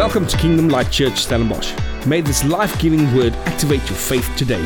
Welcome 0.00 0.26
to 0.28 0.36
Kingdom 0.38 0.70
Light 0.70 0.90
Church 0.90 1.26
Stellenbosch. 1.26 1.74
May 2.06 2.22
this 2.22 2.42
life 2.42 2.80
giving 2.80 3.14
word 3.14 3.34
activate 3.44 3.86
your 3.86 3.98
faith 3.98 4.26
today. 4.34 4.62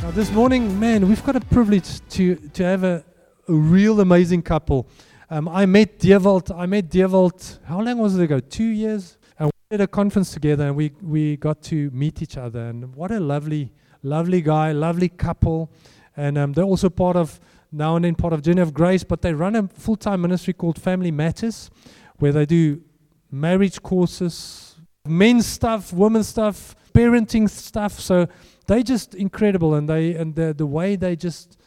Now, 0.00 0.12
this 0.12 0.30
morning, 0.30 0.78
man, 0.78 1.08
we've 1.08 1.24
got 1.24 1.34
a 1.34 1.40
privilege 1.40 2.08
to, 2.10 2.36
to 2.36 2.62
have 2.62 2.84
a, 2.84 3.04
a 3.48 3.52
real 3.52 4.00
amazing 4.00 4.42
couple. 4.42 4.86
Um, 5.28 5.48
I 5.48 5.66
met 5.66 5.98
Dewald, 5.98 6.52
I 6.52 6.66
met 6.66 6.88
Dewald, 6.88 7.58
how 7.64 7.80
long 7.80 7.98
was 7.98 8.16
it 8.16 8.22
ago? 8.22 8.38
Two 8.38 8.62
years? 8.62 9.18
And 9.40 9.46
we 9.46 9.76
did 9.76 9.80
a 9.80 9.88
conference 9.88 10.30
together 10.30 10.68
and 10.68 10.76
we, 10.76 10.92
we 11.02 11.36
got 11.36 11.62
to 11.64 11.90
meet 11.90 12.22
each 12.22 12.36
other. 12.36 12.60
And 12.60 12.94
what 12.94 13.10
a 13.10 13.18
lovely, 13.18 13.72
lovely 14.04 14.40
guy, 14.40 14.70
lovely 14.70 15.08
couple. 15.08 15.72
And 16.16 16.38
um, 16.38 16.52
they're 16.52 16.62
also 16.64 16.90
part 16.90 17.16
of, 17.16 17.40
now 17.70 17.96
and 17.96 18.04
then 18.04 18.14
part 18.14 18.32
of 18.32 18.42
Journey 18.42 18.62
of 18.62 18.72
Grace, 18.72 19.04
but 19.04 19.22
they 19.22 19.34
run 19.34 19.54
a 19.54 19.68
full 19.68 19.96
time 19.96 20.22
ministry 20.22 20.52
called 20.52 20.80
Family 20.80 21.10
Matters, 21.10 21.70
where 22.16 22.32
they 22.32 22.46
do 22.46 22.82
marriage 23.30 23.82
courses, 23.82 24.76
men's 25.06 25.46
stuff, 25.46 25.92
women's 25.92 26.28
stuff, 26.28 26.74
parenting 26.94 27.48
stuff. 27.48 27.98
So 28.00 28.26
they're 28.66 28.82
just 28.82 29.14
incredible, 29.14 29.74
and 29.74 29.88
they 29.88 30.14
and 30.14 30.34
the 30.34 30.54
the 30.54 30.66
way 30.66 30.96
they 30.96 31.16
just 31.16 31.58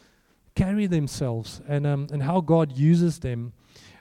carry 0.54 0.86
themselves, 0.86 1.60
and 1.68 1.86
um, 1.86 2.06
and 2.12 2.22
how 2.22 2.40
God 2.40 2.76
uses 2.76 3.18
them, 3.20 3.52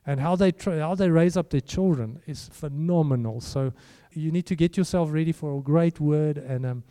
and 0.05 0.19
how 0.19 0.35
they 0.35 0.51
tr- 0.51 0.79
how 0.79 0.95
they 0.95 1.09
raise 1.09 1.37
up 1.37 1.49
their 1.49 1.61
children 1.61 2.21
is 2.25 2.49
phenomenal. 2.51 3.41
So 3.41 3.73
you 4.13 4.31
need 4.31 4.45
to 4.47 4.55
get 4.55 4.75
yourself 4.77 5.11
ready 5.11 5.31
for 5.31 5.57
a 5.57 5.61
great 5.61 5.99
word, 5.99 6.37
and 6.37 6.65
um, 6.65 6.83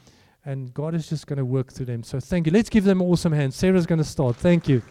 and 0.45 0.73
God 0.73 0.95
is 0.95 1.09
just 1.09 1.27
going 1.27 1.39
to 1.39 1.45
work 1.45 1.73
through 1.73 1.87
them. 1.87 2.03
So 2.03 2.19
thank 2.19 2.47
you. 2.47 2.53
Let's 2.53 2.71
give 2.71 2.85
them 2.85 3.03
awesome 3.03 3.33
hands. 3.33 3.57
Sarah's 3.57 3.87
going 3.87 3.99
to 3.99 4.05
start. 4.05 4.37
Thank 4.37 4.69
you. 4.69 4.83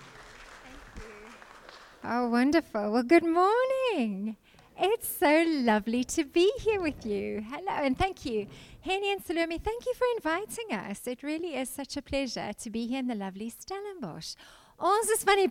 Oh, 2.12 2.27
wonderful. 2.27 2.91
Well, 2.91 3.04
good 3.04 3.24
morning. 3.24 4.35
It's 4.79 5.07
so 5.07 5.46
lovely 5.48 6.04
to 6.05 6.24
be 6.24 6.52
here 6.60 6.82
with 6.82 7.05
you. 7.05 7.46
Hello, 7.48 7.84
and 7.85 7.96
thank 7.96 8.26
you. 8.26 8.48
Henny 8.82 9.12
and 9.12 9.24
Salome, 9.24 9.60
thank 9.60 9.85
you 9.85 9.93
for 9.93 10.07
inviting 10.15 10.76
us. 10.76 11.05
It 11.05 11.21
really 11.21 11.55
is 11.55 11.70
such 11.70 11.98
a 11.98 12.02
pleasure 12.02 12.52
to 12.52 12.70
be 12.71 12.87
here 12.87 12.98
in 12.98 13.05
the 13.05 13.13
lovely 13.13 13.52
Stellenbosch. 13.52 14.34
Ons 14.80 15.10
is 15.12 15.26
van 15.27 15.35
die 15.35 15.49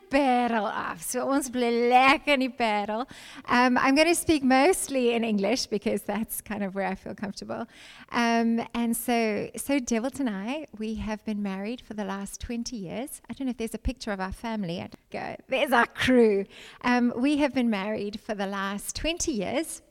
af. 0.65 1.03
So 1.05 1.27
ons 1.29 1.51
bly 1.53 1.69
lekker 1.91 2.33
in 2.33 2.41
die. 2.41 3.05
Um, 3.47 3.77
I'm 3.77 3.95
going 3.95 4.09
to 4.09 4.15
speak 4.15 4.43
mostly 4.43 5.13
in 5.13 5.23
English 5.23 5.67
because 5.67 6.03
that's 6.03 6.41
kind 6.41 6.65
of 6.65 6.75
where 6.75 6.87
I 6.87 6.95
feel 6.95 7.15
comfortable. 7.15 7.67
Um, 8.11 8.67
and 8.73 8.97
so, 8.97 9.51
so 9.55 9.79
Dewald 9.81 10.19
and 10.19 10.31
I, 10.31 10.67
we 10.79 10.95
have 10.95 11.23
been 11.27 11.43
married 11.43 11.83
for 11.83 11.93
the 11.93 12.05
last 12.05 12.41
20 12.41 12.75
years. 12.75 13.21
I 13.29 13.35
don't 13.35 13.47
know 13.47 13.51
if 13.51 13.59
there's 13.59 13.75
a 13.75 13.79
picture 13.79 14.13
of 14.13 14.21
our 14.21 14.33
family. 14.33 14.83
Go, 15.11 15.37
there's 15.49 15.73
our 15.73 15.87
crew. 15.87 16.47
Um, 16.81 17.13
we 17.15 17.37
have 17.37 17.53
been 17.53 17.69
married 17.69 18.21
for 18.21 18.35
the 18.35 18.47
last 18.47 18.97
20 18.97 19.31
years. 19.31 19.83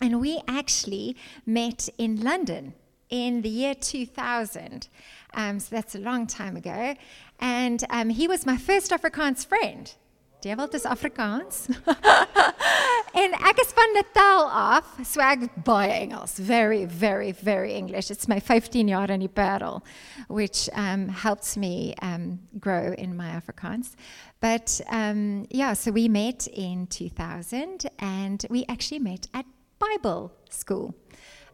And 0.00 0.20
we 0.20 0.40
actually 0.46 1.16
met 1.44 1.88
in 1.98 2.22
London 2.22 2.74
in 3.10 3.42
the 3.42 3.48
year 3.48 3.74
2000. 3.74 4.88
Um, 5.34 5.60
so 5.60 5.74
that's 5.74 5.94
a 5.94 5.98
long 5.98 6.26
time 6.26 6.56
ago. 6.56 6.94
And 7.40 7.84
um, 7.90 8.08
he 8.08 8.26
was 8.28 8.46
my 8.46 8.56
first 8.56 8.90
Afrikaans 8.90 9.46
friend. 9.46 9.92
Dewald 10.40 10.72
is 10.74 10.84
Afrikaans. 10.84 11.68
en 13.14 13.32
ek 13.34 13.58
is 13.58 13.72
van 13.72 13.92
Natal 13.94 14.46
af, 14.48 14.84
so 15.02 15.20
ek 15.20 15.48
baie 15.64 15.90
Engels. 15.90 16.38
Very, 16.38 16.84
very, 16.84 17.32
very 17.32 17.74
English. 17.74 18.10
It's 18.10 18.28
my 18.28 18.38
15 18.38 18.88
jaar 18.88 19.10
in 19.10 19.20
die 19.20 19.28
Parel, 19.28 19.82
which 20.28 20.68
um, 20.74 21.08
helps 21.08 21.56
me 21.56 21.94
um, 22.02 22.38
grow 22.60 22.94
in 22.96 23.16
my 23.16 23.30
Afrikaans. 23.30 23.94
But 24.40 24.80
um, 24.90 25.46
yeah, 25.50 25.72
so 25.72 25.90
we 25.90 26.08
met 26.08 26.46
in 26.46 26.86
2000 26.86 27.90
and 27.98 28.46
we 28.48 28.64
actually 28.68 29.00
met 29.00 29.26
at 29.34 29.44
Bible 29.80 30.32
school, 30.50 30.94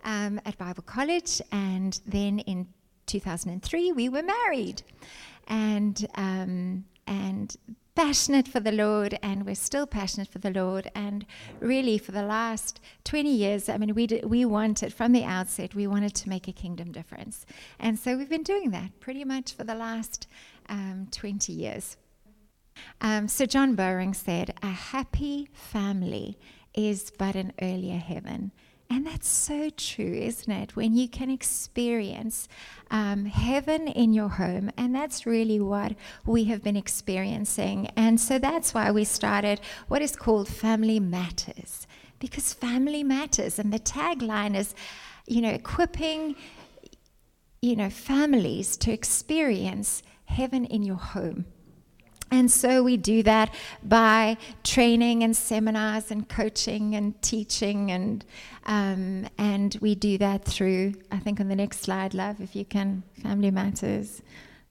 um, 0.04 0.40
at 0.44 0.58
Bible 0.58 0.82
college. 0.82 1.40
And 1.50 1.98
then 2.06 2.40
in 2.40 2.66
2003, 3.06 3.92
we 3.92 4.08
were 4.08 4.22
married. 4.22 4.82
And, 5.46 6.06
um, 6.14 6.84
and 7.06 7.56
passionate 7.94 8.48
for 8.48 8.60
the 8.60 8.72
Lord, 8.72 9.18
and 9.22 9.46
we're 9.46 9.54
still 9.54 9.86
passionate 9.86 10.28
for 10.28 10.38
the 10.38 10.50
Lord. 10.50 10.90
And 10.94 11.24
really, 11.60 11.98
for 11.98 12.12
the 12.12 12.22
last 12.22 12.80
20 13.04 13.30
years, 13.30 13.68
I 13.68 13.78
mean, 13.78 13.94
we, 13.94 14.06
did, 14.06 14.24
we 14.24 14.44
wanted, 14.44 14.92
from 14.92 15.12
the 15.12 15.24
outset, 15.24 15.74
we 15.74 15.86
wanted 15.86 16.14
to 16.14 16.28
make 16.28 16.48
a 16.48 16.52
kingdom 16.52 16.92
difference. 16.92 17.46
And 17.78 17.98
so 17.98 18.16
we've 18.16 18.28
been 18.28 18.42
doing 18.42 18.70
that 18.72 18.98
pretty 19.00 19.24
much 19.24 19.52
for 19.52 19.64
the 19.64 19.74
last 19.74 20.26
um, 20.68 21.08
20 21.10 21.52
years. 21.52 21.96
Um, 23.00 23.28
so 23.28 23.46
John 23.46 23.76
Bowring 23.76 24.14
said, 24.14 24.54
A 24.62 24.68
happy 24.68 25.48
family 25.52 26.36
is 26.74 27.12
but 27.16 27.36
an 27.36 27.52
earlier 27.62 27.98
heaven. 27.98 28.50
And 28.90 29.06
that's 29.06 29.28
so 29.28 29.70
true, 29.70 30.12
isn't 30.12 30.52
it? 30.52 30.76
When 30.76 30.94
you 30.94 31.08
can 31.08 31.30
experience 31.30 32.48
um, 32.90 33.24
heaven 33.24 33.88
in 33.88 34.12
your 34.12 34.28
home. 34.28 34.70
And 34.76 34.94
that's 34.94 35.26
really 35.26 35.58
what 35.58 35.94
we 36.26 36.44
have 36.44 36.62
been 36.62 36.76
experiencing. 36.76 37.88
And 37.96 38.20
so 38.20 38.38
that's 38.38 38.74
why 38.74 38.90
we 38.90 39.04
started 39.04 39.60
what 39.88 40.02
is 40.02 40.14
called 40.16 40.48
Family 40.48 41.00
Matters, 41.00 41.86
because 42.18 42.52
family 42.52 43.02
matters. 43.02 43.58
And 43.58 43.72
the 43.72 43.80
tagline 43.80 44.54
is, 44.54 44.74
you 45.26 45.40
know, 45.40 45.50
equipping, 45.50 46.36
you 47.62 47.76
know, 47.76 47.90
families 47.90 48.76
to 48.78 48.92
experience 48.92 50.02
heaven 50.26 50.64
in 50.66 50.82
your 50.82 50.96
home. 50.96 51.46
And 52.30 52.50
so 52.50 52.82
we 52.82 52.96
do 52.96 53.22
that 53.22 53.54
by 53.82 54.36
training 54.64 55.22
and 55.22 55.36
seminars 55.36 56.10
and 56.10 56.28
coaching 56.28 56.94
and 56.94 57.20
teaching, 57.22 57.92
and 57.92 58.24
um, 58.66 59.28
and 59.38 59.76
we 59.80 59.94
do 59.94 60.18
that 60.18 60.44
through. 60.44 60.94
I 61.12 61.18
think 61.18 61.38
on 61.38 61.48
the 61.48 61.56
next 61.56 61.80
slide, 61.80 62.14
love, 62.14 62.40
if 62.40 62.56
you 62.56 62.64
can, 62.64 63.02
Family 63.22 63.50
Matters. 63.50 64.22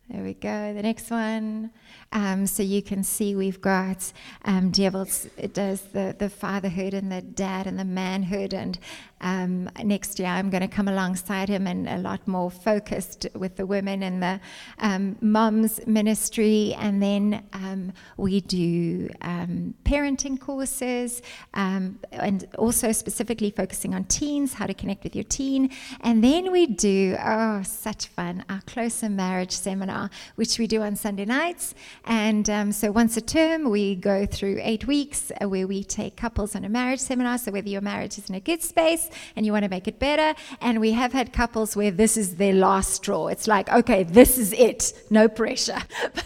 There 0.10 0.24
we 0.24 0.34
go. 0.34 0.74
The 0.74 0.84
next 0.84 1.10
one. 1.10 1.72
Um, 2.14 2.46
so 2.48 2.64
you 2.64 2.82
can 2.82 3.04
see 3.04 3.36
we've 3.36 3.60
got 3.60 4.14
um, 4.46 4.70
Dewald 4.70 5.10
it 5.38 5.54
does 5.54 5.82
the, 5.82 6.16
the 6.18 6.30
fatherhood 6.30 6.94
and 6.94 7.12
the 7.12 7.22
dad 7.22 7.68
and 7.68 7.78
the 7.78 7.86
manhood. 7.86 8.54
And 8.54 8.78
um, 9.22 9.70
next 9.84 10.20
year 10.20 10.30
I'm 10.30 10.50
going 10.50 10.62
to 10.62 10.68
come 10.68 10.88
alongside 10.88 11.50
him 11.50 11.66
and 11.66 11.90
a 11.90 11.98
lot 11.98 12.28
more 12.28 12.52
focused 12.52 13.26
with 13.34 13.56
the 13.56 13.66
women 13.66 14.04
and 14.04 14.22
the 14.22 14.40
um, 14.80 15.18
moms 15.22 15.86
ministry. 15.88 16.76
And 16.78 17.02
then 17.02 17.44
um, 17.54 17.94
we 18.18 18.42
do 18.42 19.10
um, 19.22 19.74
parenting 19.84 20.40
courses 20.40 21.22
and 21.54 22.48
also 22.58 22.92
specifically 22.92 23.50
focusing 23.50 23.96
on 23.96 24.04
teens, 24.06 24.54
how 24.54 24.68
to 24.68 24.74
connect 24.74 25.04
with 25.04 25.16
your 25.16 25.24
teen. 25.24 25.72
And 26.02 26.24
then 26.24 26.52
we 26.52 26.68
do, 26.68 27.18
oh, 27.20 27.64
such 27.64 28.08
fun, 28.08 28.46
our 28.50 28.62
closer 28.62 29.10
marriage 29.10 29.52
seminar, 29.52 30.12
which 30.36 30.60
we 30.60 30.68
do 30.68 30.82
on 30.82 30.96
Sunday 30.96 31.26
nights. 31.26 31.74
And 32.06 32.50
um, 32.50 32.72
so 32.72 32.92
once 32.92 33.16
a 33.18 33.22
term, 33.22 33.70
we 33.70 33.96
go 33.96 34.26
through 34.26 34.60
eight 34.62 34.88
weeks 34.88 35.32
uh, 35.42 35.48
where 35.48 35.68
we 35.68 35.84
take 35.84 36.18
couples 36.18 36.56
on 36.56 36.66
a 36.66 36.70
marriage 36.70 37.00
seminar. 37.00 37.38
So 37.38 37.52
whether 37.52 37.70
your 37.70 37.82
marriage 37.82 38.18
is 38.18 38.30
in 38.30 38.36
a 38.36 38.40
good 38.40 38.62
space 38.62 39.10
and 39.36 39.46
you 39.46 39.52
want 39.52 39.64
to 39.64 39.70
make 39.70 39.88
it 39.88 40.00
better, 40.00 40.38
and 40.62 40.82
we 40.82 40.92
have 40.92 41.14
had 41.14 41.32
couples 41.34 41.76
where 41.76 41.92
this 41.92 42.18
is 42.18 42.36
their 42.36 42.54
last 42.54 42.94
straw. 42.94 43.28
It's 43.28 43.48
like, 43.48 43.72
okay, 43.72 44.04
this 44.04 44.38
is 44.38 44.54
it, 44.54 44.94
no 45.10 45.28
pressure. 45.28 45.82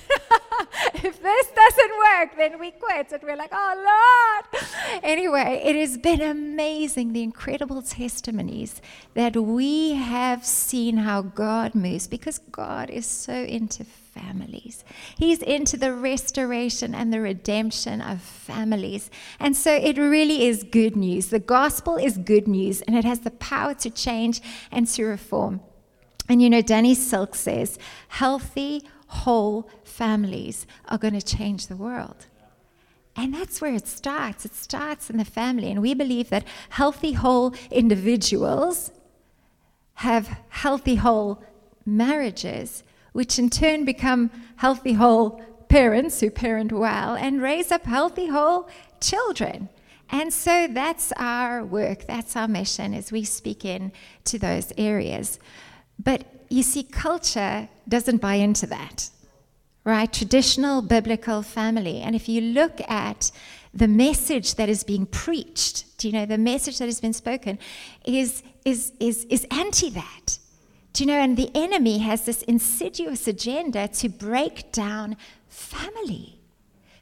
if 0.95 1.21
this 1.21 1.47
doesn't 1.47 1.91
work, 1.97 2.37
then 2.37 2.59
we 2.59 2.71
quit. 2.71 3.11
And 3.11 3.21
we're 3.23 3.35
like, 3.35 3.51
oh, 3.51 4.45
Lord. 4.53 4.63
Anyway, 5.03 5.61
it 5.63 5.75
has 5.75 5.97
been 5.97 6.21
amazing 6.21 7.13
the 7.13 7.23
incredible 7.23 7.81
testimonies 7.81 8.81
that 9.13 9.35
we 9.35 9.93
have 9.93 10.45
seen 10.45 10.97
how 10.97 11.21
God 11.21 11.75
moves 11.75 12.07
because 12.07 12.39
God 12.51 12.89
is 12.89 13.05
so 13.05 13.33
into 13.33 13.85
families. 14.17 14.83
He's 15.17 15.41
into 15.41 15.77
the 15.77 15.93
restoration 15.93 16.95
and 16.95 17.13
the 17.13 17.21
redemption 17.21 18.01
of 18.01 18.21
families. 18.21 19.09
And 19.39 19.55
so 19.55 19.73
it 19.73 19.97
really 19.97 20.47
is 20.47 20.63
good 20.63 20.95
news. 20.95 21.27
The 21.27 21.39
gospel 21.39 21.97
is 21.97 22.17
good 22.17 22.47
news 22.47 22.81
and 22.81 22.95
it 22.95 23.05
has 23.05 23.19
the 23.21 23.31
power 23.31 23.73
to 23.75 23.89
change 23.89 24.41
and 24.71 24.87
to 24.87 25.05
reform. 25.05 25.61
And 26.29 26.41
you 26.41 26.49
know, 26.49 26.61
Danny 26.61 26.95
Silk 26.95 27.35
says, 27.35 27.79
healthy, 28.09 28.83
whole 29.07 29.69
families 29.83 30.67
are 30.89 30.97
going 30.97 31.13
to 31.13 31.21
change 31.37 31.67
the 31.67 31.77
world. 31.77 32.25
And 33.15 33.33
that's 33.33 33.61
where 33.61 33.73
it 33.73 33.87
starts. 33.87 34.45
It 34.45 34.53
starts 34.53 35.09
in 35.09 35.17
the 35.17 35.25
family. 35.25 35.71
And 35.71 35.81
we 35.81 35.93
believe 35.95 36.29
that 36.29 36.45
healthy, 36.69 37.13
whole 37.13 37.55
individuals 37.71 38.91
have 39.95 40.39
healthy, 40.49 40.95
whole 40.95 41.43
marriages, 41.83 42.83
which 43.17 43.39
in 43.39 43.49
turn 43.49 43.83
become 43.83 44.29
healthy, 44.57 44.93
whole 44.93 45.41
parents 45.69 46.19
who 46.19 46.29
parent 46.29 46.71
well 46.71 47.15
and 47.15 47.41
raise 47.41 47.71
up 47.71 47.83
healthy, 47.83 48.27
whole 48.27 48.69
children. 49.01 49.69
And 50.11 50.31
so 50.31 50.67
that's 50.67 51.11
our 51.17 51.65
work, 51.65 52.05
that's 52.05 52.35
our 52.35 52.47
mission 52.47 52.93
as 52.93 53.11
we 53.11 53.23
speak 53.23 53.65
in 53.65 53.91
to 54.25 54.37
those 54.37 54.71
areas. 54.77 55.39
But 55.97 56.25
you 56.49 56.61
see, 56.61 56.83
culture 56.83 57.67
doesn't 57.89 58.17
buy 58.17 58.35
into 58.35 58.67
that, 58.67 59.09
right? 59.83 60.13
Traditional 60.13 60.83
biblical 60.83 61.41
family. 61.41 62.01
And 62.01 62.15
if 62.15 62.29
you 62.29 62.39
look 62.39 62.79
at 62.87 63.31
the 63.73 63.87
message 63.87 64.53
that 64.57 64.69
is 64.69 64.83
being 64.83 65.07
preached, 65.07 65.97
do 65.97 66.07
you 66.07 66.13
know, 66.13 66.27
the 66.27 66.37
message 66.37 66.77
that 66.77 66.85
has 66.85 67.01
been 67.01 67.13
spoken 67.13 67.57
is, 68.05 68.43
is, 68.63 68.91
is, 68.99 69.25
is 69.25 69.47
anti 69.49 69.89
that. 69.89 70.36
Do 70.97 71.03
you 71.03 71.09
know, 71.09 71.19
and 71.19 71.37
the 71.37 71.51
enemy 71.53 71.99
has 71.99 72.25
this 72.25 72.41
insidious 72.41 73.27
agenda 73.27 73.87
to 73.87 74.09
break 74.09 74.71
down 74.71 75.15
family 75.47 76.39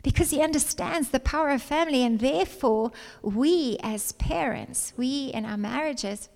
because 0.03 0.31
he 0.31 0.41
understands 0.41 1.11
the 1.11 1.19
power 1.21 1.51
of 1.51 1.61
family, 1.61 2.03
and 2.03 2.19
therefore, 2.19 2.91
we 3.21 3.77
as 3.81 4.11
parents, 4.11 4.91
we 4.97 5.27
in 5.27 5.45
our 5.45 5.55
marriages, 5.55 6.27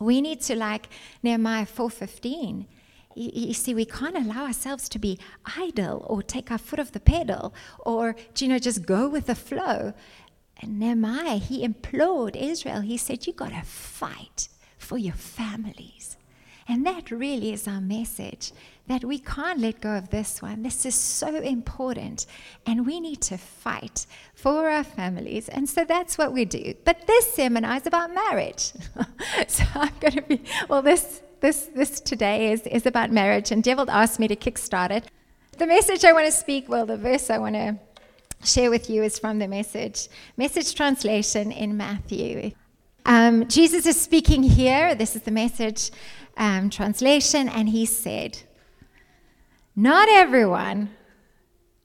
we 0.00 0.20
need 0.20 0.42
to 0.42 0.54
like 0.54 0.90
Nehemiah 1.22 1.64
4:15 1.64 2.66
you, 3.14 3.30
you, 3.32 3.54
see, 3.54 3.72
we 3.72 3.86
can't 3.86 4.14
allow 4.14 4.44
ourselves 4.44 4.86
to 4.90 4.98
be 4.98 5.18
idle 5.56 6.04
or 6.06 6.22
take 6.22 6.50
our 6.50 6.58
foot 6.58 6.78
off 6.78 6.92
the 6.92 7.00
pedal 7.00 7.54
or, 7.78 8.16
you 8.36 8.48
know, 8.48 8.58
just 8.58 8.84
go 8.84 9.08
with 9.08 9.28
the 9.28 9.34
flow. 9.34 9.94
And 10.60 10.78
Nehemiah, 10.78 11.38
he 11.38 11.64
implored 11.64 12.36
Israel, 12.36 12.82
he 12.82 12.98
said, 12.98 13.26
You 13.26 13.32
got 13.32 13.52
to 13.52 13.62
fight 13.62 14.48
for 14.76 14.98
your 14.98 15.14
families. 15.14 16.18
And 16.68 16.86
that 16.86 17.10
really 17.10 17.52
is 17.52 17.66
our 17.66 17.80
message 17.80 18.52
that 18.86 19.04
we 19.04 19.18
can't 19.18 19.60
let 19.60 19.80
go 19.80 19.96
of 19.96 20.10
this 20.10 20.42
one. 20.42 20.62
This 20.62 20.84
is 20.84 20.94
so 20.94 21.36
important. 21.36 22.26
And 22.66 22.86
we 22.86 23.00
need 23.00 23.20
to 23.22 23.38
fight 23.38 24.06
for 24.34 24.68
our 24.68 24.84
families. 24.84 25.48
And 25.48 25.68
so 25.68 25.84
that's 25.84 26.18
what 26.18 26.32
we 26.32 26.44
do. 26.44 26.74
But 26.84 27.06
this 27.06 27.32
seminar 27.34 27.76
is 27.76 27.86
about 27.86 28.14
marriage. 28.14 28.72
so 29.48 29.64
I'm 29.74 29.92
going 30.00 30.14
to 30.14 30.22
be, 30.22 30.42
well, 30.68 30.82
this 30.82 31.22
this, 31.42 31.68
this 31.74 31.98
today 31.98 32.52
is, 32.52 32.62
is 32.68 32.86
about 32.86 33.10
marriage, 33.10 33.50
and 33.50 33.64
Dewald 33.64 33.90
asked 33.90 34.20
me 34.20 34.28
to 34.28 34.36
kickstart 34.36 34.92
it. 34.92 35.10
The 35.58 35.66
message 35.66 36.04
I 36.04 36.12
want 36.12 36.26
to 36.26 36.32
speak, 36.32 36.68
well, 36.68 36.86
the 36.86 36.96
verse 36.96 37.30
I 37.30 37.38
want 37.38 37.56
to 37.56 37.78
share 38.44 38.70
with 38.70 38.88
you 38.88 39.02
is 39.02 39.18
from 39.18 39.40
the 39.40 39.48
message, 39.48 40.08
message 40.36 40.74
translation 40.74 41.50
in 41.50 41.76
Matthew. 41.76 42.52
Um, 43.04 43.48
Jesus 43.48 43.86
is 43.86 44.00
speaking 44.00 44.42
here. 44.42 44.94
This 44.94 45.16
is 45.16 45.22
the 45.22 45.30
message 45.30 45.90
um, 46.36 46.70
translation, 46.70 47.48
and 47.48 47.68
he 47.68 47.86
said, 47.86 48.38
Not 49.74 50.08
everyone 50.08 50.90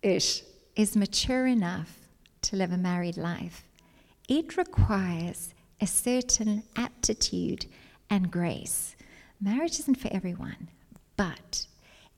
ish, 0.02 0.44
is 0.75 0.96
mature 0.96 1.48
enough 1.48 1.98
to 2.44 2.56
live 2.56 2.72
a 2.72 2.78
married 2.78 3.18
life. 3.18 3.64
It 4.30 4.58
requires 4.58 5.54
a 5.81 5.88
certain 5.88 6.64
aptitude 6.75 7.66
and 8.10 8.31
grace 8.31 8.96
marriage 9.40 9.80
isn't 9.80 10.00
for 10.00 10.10
everyone, 10.12 10.69
but 11.16 11.68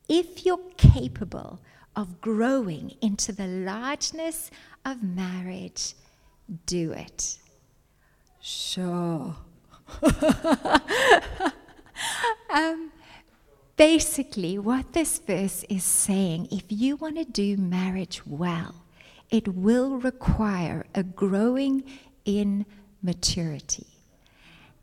if 0.07 0.45
you're 0.45 0.59
capable 0.77 1.59
of 1.95 2.21
growing 2.21 2.93
into 3.01 3.31
the 3.31 3.47
largeness 3.47 4.49
of 4.85 5.03
marriage, 5.03 5.95
do 6.65 6.91
it. 6.91 7.37
Sure. 8.41 9.35
um, 12.53 12.91
basically, 13.75 14.57
what 14.57 14.93
this 14.93 15.19
verse 15.19 15.63
is 15.69 15.83
saying, 15.83 16.47
if 16.51 16.63
you 16.69 16.95
want 16.95 17.17
to 17.17 17.25
do 17.25 17.57
marriage 17.57 18.25
well, 18.25 18.75
it 19.29 19.47
will 19.47 19.97
require 19.97 20.85
a 20.95 21.03
growing 21.03 21.83
in 22.25 22.65
maturity. 23.01 23.87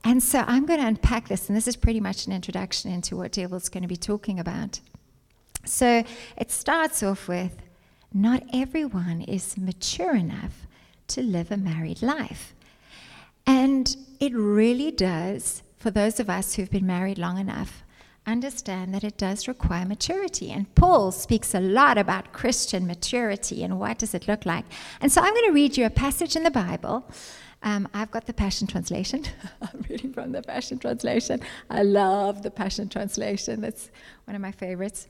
And 0.04 0.22
so 0.22 0.44
I'm 0.46 0.66
going 0.66 0.80
to 0.80 0.86
unpack 0.86 1.28
this, 1.28 1.48
and 1.48 1.56
this 1.56 1.66
is 1.66 1.76
pretty 1.76 2.00
much 2.00 2.26
an 2.26 2.32
introduction 2.32 2.92
into 2.92 3.16
what 3.16 3.32
Dewald's 3.32 3.68
going 3.68 3.82
to 3.82 3.88
be 3.88 3.96
talking 3.96 4.38
about. 4.38 4.80
So 5.64 6.04
it 6.36 6.50
starts 6.52 7.02
off 7.02 7.26
with 7.26 7.56
not 8.14 8.44
everyone 8.52 9.22
is 9.22 9.58
mature 9.58 10.14
enough 10.14 10.66
to 11.08 11.22
live 11.22 11.50
a 11.50 11.56
married 11.56 12.02
life. 12.02 12.54
And 13.46 13.96
it 14.20 14.32
really 14.34 14.90
does, 14.90 15.62
for 15.76 15.90
those 15.90 16.18
of 16.20 16.28
us 16.28 16.54
who've 16.54 16.70
been 16.70 16.86
married 16.86 17.18
long 17.18 17.38
enough, 17.38 17.82
understand 18.26 18.92
that 18.92 19.04
it 19.04 19.16
does 19.16 19.46
require 19.46 19.84
maturity. 19.84 20.50
And 20.50 20.74
Paul 20.74 21.12
speaks 21.12 21.54
a 21.54 21.60
lot 21.60 21.96
about 21.96 22.32
Christian 22.32 22.86
maturity 22.86 23.62
and 23.62 23.78
what 23.78 23.98
does 23.98 24.14
it 24.14 24.26
look 24.26 24.44
like. 24.44 24.64
And 25.00 25.12
so 25.12 25.20
I'm 25.20 25.32
going 25.32 25.46
to 25.46 25.52
read 25.52 25.76
you 25.76 25.86
a 25.86 25.90
passage 25.90 26.34
in 26.34 26.42
the 26.42 26.50
Bible 26.50 27.08
um, 27.62 27.88
I've 27.94 28.10
got 28.10 28.26
the 28.26 28.32
Passion 28.32 28.66
Translation. 28.66 29.24
I'm 29.60 29.84
reading 29.88 30.12
from 30.12 30.32
the 30.32 30.42
Passion 30.42 30.78
Translation. 30.78 31.40
I 31.70 31.82
love 31.82 32.42
the 32.42 32.50
Passion 32.50 32.88
Translation. 32.88 33.60
That's 33.60 33.90
one 34.24 34.36
of 34.36 34.42
my 34.42 34.52
favorites. 34.52 35.08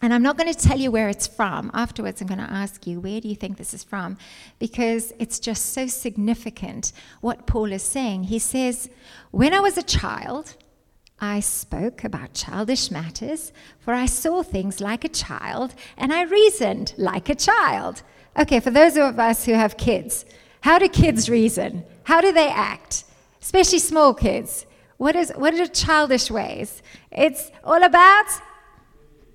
And 0.00 0.14
I'm 0.14 0.22
not 0.22 0.36
going 0.36 0.52
to 0.52 0.58
tell 0.58 0.78
you 0.78 0.90
where 0.90 1.08
it's 1.08 1.26
from. 1.26 1.70
Afterwards, 1.74 2.20
I'm 2.20 2.28
going 2.28 2.38
to 2.38 2.52
ask 2.52 2.86
you, 2.86 3.00
where 3.00 3.20
do 3.20 3.28
you 3.28 3.34
think 3.34 3.56
this 3.56 3.74
is 3.74 3.82
from? 3.82 4.16
Because 4.58 5.12
it's 5.18 5.40
just 5.40 5.72
so 5.72 5.86
significant 5.86 6.92
what 7.20 7.46
Paul 7.46 7.72
is 7.72 7.82
saying. 7.82 8.24
He 8.24 8.38
says, 8.38 8.88
When 9.30 9.52
I 9.52 9.60
was 9.60 9.76
a 9.76 9.82
child, 9.82 10.56
I 11.20 11.40
spoke 11.40 12.04
about 12.04 12.34
childish 12.34 12.90
matters, 12.90 13.52
for 13.80 13.92
I 13.92 14.06
saw 14.06 14.42
things 14.42 14.80
like 14.80 15.04
a 15.04 15.08
child, 15.08 15.74
and 15.96 16.12
I 16.12 16.22
reasoned 16.22 16.94
like 16.96 17.28
a 17.28 17.34
child. 17.34 18.02
Okay, 18.38 18.60
for 18.60 18.70
those 18.70 18.96
of 18.96 19.18
us 19.18 19.44
who 19.44 19.52
have 19.52 19.76
kids, 19.76 20.24
how 20.60 20.78
do 20.78 20.88
kids 20.88 21.28
reason? 21.28 21.84
How 22.04 22.20
do 22.20 22.32
they 22.32 22.48
act? 22.48 23.04
Especially 23.42 23.80
small 23.80 24.14
kids. 24.14 24.64
What, 24.96 25.16
is, 25.16 25.32
what 25.36 25.54
are 25.54 25.66
childish 25.66 26.30
ways? 26.30 26.82
It's 27.10 27.50
all 27.64 27.82
about 27.82 28.26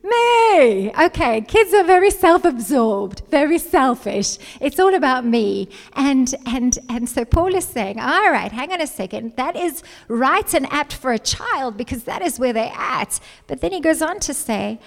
me. 0.03 0.91
Okay, 0.99 1.41
kids 1.41 1.73
are 1.73 1.83
very 1.83 2.11
self-absorbed, 2.11 3.23
very 3.29 3.57
selfish. 3.57 4.37
It's 4.59 4.79
all 4.79 4.93
about 4.93 5.25
me. 5.25 5.69
And 5.93 6.33
and 6.45 6.77
and 6.89 7.09
so 7.09 7.25
Paul 7.25 7.55
is 7.55 7.65
saying, 7.65 7.99
all 7.99 8.31
right, 8.31 8.51
hang 8.51 8.71
on 8.71 8.81
a 8.81 8.87
second. 8.87 9.35
That 9.37 9.55
is 9.55 9.83
right 10.07 10.53
and 10.53 10.65
apt 10.71 10.93
for 10.93 11.13
a 11.13 11.19
child 11.19 11.77
because 11.77 12.03
that 12.03 12.21
is 12.21 12.39
where 12.39 12.53
they're 12.53 12.73
at. 12.75 13.19
But 13.47 13.61
then 13.61 13.71
he 13.71 13.79
goes 13.79 14.01
on 14.01 14.19
to 14.21 14.33
say, 14.33 14.79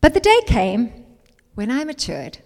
but 0.00 0.14
the 0.14 0.20
day 0.20 0.40
came 0.46 1.04
when 1.54 1.70
I 1.70 1.84
matured 1.84 2.38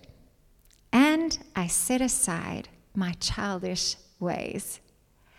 and 0.92 1.38
I 1.54 1.66
set 1.66 2.00
aside 2.00 2.68
my 2.94 3.12
childish 3.20 3.96
ways. 4.18 4.80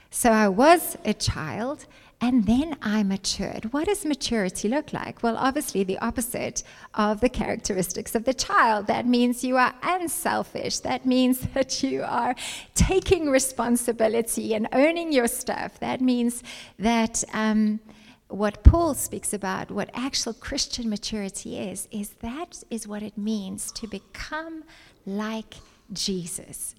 So 0.10 0.31
I 0.31 0.48
was 0.48 0.98
a 1.06 1.13
child 1.13 1.86
and 2.24 2.46
then 2.46 2.78
I 2.84 3.02
matured. 3.02 3.74
What 3.74 3.88
does 3.88 4.06
maturity 4.06 4.70
look 4.70 4.94
like? 4.94 5.24
Well, 5.24 5.36
obviously, 5.38 5.84
the 5.84 5.98
opposite 5.98 6.62
of 6.94 7.20
the 7.20 7.30
characteristics 7.30 8.13
of 8.13 8.25
the 8.25 8.34
child. 8.34 8.86
That 8.86 9.08
means 9.08 9.44
you 9.44 9.58
are 9.58 9.74
unselfish. 9.82 10.80
That 10.80 11.04
means 11.04 11.40
that 11.56 11.82
you 11.82 12.04
are 12.04 12.36
taking 12.75 13.32
responsibility 13.32 14.54
and 14.54 14.68
owning 14.72 15.12
your 15.12 15.28
stuff. 15.28 15.80
That 15.80 16.00
means 16.00 16.44
that. 16.78 17.24
Um, 17.34 17.80
what 18.28 18.63
Paul 18.63 18.94
speaks 18.94 19.34
about, 19.34 19.70
what 19.70 19.90
actual 19.94 20.34
Christian 20.34 20.90
maturity 20.90 21.60
is, 21.60 21.90
is 21.92 22.12
that 22.22 22.63
is 22.70 22.88
what 22.88 23.04
it 23.04 23.18
means 23.18 23.74
to 23.74 23.88
become 23.88 24.63
like 25.06 25.56
Jesus. 25.92 26.75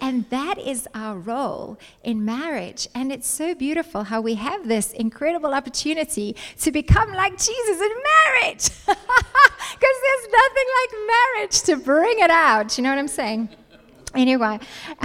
And 0.00 0.28
that 0.30 0.58
is 0.58 0.86
our 0.94 1.16
role 1.16 1.78
in 2.04 2.24
marriage. 2.24 2.88
And 2.94 3.10
it's 3.10 3.28
so 3.28 3.54
beautiful 3.54 4.04
how 4.04 4.20
we 4.20 4.34
have 4.34 4.68
this 4.68 4.92
incredible 4.92 5.54
opportunity 5.54 6.36
to 6.60 6.70
become 6.70 7.12
like 7.12 7.32
Jesus 7.32 7.80
in 7.80 7.92
marriage. 8.14 8.70
Because 9.76 9.96
there's 10.06 10.32
nothing 10.32 10.64
like 10.80 11.08
marriage 11.08 11.62
to 11.62 11.76
bring 11.76 12.18
it 12.20 12.30
out. 12.30 12.78
You 12.78 12.84
know 12.84 12.90
what 12.90 12.98
I'm 12.98 13.08
saying? 13.08 13.48
Anyway, 14.14 14.58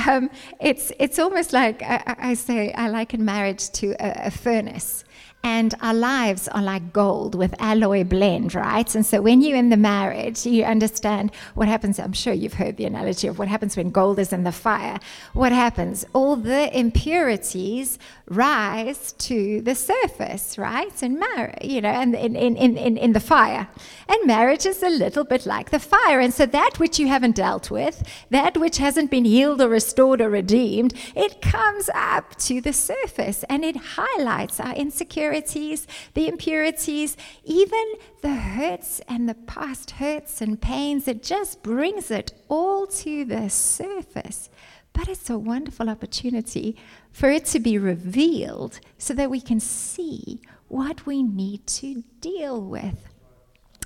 um, 0.08 0.30
it's, 0.62 0.94
it's 0.98 1.20
almost 1.20 1.52
like 1.52 1.82
I, 1.82 2.16
I, 2.18 2.34
say 2.36 2.72
I 2.72 2.88
liken 2.88 3.26
marriage 3.26 3.70
to 3.72 3.88
a, 4.00 4.28
a 4.28 4.32
furnace 4.32 5.04
and 5.44 5.74
our 5.82 5.94
lives 5.94 6.48
are 6.50 6.62
like 6.62 6.94
gold 6.94 7.34
with 7.34 7.56
alloy 7.60 8.04
blend, 8.04 8.54
right? 8.54 8.94
And 8.94 9.04
so 9.06 9.22
when 9.22 9.42
you're 9.42 9.58
in 9.58 9.70
the 9.70 9.78
marriage, 9.78 10.46
you 10.46 10.64
understand 10.64 11.32
what 11.56 11.68
happens. 11.68 11.98
I'm 12.00 12.14
sure 12.14 12.34
you've 12.34 12.54
heard 12.54 12.78
the 12.78 12.86
analogy 12.86 13.28
of 13.28 13.40
what 13.40 13.48
happens 13.48 13.76
when 13.76 13.90
gold 13.90 14.20
is 14.20 14.32
in 14.32 14.44
the 14.44 14.52
fire. 14.52 15.00
What 15.34 15.52
happens? 15.52 16.06
All 16.14 16.36
the 16.36 16.78
impurities 16.78 17.98
rise 18.28 19.14
to 19.14 19.62
the 19.62 19.74
surface, 19.74 20.58
right? 20.60 21.02
And 21.02 21.20
marriage, 21.20 21.64
you 21.64 21.82
know, 21.82 21.90
and 21.90 22.14
in, 22.14 22.36
in, 22.36 22.56
in, 22.56 22.98
in 22.98 23.14
the 23.14 23.20
fire. 23.20 23.68
And 24.08 24.28
marriage 24.28 24.68
is 24.68 24.84
a 24.84 24.90
little 24.90 25.24
bit 25.24 25.48
like 25.48 25.72
the 25.72 25.80
fire. 25.80 26.20
And 26.20 26.34
so 26.34 26.46
that 26.46 26.78
which 26.78 27.00
you 27.00 27.08
haven't 27.08 27.36
dealt 27.36 27.72
with, 27.72 28.04
that 28.30 28.58
which 28.58 28.78
hasn't 28.78 29.10
been 29.10 29.26
healed 29.26 29.60
or 29.60 29.70
restored 29.70 30.22
or 30.22 30.30
redeemed, 30.30 30.94
it 31.16 31.42
comes 31.42 31.90
up 31.96 32.36
to 32.42 32.62
the 32.62 32.74
surface 32.74 33.44
and 33.50 33.66
it 33.66 33.76
highlights 33.76 34.60
our 34.60 34.76
insecurity 34.76 35.31
insecurities, 35.32 35.88
the 36.14 36.28
impurities, 36.28 37.18
even 37.44 37.94
the 38.22 38.34
hurts 38.34 39.02
and 39.08 39.28
the 39.28 39.34
past 39.34 39.92
hurts 39.92 40.42
and 40.42 40.62
pains. 40.62 41.08
It 41.08 41.24
just 41.24 41.64
brings 41.64 42.12
it 42.12 42.34
all 42.50 42.88
to 42.88 43.26
the 43.26 43.50
surface. 43.50 44.50
But 44.94 45.08
it's 45.08 45.30
a 45.30 45.38
wonderful 45.38 45.90
opportunity 45.90 46.76
for 47.12 47.30
it 47.30 47.46
to 47.46 47.60
be 47.60 47.78
revealed 47.78 48.80
so 48.98 49.14
that 49.14 49.30
we 49.30 49.40
can 49.40 49.60
see 49.60 50.42
what 50.68 51.06
we 51.06 51.24
need 51.24 51.66
to 51.68 52.04
deal 52.20 52.62
with. 52.62 53.08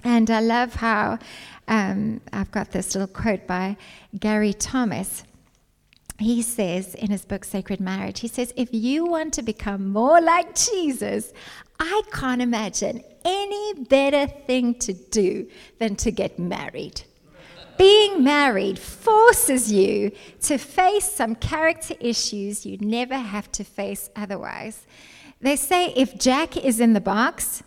And 0.03 0.29
I 0.29 0.39
love 0.39 0.75
how 0.75 1.19
um, 1.67 2.21
I've 2.31 2.51
got 2.51 2.71
this 2.71 2.93
little 2.95 3.07
quote 3.07 3.47
by 3.47 3.77
Gary 4.19 4.53
Thomas. 4.53 5.23
He 6.17 6.41
says 6.41 6.95
in 6.95 7.11
his 7.11 7.25
book 7.25 7.43
Sacred 7.43 7.81
Marriage, 7.81 8.21
he 8.21 8.27
says, 8.27 8.53
If 8.55 8.69
you 8.71 9.05
want 9.05 9.33
to 9.33 9.43
become 9.43 9.89
more 9.89 10.21
like 10.21 10.55
Jesus, 10.55 11.33
I 11.79 12.03
can't 12.11 12.41
imagine 12.41 13.03
any 13.25 13.73
better 13.83 14.27
thing 14.27 14.75
to 14.75 14.93
do 14.93 15.47
than 15.77 15.95
to 15.97 16.11
get 16.11 16.39
married. 16.39 17.01
Being 17.77 18.23
married 18.23 18.79
forces 18.79 19.71
you 19.71 20.11
to 20.43 20.57
face 20.57 21.11
some 21.11 21.35
character 21.35 21.95
issues 21.99 22.65
you 22.65 22.77
never 22.77 23.17
have 23.17 23.51
to 23.53 23.65
face 23.65 24.09
otherwise. 24.15 24.87
They 25.41 25.57
say 25.57 25.87
if 25.95 26.17
Jack 26.17 26.55
is 26.55 26.79
in 26.79 26.93
the 26.93 27.01
box, 27.01 27.61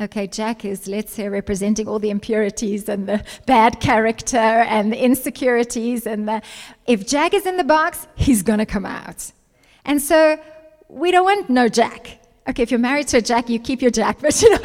Okay, 0.00 0.28
Jack 0.28 0.64
is, 0.64 0.86
let's 0.86 1.12
say, 1.12 1.28
representing 1.28 1.88
all 1.88 1.98
the 1.98 2.10
impurities 2.10 2.88
and 2.88 3.08
the 3.08 3.24
bad 3.46 3.80
character 3.80 4.36
and 4.36 4.92
the 4.92 5.04
insecurities. 5.04 6.06
And 6.06 6.28
the, 6.28 6.40
if 6.86 7.04
Jack 7.04 7.34
is 7.34 7.46
in 7.46 7.56
the 7.56 7.64
box, 7.64 8.06
he's 8.14 8.42
going 8.44 8.60
to 8.60 8.66
come 8.66 8.86
out. 8.86 9.32
And 9.84 10.00
so 10.00 10.38
we 10.88 11.10
don't 11.10 11.24
want 11.24 11.50
no 11.50 11.68
Jack. 11.68 12.20
Okay, 12.48 12.62
if 12.62 12.70
you're 12.70 12.78
married 12.78 13.08
to 13.08 13.16
a 13.16 13.20
Jack, 13.20 13.48
you 13.48 13.58
keep 13.58 13.82
your 13.82 13.90
Jack, 13.90 14.18
but 14.22 14.40
you 14.40 14.50
know. 14.50 14.56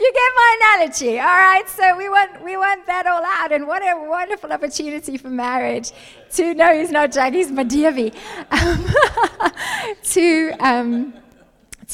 you 0.00 0.12
get 0.12 0.32
my 0.36 0.56
analogy, 0.60 1.18
all 1.18 1.26
right? 1.26 1.68
So 1.68 1.96
we 1.96 2.08
want 2.08 2.42
we 2.44 2.56
want 2.56 2.86
that 2.86 3.06
all 3.06 3.24
out, 3.24 3.52
and 3.52 3.66
what 3.66 3.82
a 3.82 4.08
wonderful 4.08 4.52
opportunity 4.52 5.16
for 5.16 5.28
marriage 5.28 5.90
to 6.34 6.54
no, 6.54 6.78
he's 6.78 6.90
not 6.90 7.12
Jack, 7.12 7.32
he's 7.32 7.50
Madiavi, 7.50 8.14
um, 8.50 9.92
to 10.04 10.50
um, 10.60 11.14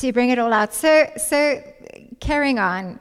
to 0.01 0.13
bring 0.13 0.31
it 0.31 0.39
all 0.39 0.53
out. 0.53 0.75
So, 0.75 1.11
so 1.17 1.63
carrying 2.21 2.59
on. 2.59 3.01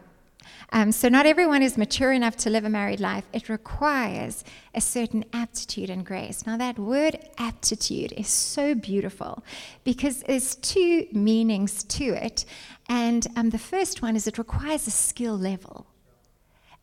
Um, 0.74 0.92
so, 0.92 1.08
not 1.08 1.26
everyone 1.26 1.64
is 1.64 1.78
mature 1.78 2.12
enough 2.12 2.36
to 2.38 2.50
live 2.50 2.66
a 2.66 2.70
married 2.70 3.00
life. 3.00 3.24
It 3.32 3.48
requires 3.48 4.44
a 4.76 4.82
certain 4.82 5.24
aptitude 5.32 5.90
and 5.90 6.06
grace. 6.06 6.46
Now, 6.46 6.58
that 6.58 6.78
word 6.78 7.18
aptitude 7.38 8.12
is 8.12 8.28
so 8.28 8.76
beautiful 8.76 9.46
because 9.86 10.24
there's 10.24 10.56
two 10.56 11.08
meanings 11.14 11.86
to 11.86 12.04
it. 12.04 12.44
And 12.90 13.26
um, 13.38 13.52
the 13.52 13.58
first 13.58 14.02
one 14.02 14.18
is 14.18 14.28
it 14.28 14.38
requires 14.38 14.88
a 14.88 14.92
skill 14.92 15.38
level 15.38 15.88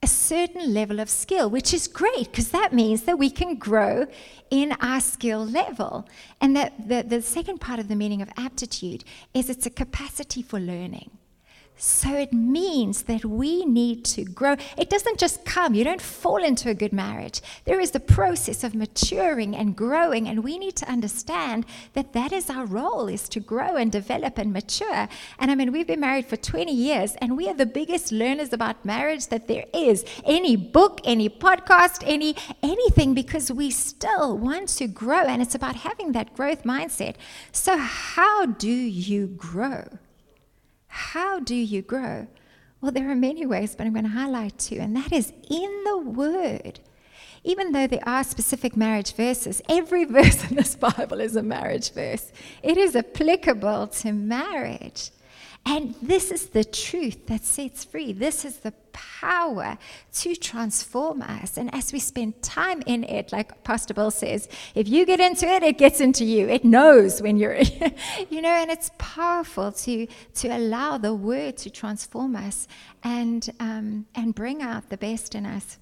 a 0.04 0.06
certain 0.06 0.74
level 0.74 1.00
of 1.00 1.08
skill, 1.08 1.48
which 1.48 1.72
is 1.72 1.88
great 1.88 2.30
because 2.30 2.50
that 2.50 2.74
means 2.74 3.04
that 3.04 3.18
we 3.18 3.30
can 3.30 3.54
grow 3.54 4.06
in 4.50 4.72
our 4.82 5.00
skill 5.00 5.42
level. 5.42 6.06
And 6.42 6.54
that 6.54 6.88
the, 6.90 7.02
the 7.02 7.22
second 7.22 7.62
part 7.62 7.80
of 7.80 7.88
the 7.88 7.96
meaning 7.96 8.20
of 8.20 8.28
aptitude 8.36 9.02
is 9.32 9.48
it's 9.48 9.64
a 9.64 9.70
capacity 9.70 10.42
for 10.42 10.60
learning. 10.60 11.10
So 11.76 12.16
it 12.16 12.32
means 12.32 13.02
that 13.02 13.24
we 13.24 13.64
need 13.64 14.04
to 14.06 14.24
grow. 14.24 14.56
It 14.78 14.88
doesn't 14.88 15.18
just 15.18 15.44
come, 15.44 15.74
you 15.74 15.82
don't 15.82 16.00
fall 16.00 16.42
into 16.42 16.70
a 16.70 16.74
good 16.74 16.92
marriage. 16.92 17.40
There 17.64 17.80
is 17.80 17.90
the 17.90 18.00
process 18.00 18.62
of 18.62 18.76
maturing 18.76 19.56
and 19.56 19.74
growing, 19.74 20.28
and 20.28 20.44
we 20.44 20.56
need 20.56 20.76
to 20.76 20.88
understand 20.88 21.66
that 21.94 22.12
that 22.12 22.32
is 22.32 22.48
our 22.48 22.64
role 22.64 23.08
is 23.08 23.28
to 23.30 23.40
grow 23.40 23.74
and 23.74 23.90
develop 23.90 24.38
and 24.38 24.52
mature. 24.52 25.08
And 25.40 25.50
I 25.50 25.56
mean, 25.56 25.72
we've 25.72 25.86
been 25.86 26.00
married 26.00 26.26
for 26.26 26.36
20 26.36 26.72
years, 26.72 27.16
and 27.16 27.36
we 27.36 27.48
are 27.48 27.54
the 27.54 27.66
biggest 27.66 28.12
learners 28.12 28.52
about 28.52 28.84
marriage 28.84 29.26
that 29.26 29.48
there 29.48 29.64
is. 29.74 30.04
Any 30.24 30.54
book, 30.54 31.00
any 31.02 31.28
podcast, 31.28 32.04
any 32.06 32.36
anything, 32.62 33.14
because 33.14 33.50
we 33.50 33.70
still 33.70 34.38
want 34.38 34.68
to 34.68 34.86
grow, 34.86 35.24
and 35.24 35.42
it's 35.42 35.56
about 35.56 35.76
having 35.76 36.12
that 36.12 36.34
growth 36.36 36.62
mindset. 36.62 37.16
So, 37.50 37.76
how 37.76 38.46
do 38.46 38.70
you 38.70 39.26
grow? 39.26 39.98
How 40.94 41.40
do 41.40 41.56
you 41.56 41.82
grow? 41.82 42.28
Well, 42.80 42.92
there 42.92 43.10
are 43.10 43.16
many 43.16 43.44
ways, 43.44 43.74
but 43.74 43.84
I'm 43.84 43.92
going 43.92 44.04
to 44.04 44.10
highlight 44.10 44.60
two, 44.60 44.76
and 44.76 44.94
that 44.94 45.12
is 45.12 45.32
in 45.50 45.82
the 45.82 45.98
Word. 45.98 46.78
Even 47.42 47.72
though 47.72 47.88
there 47.88 48.08
are 48.08 48.22
specific 48.22 48.76
marriage 48.76 49.12
verses, 49.12 49.60
every 49.68 50.04
verse 50.18 50.48
in 50.48 50.54
this 50.54 50.76
Bible 50.76 51.20
is 51.20 51.34
a 51.34 51.42
marriage 51.42 51.92
verse. 51.92 52.30
It 52.62 52.76
is 52.76 52.94
applicable 52.94 53.88
to 53.88 54.12
marriage. 54.12 55.10
And 55.66 55.94
this 56.02 56.30
is 56.30 56.46
the 56.46 56.64
truth 56.64 57.26
that 57.26 57.44
sets 57.44 57.84
free. 57.84 58.12
This 58.12 58.44
is 58.44 58.58
the 58.58 58.72
power 58.92 59.78
to 60.12 60.36
transform 60.36 61.22
us. 61.22 61.56
And 61.56 61.74
as 61.74 61.92
we 61.92 61.98
spend 61.98 62.42
time 62.42 62.82
in 62.86 63.02
it, 63.04 63.32
like 63.32 63.64
Pastor 63.64 63.94
Bill 63.94 64.10
says, 64.10 64.48
if 64.74 64.86
you 64.88 65.06
get 65.06 65.20
into 65.20 65.46
it, 65.46 65.62
it 65.62 65.78
gets 65.78 66.00
into 66.00 66.24
you. 66.24 66.48
It 66.48 66.64
knows 66.64 67.22
when 67.22 67.38
you're, 67.38 67.56
you 68.30 68.42
know, 68.42 68.50
and 68.50 68.70
it's 68.70 68.90
powerful 68.98 69.72
to 69.72 70.06
to 70.34 70.48
allow 70.48 70.98
the 70.98 71.14
Word 71.14 71.56
to 71.58 71.70
transform 71.70 72.36
us 72.36 72.68
and 73.02 73.48
um, 73.58 74.06
and 74.14 74.34
bring 74.34 74.60
out 74.60 74.90
the 74.90 74.98
best 74.98 75.34
in 75.34 75.46
us 75.46 75.78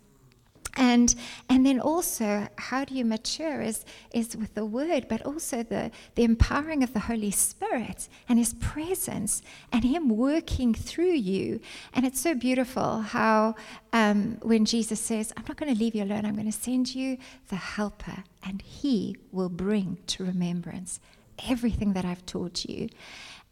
and 0.76 1.14
and 1.48 1.66
then 1.66 1.78
also 1.78 2.48
how 2.56 2.84
do 2.84 2.94
you 2.94 3.04
mature 3.04 3.60
is 3.60 3.84
is 4.12 4.36
with 4.36 4.54
the 4.54 4.64
word 4.64 5.06
but 5.08 5.20
also 5.22 5.62
the 5.62 5.90
the 6.14 6.24
empowering 6.24 6.82
of 6.82 6.92
the 6.92 7.00
holy 7.00 7.30
spirit 7.30 8.08
and 8.28 8.38
his 8.38 8.54
presence 8.54 9.42
and 9.70 9.84
him 9.84 10.08
working 10.08 10.74
through 10.74 11.12
you. 11.12 11.60
And 11.92 12.06
it's 12.06 12.20
so 12.20 12.34
beautiful 12.34 13.00
how 13.00 13.54
um, 13.92 14.38
when 14.42 14.64
jesus 14.64 15.00
says 15.00 15.32
i'm 15.36 15.44
not 15.46 15.56
going 15.56 15.72
to 15.72 15.78
leave 15.78 15.94
you 15.94 16.02
alone 16.02 16.24
i'm 16.24 16.34
going 16.34 16.50
to 16.50 16.52
send 16.52 16.94
you 16.94 17.18
the 17.48 17.56
helper 17.56 18.24
and 18.44 18.62
he 18.62 19.16
will 19.30 19.48
bring 19.48 19.98
to 20.06 20.24
remembrance 20.24 21.00
everything 21.48 21.92
that 21.92 22.04
i've 22.04 22.24
taught 22.26 22.64
you 22.64 22.88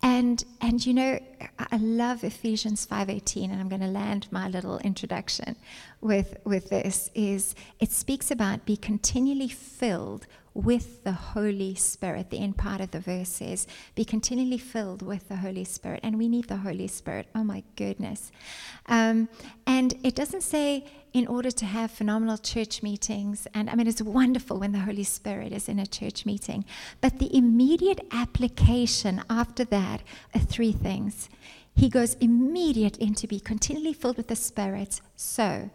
and 0.03 0.43
and 0.61 0.85
you 0.85 0.95
know, 0.95 1.19
I 1.59 1.77
love 1.77 2.25
Ephesians 2.25 2.87
5:18, 2.87 3.51
and 3.51 3.61
I'm 3.61 3.69
going 3.69 3.81
to 3.83 3.87
land 3.87 4.29
my 4.31 4.49
little 4.49 4.79
introduction 4.79 5.57
with 6.01 6.37
with 6.45 6.71
this. 6.71 7.11
Is 7.15 7.55
it 7.79 7.93
speaks 7.93 8.31
about 8.31 8.65
be 8.65 8.77
continually 8.77 9.49
filled 9.49 10.27
with 10.55 11.05
the 11.05 11.13
Holy 11.13 11.75
Spirit. 11.75 12.31
The 12.31 12.39
end 12.39 12.57
part 12.57 12.81
of 12.81 12.91
the 12.91 13.01
verse 13.01 13.29
says, 13.29 13.67
Be 13.95 14.05
continually 14.05 14.59
filled 14.59 15.03
with 15.03 15.29
the 15.29 15.37
Holy 15.37 15.65
Spirit. 15.65 16.01
And 16.03 16.19
we 16.19 16.29
need 16.29 16.49
the 16.49 16.59
Holy 16.59 16.89
Spirit. 16.89 17.29
Oh 17.35 17.45
my 17.45 17.63
goodness. 17.77 18.33
Um, 18.87 19.29
and 19.67 19.95
it 20.03 20.15
doesn't 20.15 20.43
say 20.43 20.85
in 21.13 21.27
order 21.27 21.51
to 21.51 21.65
have 21.67 21.91
phenomenal 21.91 22.39
church 22.39 22.83
meetings. 22.83 23.47
And 23.55 23.71
I 23.71 23.75
mean, 23.75 23.87
it's 23.87 24.03
wonderful 24.03 24.59
when 24.59 24.73
the 24.73 24.81
Holy 24.81 25.05
Spirit 25.05 25.53
is 25.53 25.69
in 25.69 25.79
a 25.79 25.87
church 25.87 26.27
meeting. 26.27 26.65
But 27.01 27.19
the 27.19 27.35
immediate 27.37 28.01
application 28.13 29.23
after 29.29 29.65
that 29.67 30.03
are 30.35 30.41
three 30.41 30.73
things. 30.73 31.29
He 31.75 31.89
goes 31.89 32.15
immediate 32.15 32.97
into 32.99 33.27
be 33.27 33.41
continually 33.41 33.93
filled 33.93 34.17
with 34.17 34.29
the 34.29 34.37
Spirit. 34.37 35.01
So 35.17 35.71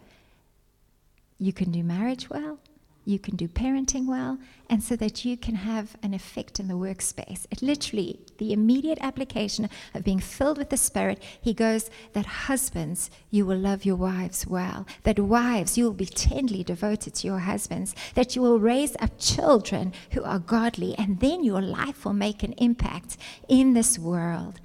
you 1.37 1.53
can 1.53 1.71
do 1.71 1.83
marriage 1.83 2.29
well 2.29 2.59
you 3.05 3.19
can 3.19 3.35
do 3.35 3.47
parenting 3.47 4.07
well, 4.07 4.39
and 4.69 4.83
so 4.83 4.95
that 4.95 5.23
you 5.23 5.37
can 5.37 5.55
have 5.55 5.95
an 6.01 6.13
effect 6.13 6.59
in 6.59 6.67
the 6.67 6.73
workspace. 6.73 7.45
It 7.51 7.61
literally, 7.61 8.19
the 8.39 8.51
immediate 8.51 8.97
application 8.99 9.69
of 9.93 10.03
being 10.03 10.19
filled 10.19 10.57
with 10.57 10.71
the 10.71 10.77
Spirit, 10.77 11.21
he 11.39 11.53
goes 11.53 11.89
that 12.13 12.25
husbands, 12.25 13.11
you 13.29 13.45
will 13.45 13.59
love 13.59 13.85
your 13.85 13.95
wives 13.95 14.47
well, 14.47 14.87
that 15.03 15.19
wives, 15.19 15.77
you 15.77 15.85
will 15.85 15.93
be 15.93 16.05
tenderly 16.05 16.63
devoted 16.63 17.13
to 17.15 17.27
your 17.27 17.39
husbands, 17.39 17.95
that 18.15 18.35
you 18.35 18.41
will 18.41 18.59
raise 18.59 18.95
up 18.99 19.11
children 19.19 19.93
who 20.11 20.23
are 20.23 20.39
godly, 20.39 20.95
and 20.97 21.19
then 21.19 21.43
your 21.43 21.61
life 21.61 22.05
will 22.05 22.13
make 22.13 22.41
an 22.41 22.53
impact 22.53 23.17
in 23.47 23.73
this 23.73 23.99
world. 23.99 24.59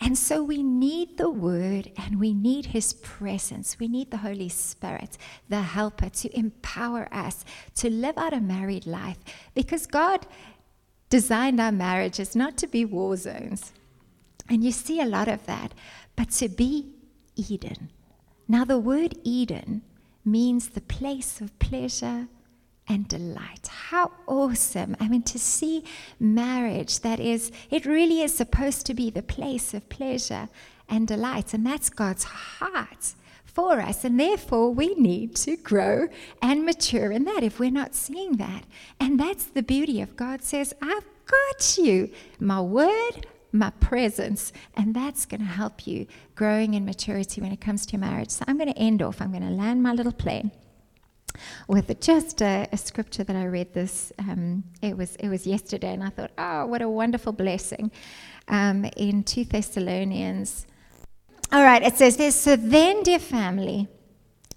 And 0.00 0.16
so 0.16 0.42
we 0.42 0.62
need 0.62 1.18
the 1.18 1.30
Word 1.30 1.90
and 1.96 2.20
we 2.20 2.32
need 2.32 2.66
His 2.66 2.92
presence. 2.92 3.78
We 3.80 3.88
need 3.88 4.10
the 4.10 4.18
Holy 4.18 4.48
Spirit, 4.48 5.18
the 5.48 5.62
helper, 5.62 6.08
to 6.08 6.38
empower 6.38 7.08
us 7.12 7.44
to 7.76 7.90
live 7.90 8.16
out 8.16 8.32
a 8.32 8.40
married 8.40 8.86
life 8.86 9.18
because 9.54 9.86
God 9.86 10.26
designed 11.10 11.60
our 11.60 11.72
marriages 11.72 12.36
not 12.36 12.56
to 12.58 12.66
be 12.66 12.84
war 12.84 13.16
zones. 13.16 13.72
And 14.48 14.64
you 14.64 14.72
see 14.72 15.00
a 15.00 15.06
lot 15.06 15.28
of 15.28 15.44
that, 15.46 15.74
but 16.16 16.30
to 16.30 16.48
be 16.48 16.92
Eden. 17.36 17.90
Now, 18.46 18.64
the 18.64 18.78
word 18.78 19.14
Eden 19.24 19.82
means 20.24 20.68
the 20.68 20.80
place 20.80 21.40
of 21.40 21.58
pleasure, 21.58 22.28
and 22.88 23.06
delight. 23.06 23.68
How 23.68 24.12
awesome. 24.26 24.96
I 24.98 25.08
mean, 25.08 25.22
to 25.24 25.38
see 25.38 25.84
marriage 26.18 27.00
that 27.00 27.20
is, 27.20 27.52
it 27.70 27.84
really 27.84 28.22
is 28.22 28.34
supposed 28.34 28.86
to 28.86 28.94
be 28.94 29.10
the 29.10 29.22
place 29.22 29.74
of 29.74 29.88
pleasure 29.88 30.48
and 30.88 31.06
delight. 31.06 31.52
And 31.52 31.66
that's 31.66 31.90
God's 31.90 32.24
heart 32.24 33.14
for 33.44 33.80
us. 33.80 34.04
And 34.04 34.18
therefore, 34.18 34.72
we 34.72 34.94
need 34.94 35.36
to 35.36 35.56
grow 35.56 36.08
and 36.40 36.64
mature 36.64 37.12
in 37.12 37.24
that 37.24 37.42
if 37.42 37.58
we're 37.58 37.70
not 37.70 37.94
seeing 37.94 38.36
that. 38.36 38.64
And 38.98 39.20
that's 39.20 39.44
the 39.44 39.62
beauty 39.62 40.00
of 40.00 40.16
God 40.16 40.42
says, 40.42 40.72
I've 40.80 41.06
got 41.26 41.76
you. 41.76 42.10
My 42.40 42.60
word, 42.60 43.26
my 43.52 43.70
presence. 43.70 44.52
And 44.74 44.94
that's 44.94 45.26
going 45.26 45.40
to 45.40 45.46
help 45.46 45.86
you 45.86 46.06
growing 46.36 46.74
in 46.74 46.86
maturity 46.86 47.40
when 47.40 47.52
it 47.52 47.60
comes 47.60 47.84
to 47.86 47.92
your 47.92 48.00
marriage. 48.00 48.30
So 48.30 48.44
I'm 48.48 48.56
going 48.56 48.72
to 48.72 48.78
end 48.78 49.02
off. 49.02 49.20
I'm 49.20 49.30
going 49.30 49.42
to 49.42 49.50
land 49.50 49.82
my 49.82 49.92
little 49.92 50.12
plane 50.12 50.52
with 51.68 52.00
just 52.00 52.42
a, 52.42 52.68
a, 52.72 52.76
scripture 52.76 53.24
that 53.24 53.36
I 53.36 53.46
read 53.46 53.74
this. 53.74 54.12
Um, 54.18 54.64
it 54.82 54.96
was 54.96 55.16
it 55.16 55.28
was 55.28 55.46
yesterday, 55.46 55.92
and 55.94 56.02
I 56.02 56.10
thought, 56.10 56.32
oh, 56.38 56.66
what 56.66 56.82
a 56.82 56.88
wonderful 56.88 57.32
blessing. 57.32 57.90
Um, 58.48 58.86
in 58.96 59.24
two 59.24 59.44
Thessalonians 59.44 60.66
All 61.52 61.62
right, 61.62 61.82
it 61.82 61.96
says 61.96 62.16
this. 62.16 62.34
So 62.34 62.56
then, 62.56 63.02
dear 63.02 63.18
family, 63.18 63.88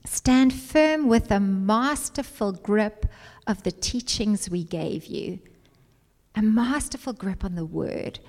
stand 0.06 0.54
firm 0.54 1.08
with 1.08 1.32
a 1.32 1.40
masterful 1.40 2.52
grip 2.52 3.06
of 3.48 3.64
the 3.64 3.72
teachings 3.72 4.50
we 4.50 4.64
gave 4.64 5.06
you. 5.06 5.40
A 6.36 6.42
masterful 6.42 7.14
grip 7.14 7.46
on 7.46 7.56
the 7.56 7.66
word, 7.66 8.20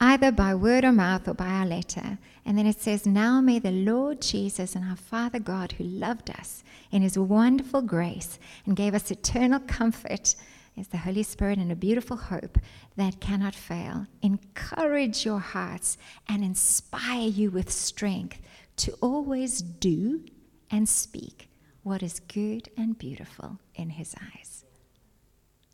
either 0.00 0.32
by 0.32 0.54
word 0.54 0.84
or 0.84 0.92
mouth 0.92 1.28
or 1.28 1.34
by 1.34 1.46
our 1.46 1.66
letter. 1.66 2.18
And 2.44 2.56
then 2.56 2.66
it 2.66 2.80
says, 2.80 3.06
Now 3.06 3.40
may 3.40 3.58
the 3.58 3.70
Lord 3.70 4.22
Jesus 4.22 4.74
and 4.74 4.84
our 4.84 4.96
Father 4.96 5.38
God, 5.38 5.72
who 5.72 5.84
loved 5.84 6.30
us 6.30 6.64
in 6.90 7.02
his 7.02 7.18
wonderful 7.18 7.82
grace 7.82 8.38
and 8.64 8.76
gave 8.76 8.94
us 8.94 9.10
eternal 9.10 9.60
comfort, 9.60 10.34
is 10.76 10.88
the 10.88 10.98
Holy 10.98 11.22
Spirit 11.22 11.58
and 11.58 11.70
a 11.70 11.76
beautiful 11.76 12.16
hope 12.16 12.58
that 12.96 13.20
cannot 13.20 13.54
fail. 13.54 14.06
Encourage 14.22 15.26
your 15.26 15.40
hearts 15.40 15.98
and 16.28 16.42
inspire 16.42 17.28
you 17.28 17.50
with 17.50 17.70
strength 17.70 18.40
to 18.76 18.92
always 19.02 19.60
do 19.60 20.24
and 20.70 20.88
speak 20.88 21.50
what 21.82 22.02
is 22.02 22.20
good 22.20 22.70
and 22.76 22.98
beautiful 22.98 23.58
in 23.74 23.90
His 23.90 24.14
eyes. 24.34 24.59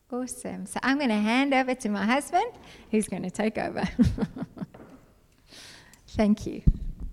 Awesome. 0.08 0.66
So 0.66 0.78
I'm 0.84 0.98
going 0.98 1.10
to 1.10 1.16
hand 1.16 1.52
over 1.52 1.74
to 1.74 1.88
my 1.88 2.04
husband, 2.04 2.46
who's 2.92 3.08
going 3.08 3.24
to 3.24 3.30
take 3.30 3.58
over. 3.58 3.82
Thank 6.16 6.46
you. 6.46 6.62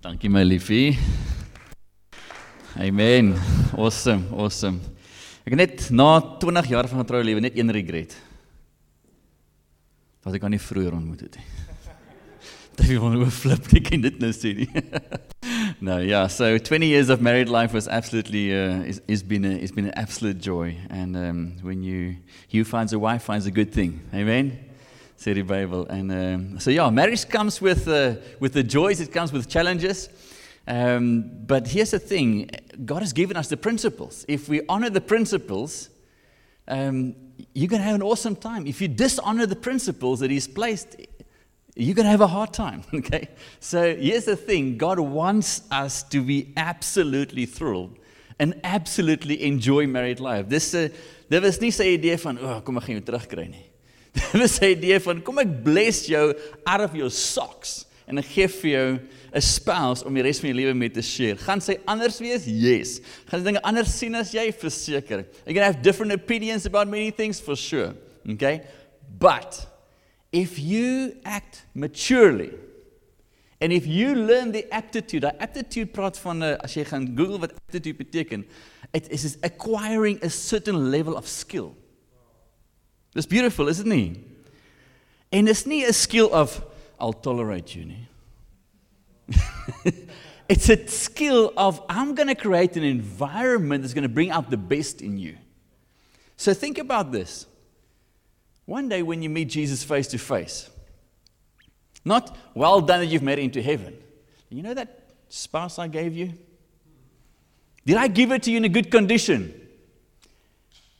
Dankie 0.00 0.30
my 0.30 0.44
liefie. 0.44 0.96
Amen. 2.78 3.34
Awesome, 3.76 4.28
awesome. 4.32 4.78
Ek 5.44 5.56
het 5.56 5.58
net 5.58 5.90
na 5.90 6.20
20 6.38 6.70
jaar 6.70 6.88
van 6.88 7.02
getroue 7.02 7.26
lewe 7.26 7.42
net 7.42 7.58
een 7.58 7.72
regret. 7.74 8.14
Dat 10.22 10.38
ek 10.38 10.46
aan 10.46 10.54
nie 10.54 10.62
vroeër 10.62 10.94
ontmoet 10.94 11.26
het 11.26 11.40
nie. 11.40 11.48
Dat 12.78 12.86
jy 12.86 12.94
gewoon 12.94 13.18
oorflip, 13.18 13.66
ek 13.74 13.90
kan 13.90 14.06
dit 14.06 14.22
nou 14.22 14.30
sê 14.34 14.54
nie. 14.54 14.70
no, 15.84 15.98
yeah. 15.98 16.28
So 16.28 16.56
20 16.56 16.86
years 16.86 17.10
of 17.10 17.20
married 17.20 17.50
life 17.50 17.74
was 17.74 17.88
absolutely 17.88 18.54
uh, 18.54 18.84
is, 18.84 19.02
is 19.06 19.22
been 19.22 19.44
a, 19.44 19.50
it's 19.50 19.70
been 19.70 19.84
an 19.84 19.92
absolute 19.96 20.38
joy. 20.38 20.78
And 20.88 21.14
um, 21.14 21.56
when 21.60 21.82
you 21.82 22.16
you 22.48 22.64
finds 22.64 22.94
a 22.94 22.98
wife 22.98 23.22
finds 23.22 23.44
a 23.44 23.50
good 23.50 23.70
thing. 23.70 24.00
Amen. 24.14 24.70
The 25.22 25.42
Bible. 25.42 25.86
And 25.86 26.10
um, 26.10 26.58
so 26.58 26.70
yeah, 26.70 26.88
marriage 26.88 27.28
comes 27.28 27.60
with 27.60 27.86
uh, 27.86 28.14
with 28.40 28.54
the 28.54 28.62
joys. 28.62 28.98
It 29.00 29.12
comes 29.12 29.30
with 29.30 29.46
challenges. 29.46 30.08
Um, 30.66 31.30
but 31.46 31.68
here's 31.68 31.90
the 31.90 31.98
thing 31.98 32.50
God 32.86 33.02
has 33.02 33.12
given 33.12 33.36
us 33.36 33.48
the 33.48 33.58
principles. 33.58 34.24
If 34.26 34.48
we 34.48 34.62
honor 34.70 34.88
the 34.88 35.02
principles, 35.02 35.90
um, 36.66 37.14
you're 37.52 37.68
going 37.68 37.82
to 37.82 37.86
have 37.86 37.94
an 37.94 38.02
awesome 38.02 38.36
time. 38.36 38.66
If 38.66 38.80
you 38.80 38.88
dishonor 38.88 39.44
the 39.44 39.56
principles 39.56 40.20
that 40.20 40.30
He's 40.30 40.48
placed, 40.48 40.96
you're 41.74 41.94
going 41.94 42.04
to 42.04 42.10
have 42.10 42.20
a 42.20 42.26
hard 42.26 42.52
time. 42.52 42.82
Okay? 42.94 43.28
So 43.60 43.94
here's 43.94 44.24
the 44.26 44.36
thing 44.36 44.78
God 44.78 44.98
wants 44.98 45.62
us 45.70 46.02
to 46.04 46.22
be 46.22 46.52
absolutely 46.56 47.46
thrilled 47.46 47.98
and 48.38 48.60
absolutely 48.64 49.42
enjoy 49.44 49.86
married 49.86 50.20
life. 50.20 50.48
Dis 50.48 50.74
'n 50.74 50.84
uh, 50.84 50.88
dit 51.30 51.42
was 51.42 51.60
nie 51.60 51.70
sy 51.70 51.94
idee 51.94 52.16
van, 52.18 52.38
"O, 52.38 52.46
oh, 52.46 52.60
kom 52.60 52.76
ek 52.78 52.84
gaan 52.84 53.00
jou 53.00 53.06
terugkry 53.10 53.48
nie." 53.48 53.66
Dit 54.14 54.40
was 54.40 54.56
sy 54.56 54.74
idee 54.74 54.98
van, 55.00 55.22
"Kom 55.22 55.38
ek 55.38 55.64
bless 55.64 56.06
jou 56.06 56.34
out 56.66 56.80
of 56.80 56.94
your 56.94 57.10
socks." 57.10 57.86
en 58.06 58.20
ek 58.20 58.26
gee 58.34 58.48
vir 58.48 58.70
jou 58.70 58.88
'n 59.34 59.40
spouse 59.40 60.04
om 60.04 60.14
die 60.14 60.22
res 60.22 60.40
van 60.40 60.50
jou 60.50 60.56
lewe 60.56 60.74
mee 60.74 60.90
te 60.90 61.02
share. 61.02 61.36
Gaan 61.36 61.60
sy 61.60 61.78
anders 61.86 62.20
wees? 62.20 62.44
Yes. 62.46 63.00
Gaan 63.26 63.40
sy 63.40 63.44
dinge 63.44 63.62
anders 63.64 63.98
sien 63.98 64.14
as 64.14 64.32
jy? 64.32 64.52
Verseker. 64.52 65.24
You're 65.46 65.54
going 65.54 65.64
to 65.64 65.72
have 65.72 65.82
different 65.82 66.12
opinions 66.12 66.66
about 66.66 66.88
many 66.88 67.10
things 67.10 67.40
for 67.40 67.56
sure. 67.56 67.94
Okay? 68.28 68.62
But 69.18 69.66
if 70.34 70.58
you 70.58 71.14
act 71.22 71.64
maturely 71.74 72.50
and 73.60 73.72
if 73.72 73.86
you 73.86 74.16
learn 74.16 74.50
the 74.50 74.66
aptitude, 74.74 75.24
aptitude 75.24 75.92
praat 75.92 76.18
van 76.18 76.38
'n 76.38 76.42
uh, 76.42 76.64
as 76.64 76.74
jy 76.74 76.84
gaan 76.84 77.06
Google 77.16 77.38
wat 77.38 77.54
aptitude 77.54 77.96
beteken, 77.96 78.44
it 78.92 79.08
is 79.10 79.38
acquiring 79.42 80.18
a 80.24 80.28
certain 80.28 80.90
level 80.90 81.14
of 81.14 81.26
skill. 81.26 81.76
It's 83.14 83.26
beautiful, 83.26 83.68
isn't 83.68 83.92
it? 83.92 84.18
En 85.30 85.46
is 85.46 85.64
nie 85.66 85.86
'n 85.86 85.92
skill 85.92 86.28
of 86.32 86.64
I'll 86.98 87.20
tolerate 87.20 87.78
you. 87.78 87.94
it's 90.48 90.68
a 90.68 90.86
skill 90.86 91.52
of 91.56 91.80
I'm 91.88 92.14
going 92.14 92.28
to 92.28 92.34
create 92.34 92.76
an 92.76 92.82
environment 92.82 93.82
that's 93.82 93.94
going 93.94 94.08
to 94.08 94.14
bring 94.14 94.30
out 94.32 94.50
the 94.50 94.58
best 94.58 95.00
in 95.00 95.16
you. 95.16 95.36
So 96.36 96.52
think 96.54 96.78
about 96.78 97.12
this. 97.12 97.46
One 98.66 98.88
day 98.88 99.02
when 99.02 99.22
you 99.22 99.28
meet 99.28 99.48
Jesus 99.48 99.84
face 99.84 100.06
to 100.08 100.18
face, 100.18 100.70
not 102.04 102.36
well 102.54 102.80
done 102.80 103.00
that 103.00 103.06
you've 103.06 103.22
made 103.22 103.38
it 103.38 103.42
into 103.42 103.62
heaven. 103.62 103.96
You 104.48 104.62
know 104.62 104.74
that 104.74 105.00
spouse 105.28 105.78
I 105.78 105.88
gave 105.88 106.14
you? 106.14 106.32
Did 107.86 107.96
I 107.96 108.08
give 108.08 108.32
it 108.32 108.42
to 108.44 108.50
you 108.50 108.58
in 108.58 108.64
a 108.64 108.68
good 108.68 108.90
condition? 108.90 109.60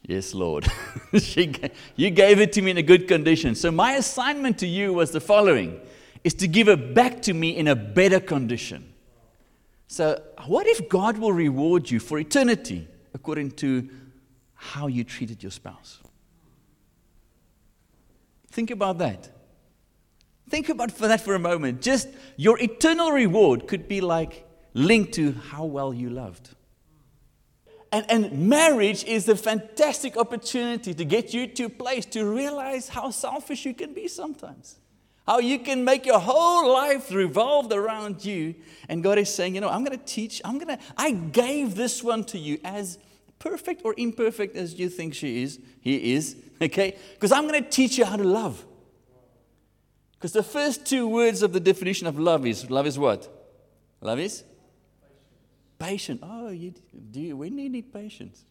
Yes, 0.07 0.35
Lord. 0.35 0.67
you 1.13 2.11
gave 2.11 2.41
it 2.41 2.53
to 2.53 2.63
me 2.63 2.71
in 2.73 2.77
a 2.77 2.83
good 2.83 3.09
condition. 3.09 3.55
So, 3.55 3.71
my 3.71 3.93
assignment 3.93 4.59
to 4.59 4.67
you 4.67 4.93
was 4.93 5.13
the 5.13 5.21
following 5.21 5.81
is 6.25 6.35
to 6.35 6.49
give 6.49 6.69
it 6.69 6.95
back 6.95 7.23
to 7.23 7.33
me 7.33 7.57
in 7.57 7.69
a 7.69 7.75
better 7.75 8.21
condition. 8.21 8.93
So, 9.87 10.23
what 10.47 10.67
if 10.67 10.91
God 10.91 11.17
will 11.17 11.33
reward 11.33 11.91
you 11.91 12.01
for 12.01 12.19
eternity 12.19 12.87
according 13.15 13.53
to 13.53 13.89
how 14.55 14.89
you 14.89 15.05
treated 15.05 15.43
your 15.43 15.53
spouse? 15.53 16.01
Think 18.55 18.71
about 18.71 18.99
that. 18.99 19.29
Think 20.49 20.69
about 20.69 20.93
for 20.93 21.09
that 21.09 21.21
for 21.21 21.35
a 21.35 21.41
moment. 21.41 21.83
Just 21.83 22.07
your 22.37 22.57
eternal 22.61 23.11
reward 23.11 23.67
could 23.67 23.89
be 23.89 24.01
like 24.01 24.47
linked 24.75 25.15
to 25.15 25.33
how 25.33 25.65
well 25.65 25.93
you 25.93 26.09
loved. 26.09 26.51
And, 27.91 28.07
and 28.09 28.49
marriage 28.49 29.03
is 29.03 29.29
a 29.29 29.35
fantastic 29.35 30.17
opportunity 30.17 30.95
to 30.95 31.05
get 31.05 31.35
you 31.35 31.49
to 31.49 31.65
a 31.65 31.69
place 31.69 32.07
to 32.07 32.25
realize 32.25 32.89
how 32.89 33.11
selfish 33.11 33.67
you 33.67 33.75
can 33.75 33.93
be 33.93 34.07
sometimes. 34.07 34.77
How 35.27 35.41
you 35.41 35.59
can 35.59 35.85
make 35.85 36.07
your 36.07 36.21
whole 36.21 36.73
life 36.73 37.11
revolved 37.13 37.73
around 37.73 38.25
you. 38.25 38.55
And 38.89 39.03
God 39.03 39.19
is 39.19 39.35
saying, 39.35 39.57
you 39.57 39.63
know, 39.63 39.69
I'm 39.69 39.85
to 39.85 39.97
teach, 39.97 40.41
I'm 40.45 40.61
to, 40.61 40.79
I 40.97 41.11
gave 41.11 41.75
this 41.75 42.05
one 42.05 42.23
to 42.27 42.39
you 42.39 42.61
as 42.63 43.01
perfect 43.41 43.83
or 43.85 43.95
imperfect 43.97 44.55
as 44.55 44.75
you 44.79 44.89
think 44.89 45.13
she 45.13 45.43
is, 45.43 45.59
he 45.81 46.15
is, 46.15 46.37
okay? 46.63 46.97
Because 47.15 47.33
I'm 47.33 47.47
going 47.49 47.63
to 47.63 47.71
teach 47.71 47.99
you 47.99 48.05
how 48.05 48.17
to 48.17 48.25
love. 48.25 48.65
Because 50.13 50.33
the 50.33 50.43
first 50.43 50.87
two 50.87 51.07
words 51.07 51.43
of 51.43 51.53
the 51.53 51.61
definition 51.61 52.07
of 52.07 52.19
love 52.19 52.47
is 52.47 52.71
love 52.71 52.87
is 52.87 52.99
what? 52.99 53.29
Love 54.01 54.19
is 54.19 54.45
Patient. 55.79 56.21
Oh, 56.23 56.49
you, 56.49 56.73
do 57.11 57.21
you, 57.21 57.37
when 57.37 57.57
do 57.57 57.63
you 57.63 57.69
need 57.69 57.93
patience? 57.93 58.45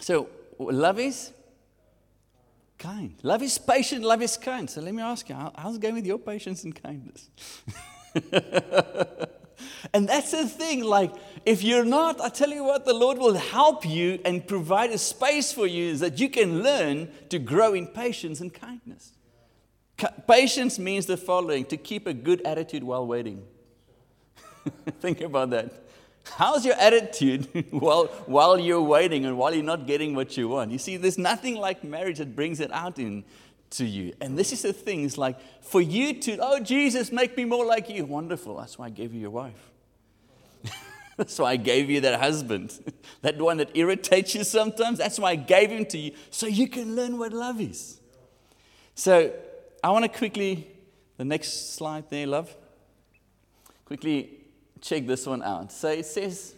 So, 0.00 0.28
love 0.58 1.00
is 1.00 1.32
kind. 2.78 3.14
Love 3.22 3.42
is 3.42 3.58
patient, 3.58 4.04
love 4.04 4.22
is 4.22 4.36
kind. 4.36 4.68
So, 4.68 4.80
let 4.80 4.94
me 4.94 5.02
ask 5.02 5.28
you, 5.28 5.34
how, 5.34 5.52
how's 5.56 5.76
it 5.76 5.80
going 5.80 5.94
with 5.94 6.06
your 6.06 6.18
patience 6.18 6.64
and 6.64 6.80
kindness? 6.80 7.30
and 9.92 10.08
that's 10.08 10.30
the 10.30 10.46
thing, 10.46 10.84
like, 10.84 11.12
if 11.46 11.62
you're 11.62 11.84
not, 11.84 12.20
I 12.20 12.28
tell 12.28 12.50
you 12.50 12.64
what, 12.64 12.84
the 12.84 12.94
Lord 12.94 13.18
will 13.18 13.34
help 13.34 13.88
you 13.88 14.20
and 14.24 14.46
provide 14.46 14.90
a 14.90 14.98
space 14.98 15.52
for 15.52 15.66
you 15.66 15.96
that 15.96 16.20
you 16.20 16.28
can 16.28 16.62
learn 16.62 17.10
to 17.30 17.38
grow 17.38 17.74
in 17.74 17.86
patience 17.86 18.40
and 18.40 18.52
kindness. 18.52 19.12
Patience 20.26 20.78
means 20.78 21.06
the 21.06 21.16
following 21.16 21.64
to 21.66 21.76
keep 21.76 22.06
a 22.06 22.14
good 22.14 22.40
attitude 22.42 22.82
while 22.82 23.06
waiting. 23.06 23.42
Think 25.00 25.20
about 25.20 25.50
that. 25.50 25.72
How's 26.24 26.64
your 26.64 26.74
attitude 26.74 27.66
while, 27.70 28.06
while 28.26 28.58
you're 28.58 28.82
waiting 28.82 29.24
and 29.24 29.36
while 29.36 29.54
you're 29.54 29.64
not 29.64 29.86
getting 29.86 30.14
what 30.14 30.36
you 30.36 30.48
want? 30.48 30.70
You 30.70 30.78
see, 30.78 30.96
there's 30.96 31.18
nothing 31.18 31.56
like 31.56 31.82
marriage 31.84 32.18
that 32.18 32.36
brings 32.36 32.60
it 32.60 32.70
out 32.72 32.98
in 32.98 33.24
to 33.70 33.84
you. 33.84 34.12
And 34.20 34.38
this 34.38 34.52
is 34.52 34.62
the 34.62 34.72
thing, 34.72 35.04
it's 35.04 35.18
like 35.18 35.38
for 35.62 35.80
you 35.80 36.14
to, 36.20 36.38
oh, 36.40 36.60
Jesus, 36.60 37.12
make 37.12 37.36
me 37.36 37.44
more 37.44 37.64
like 37.64 37.88
you. 37.88 38.04
Wonderful. 38.04 38.56
That's 38.56 38.78
why 38.78 38.86
I 38.86 38.90
gave 38.90 39.14
you 39.14 39.20
your 39.20 39.30
wife. 39.30 39.69
That's 41.30 41.38
why 41.38 41.50
I 41.50 41.56
gave 41.56 41.90
you 41.90 42.00
that 42.00 42.18
husband. 42.18 42.72
that 43.20 43.36
one 43.38 43.58
that 43.58 43.76
irritates 43.76 44.34
you 44.34 44.42
sometimes. 44.42 44.96
That's 44.96 45.18
why 45.18 45.32
I 45.32 45.36
gave 45.36 45.68
him 45.68 45.84
to 45.84 45.98
you. 45.98 46.12
So 46.30 46.46
you 46.46 46.66
can 46.66 46.96
learn 46.96 47.18
what 47.18 47.34
love 47.34 47.60
is. 47.60 48.00
So 48.94 49.30
I 49.84 49.90
want 49.90 50.04
to 50.04 50.08
quickly, 50.08 50.66
the 51.18 51.26
next 51.26 51.74
slide 51.74 52.08
there, 52.08 52.26
love. 52.26 52.56
Quickly 53.84 54.30
check 54.80 55.06
this 55.06 55.26
one 55.26 55.42
out. 55.42 55.70
So 55.72 55.90
it 55.90 56.06
says, 56.06 56.54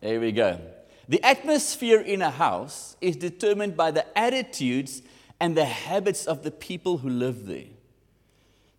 there 0.00 0.18
we 0.18 0.32
go. 0.32 0.58
The 1.06 1.22
atmosphere 1.22 2.00
in 2.00 2.22
a 2.22 2.30
house 2.30 2.96
is 3.02 3.14
determined 3.14 3.76
by 3.76 3.90
the 3.90 4.18
attitudes 4.18 5.02
and 5.38 5.54
the 5.54 5.66
habits 5.66 6.24
of 6.24 6.44
the 6.44 6.50
people 6.50 6.96
who 6.96 7.10
live 7.10 7.44
there. 7.44 7.66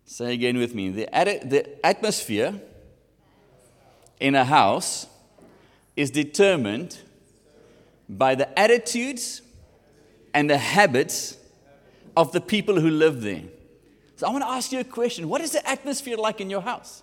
Say 0.06 0.34
again 0.34 0.58
with 0.58 0.74
me. 0.74 0.88
The, 0.90 1.04
the 1.44 1.86
atmosphere 1.86 2.60
in 4.20 4.34
a 4.34 4.44
house 4.44 5.06
is 5.96 6.10
determined 6.10 6.98
by 8.08 8.34
the 8.34 8.58
attitudes 8.58 9.42
and 10.32 10.48
the 10.48 10.58
habits 10.58 11.36
of 12.16 12.32
the 12.32 12.40
people 12.40 12.80
who 12.80 12.90
live 12.90 13.22
there. 13.22 13.42
So 14.16 14.26
I 14.26 14.30
want 14.30 14.44
to 14.44 14.50
ask 14.50 14.72
you 14.72 14.80
a 14.80 14.84
question. 14.84 15.28
What 15.28 15.40
is 15.40 15.52
the 15.52 15.68
atmosphere 15.68 16.16
like 16.16 16.40
in 16.40 16.48
your 16.48 16.62
house? 16.62 17.02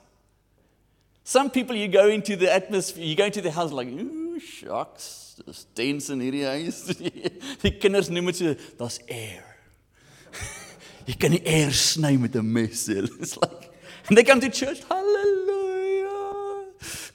Some 1.23 1.49
people 1.49 1.75
you 1.75 1.87
go 1.87 2.09
into 2.09 2.35
the 2.35 2.51
atmosphere, 2.51 3.03
you 3.03 3.15
go 3.15 3.25
into 3.25 3.41
the 3.41 3.51
house 3.51 3.71
like, 3.71 3.87
ooh, 3.87 4.39
shucks, 4.39 5.41
dis 5.45 5.65
tense 5.73 6.09
in 6.09 6.19
hierdie 6.19 6.43
huis. 6.43 6.81
Die 7.63 7.71
kinders 7.81 8.09
noem 8.11 8.31
dit 8.31 8.41
so, 8.41 8.55
daar's 8.77 8.99
air. 9.07 9.45
jy 11.07 11.15
kan 11.19 11.31
die 11.33 11.41
air 11.47 11.71
sny 11.71 12.17
met 12.19 12.35
'n 12.35 12.43
mes. 12.43 12.89
It's 12.89 13.37
like 13.37 13.71
and 14.09 14.17
they 14.17 14.23
come 14.23 14.41
to 14.41 14.49
church, 14.49 14.83
hallelujah. 14.89 15.42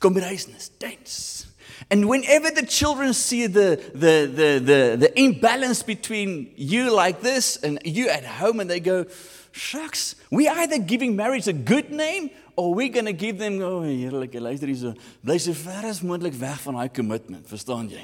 Huis, 0.01 0.49
it's 0.49 0.69
tense. 0.69 1.47
And 1.91 2.09
whenever 2.09 2.51
the 2.51 2.67
children 2.67 3.15
see 3.15 3.47
the, 3.47 3.81
the, 3.95 4.27
the, 4.27 4.59
the, 4.59 4.97
the 4.99 5.21
imbalance 5.21 5.83
between 5.83 6.53
you 6.57 6.93
like 6.95 7.21
this 7.21 7.57
and 7.57 7.79
you 7.85 8.09
at 8.09 8.25
home, 8.25 8.61
and 8.61 8.69
they 8.69 8.81
go, 8.81 9.07
shucks, 9.53 10.17
we 10.31 10.49
either 10.49 10.79
giving 10.79 11.17
marriage 11.17 11.49
a 11.49 11.53
good 11.53 11.91
name 11.91 12.31
or 12.57 12.75
we're 12.75 12.89
going 12.89 13.07
to 13.07 13.13
give 13.13 13.39
them, 13.39 13.63
oh, 13.63 13.83
heerlijke, 13.83 14.41
luister 14.41 14.67
hier 14.67 14.77
so, 14.77 14.95
bly 15.23 15.39
so 15.39 15.53
ver 15.53 15.87
as 15.87 16.03
moontlik 16.03 16.35
weg 16.35 16.59
van 16.61 16.75
daai 16.75 16.89
commitment, 16.91 17.47
verstaan 17.49 17.89
jy? 17.89 18.03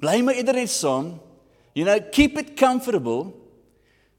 Bly 0.00 0.22
maar 0.24 0.38
eerder 0.40 0.56
net 0.56 0.72
saam. 0.72 1.18
You 1.74 1.84
know, 1.84 2.00
keep 2.00 2.38
it 2.38 2.56
comfortable 2.56 3.34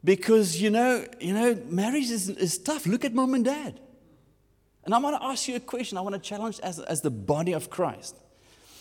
because 0.03 0.61
you 0.61 0.69
know, 0.69 1.03
you 1.19 1.33
know, 1.33 1.57
marriage 1.67 2.11
is, 2.11 2.29
is 2.29 2.57
tough. 2.59 2.85
Look 2.85 3.03
at 3.03 3.13
mom 3.13 3.33
and 3.33 3.45
dad. 3.45 3.79
And 4.89 4.95
I 4.95 4.97
want 4.97 5.21
to 5.21 5.23
ask 5.23 5.47
you 5.47 5.55
a 5.55 5.59
question. 5.59 5.99
I 5.99 6.01
want 6.01 6.15
to 6.15 6.19
challenge 6.19 6.59
as, 6.61 6.79
as 6.79 7.01
the 7.01 7.11
body 7.11 7.51
of 7.51 7.69
Christ. 7.69 8.15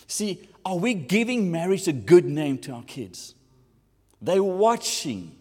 See, 0.07 0.49
are 0.65 0.79
we 0.79 0.95
giving 0.95 1.51
marriage 1.51 1.87
a 1.87 1.93
good 1.93 2.25
name 2.25 2.57
to 2.61 2.73
our 2.73 2.83
kids? 2.85 3.35
They're 4.23 4.43
watching. 4.43 5.37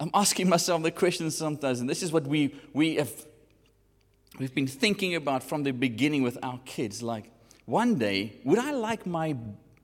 I'm 0.00 0.10
asking 0.12 0.48
myself 0.48 0.82
the 0.82 0.90
question 0.90 1.30
sometimes, 1.30 1.78
and 1.78 1.88
this 1.88 2.02
is 2.02 2.10
what 2.10 2.26
we, 2.26 2.52
we 2.72 2.96
have 2.96 3.12
we've 4.40 4.52
been 4.52 4.66
thinking 4.66 5.14
about 5.14 5.44
from 5.44 5.62
the 5.62 5.70
beginning 5.70 6.24
with 6.24 6.36
our 6.42 6.58
kids. 6.64 7.00
Like, 7.00 7.30
one 7.64 7.94
day, 7.94 8.40
would 8.42 8.58
I 8.58 8.72
like 8.72 9.06
my, 9.06 9.36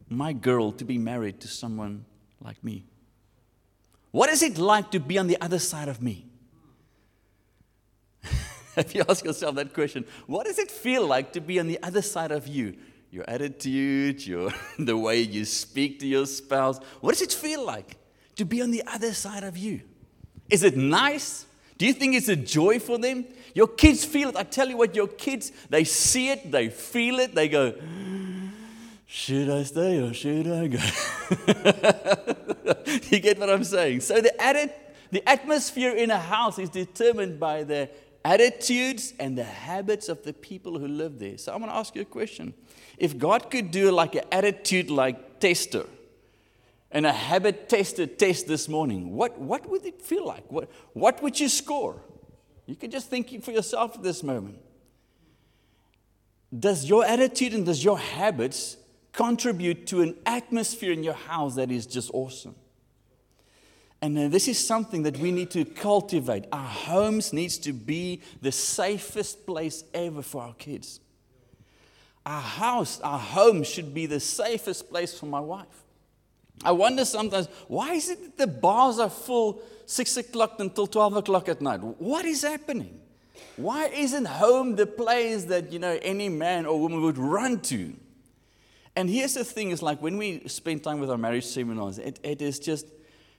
my 0.08 0.32
girl 0.32 0.72
to 0.72 0.84
be 0.84 0.98
married 0.98 1.38
to 1.42 1.46
someone 1.46 2.06
like 2.40 2.64
me? 2.64 2.86
What 4.10 4.30
is 4.30 4.42
it 4.42 4.58
like 4.58 4.90
to 4.90 4.98
be 4.98 5.16
on 5.16 5.28
the 5.28 5.40
other 5.40 5.60
side 5.60 5.86
of 5.86 6.02
me? 6.02 6.26
if 8.76 8.94
you 8.94 9.04
ask 9.08 9.24
yourself 9.24 9.54
that 9.56 9.72
question, 9.72 10.04
what 10.26 10.46
does 10.46 10.58
it 10.58 10.70
feel 10.70 11.06
like 11.06 11.32
to 11.32 11.40
be 11.40 11.60
on 11.60 11.66
the 11.66 11.78
other 11.82 12.02
side 12.02 12.32
of 12.32 12.46
you? 12.46 12.74
your 13.14 13.24
attitude, 13.28 14.26
your, 14.26 14.50
the 14.78 14.96
way 14.96 15.20
you 15.20 15.44
speak 15.44 16.00
to 16.00 16.06
your 16.06 16.26
spouse. 16.26 16.80
What 17.00 17.12
does 17.12 17.22
it 17.22 17.32
feel 17.32 17.64
like 17.64 17.96
to 18.34 18.44
be 18.44 18.60
on 18.60 18.72
the 18.72 18.82
other 18.86 19.14
side 19.14 19.44
of 19.44 19.56
you? 19.56 19.82
Is 20.50 20.64
it 20.64 20.76
nice? 20.76 21.46
Do 21.78 21.86
you 21.86 21.92
think 21.92 22.16
it's 22.16 22.26
a 22.28 22.34
joy 22.34 22.80
for 22.80 22.98
them? 22.98 23.24
Your 23.54 23.68
kids 23.68 24.04
feel 24.04 24.30
it. 24.30 24.36
I 24.36 24.42
tell 24.42 24.68
you 24.68 24.76
what, 24.76 24.96
your 24.96 25.06
kids, 25.06 25.52
they 25.70 25.84
see 25.84 26.30
it, 26.30 26.50
they 26.50 26.68
feel 26.68 27.20
it, 27.20 27.36
they 27.36 27.48
go, 27.48 27.74
should 29.06 29.48
I 29.48 29.62
stay 29.62 30.00
or 30.00 30.12
should 30.12 30.48
I 30.48 30.66
go? 30.66 30.78
you 33.10 33.20
get 33.20 33.38
what 33.38 33.48
I'm 33.48 33.62
saying? 33.62 34.00
So 34.00 34.20
the, 34.20 34.34
atti- 34.40 34.72
the 35.12 35.22
atmosphere 35.28 35.94
in 35.94 36.10
a 36.10 36.18
house 36.18 36.58
is 36.58 36.68
determined 36.68 37.38
by 37.38 37.62
the 37.62 37.88
attitudes 38.24 39.12
and 39.18 39.36
the 39.36 39.44
habits 39.44 40.08
of 40.08 40.22
the 40.22 40.32
people 40.32 40.78
who 40.78 40.88
live 40.88 41.18
there. 41.18 41.36
So 41.36 41.52
I'm 41.52 41.58
going 41.58 41.70
to 41.70 41.76
ask 41.76 41.94
you 41.94 42.02
a 42.02 42.06
question. 42.06 42.54
If 42.96 43.18
God 43.18 43.50
could 43.50 43.70
do 43.70 43.90
like 43.90 44.14
an 44.14 44.24
attitude 44.32 44.90
like 44.90 45.40
tester 45.40 45.86
and 46.90 47.04
a 47.04 47.12
habit 47.12 47.68
tester 47.68 48.06
test 48.06 48.46
this 48.46 48.68
morning, 48.68 49.12
what, 49.12 49.38
what 49.38 49.68
would 49.68 49.84
it 49.84 50.00
feel 50.00 50.26
like? 50.26 50.50
What, 50.50 50.70
what 50.92 51.22
would 51.22 51.38
you 51.38 51.48
score? 51.48 52.00
You 52.66 52.76
can 52.76 52.90
just 52.90 53.10
think 53.10 53.42
for 53.44 53.50
yourself 53.50 53.96
at 53.96 54.02
this 54.02 54.22
moment. 54.22 54.58
Does 56.56 56.84
your 56.84 57.04
attitude 57.04 57.52
and 57.52 57.66
does 57.66 57.84
your 57.84 57.98
habits 57.98 58.76
contribute 59.12 59.86
to 59.88 60.02
an 60.02 60.16
atmosphere 60.24 60.92
in 60.92 61.02
your 61.02 61.14
house 61.14 61.56
that 61.56 61.70
is 61.70 61.84
just 61.84 62.10
awesome? 62.14 62.54
And 64.04 64.18
uh, 64.18 64.28
this 64.28 64.48
is 64.48 64.58
something 64.58 65.04
that 65.04 65.16
we 65.16 65.32
need 65.32 65.50
to 65.52 65.64
cultivate. 65.64 66.44
Our 66.52 66.68
homes 66.68 67.32
needs 67.32 67.56
to 67.56 67.72
be 67.72 68.20
the 68.42 68.52
safest 68.52 69.46
place 69.46 69.82
ever 69.94 70.20
for 70.20 70.42
our 70.42 70.52
kids. 70.52 71.00
Our 72.26 72.42
house, 72.42 73.00
our 73.00 73.18
home 73.18 73.64
should 73.64 73.94
be 73.94 74.04
the 74.04 74.20
safest 74.20 74.90
place 74.90 75.18
for 75.18 75.24
my 75.24 75.40
wife. 75.40 75.84
I 76.62 76.72
wonder 76.72 77.06
sometimes, 77.06 77.48
why 77.66 77.94
is 77.94 78.10
it 78.10 78.20
that 78.20 78.36
the 78.36 78.46
bars 78.46 78.98
are 78.98 79.08
full 79.08 79.62
6 79.86 80.18
o'clock 80.18 80.56
until 80.58 80.86
12 80.86 81.16
o'clock 81.16 81.48
at 81.48 81.62
night? 81.62 81.80
What 81.80 82.26
is 82.26 82.42
happening? 82.42 83.00
Why 83.56 83.86
isn't 83.86 84.26
home 84.26 84.76
the 84.76 84.84
place 84.84 85.44
that, 85.44 85.72
you 85.72 85.78
know, 85.78 85.98
any 86.02 86.28
man 86.28 86.66
or 86.66 86.78
woman 86.78 87.00
would 87.00 87.16
run 87.16 87.58
to? 87.72 87.94
And 88.96 89.08
here's 89.08 89.32
the 89.32 89.44
thing, 89.44 89.70
is 89.70 89.80
like 89.80 90.02
when 90.02 90.18
we 90.18 90.46
spend 90.46 90.84
time 90.84 91.00
with 91.00 91.10
our 91.10 91.16
marriage 91.16 91.46
seminars, 91.46 91.96
it, 91.96 92.20
it 92.22 92.42
is 92.42 92.58
just, 92.58 92.86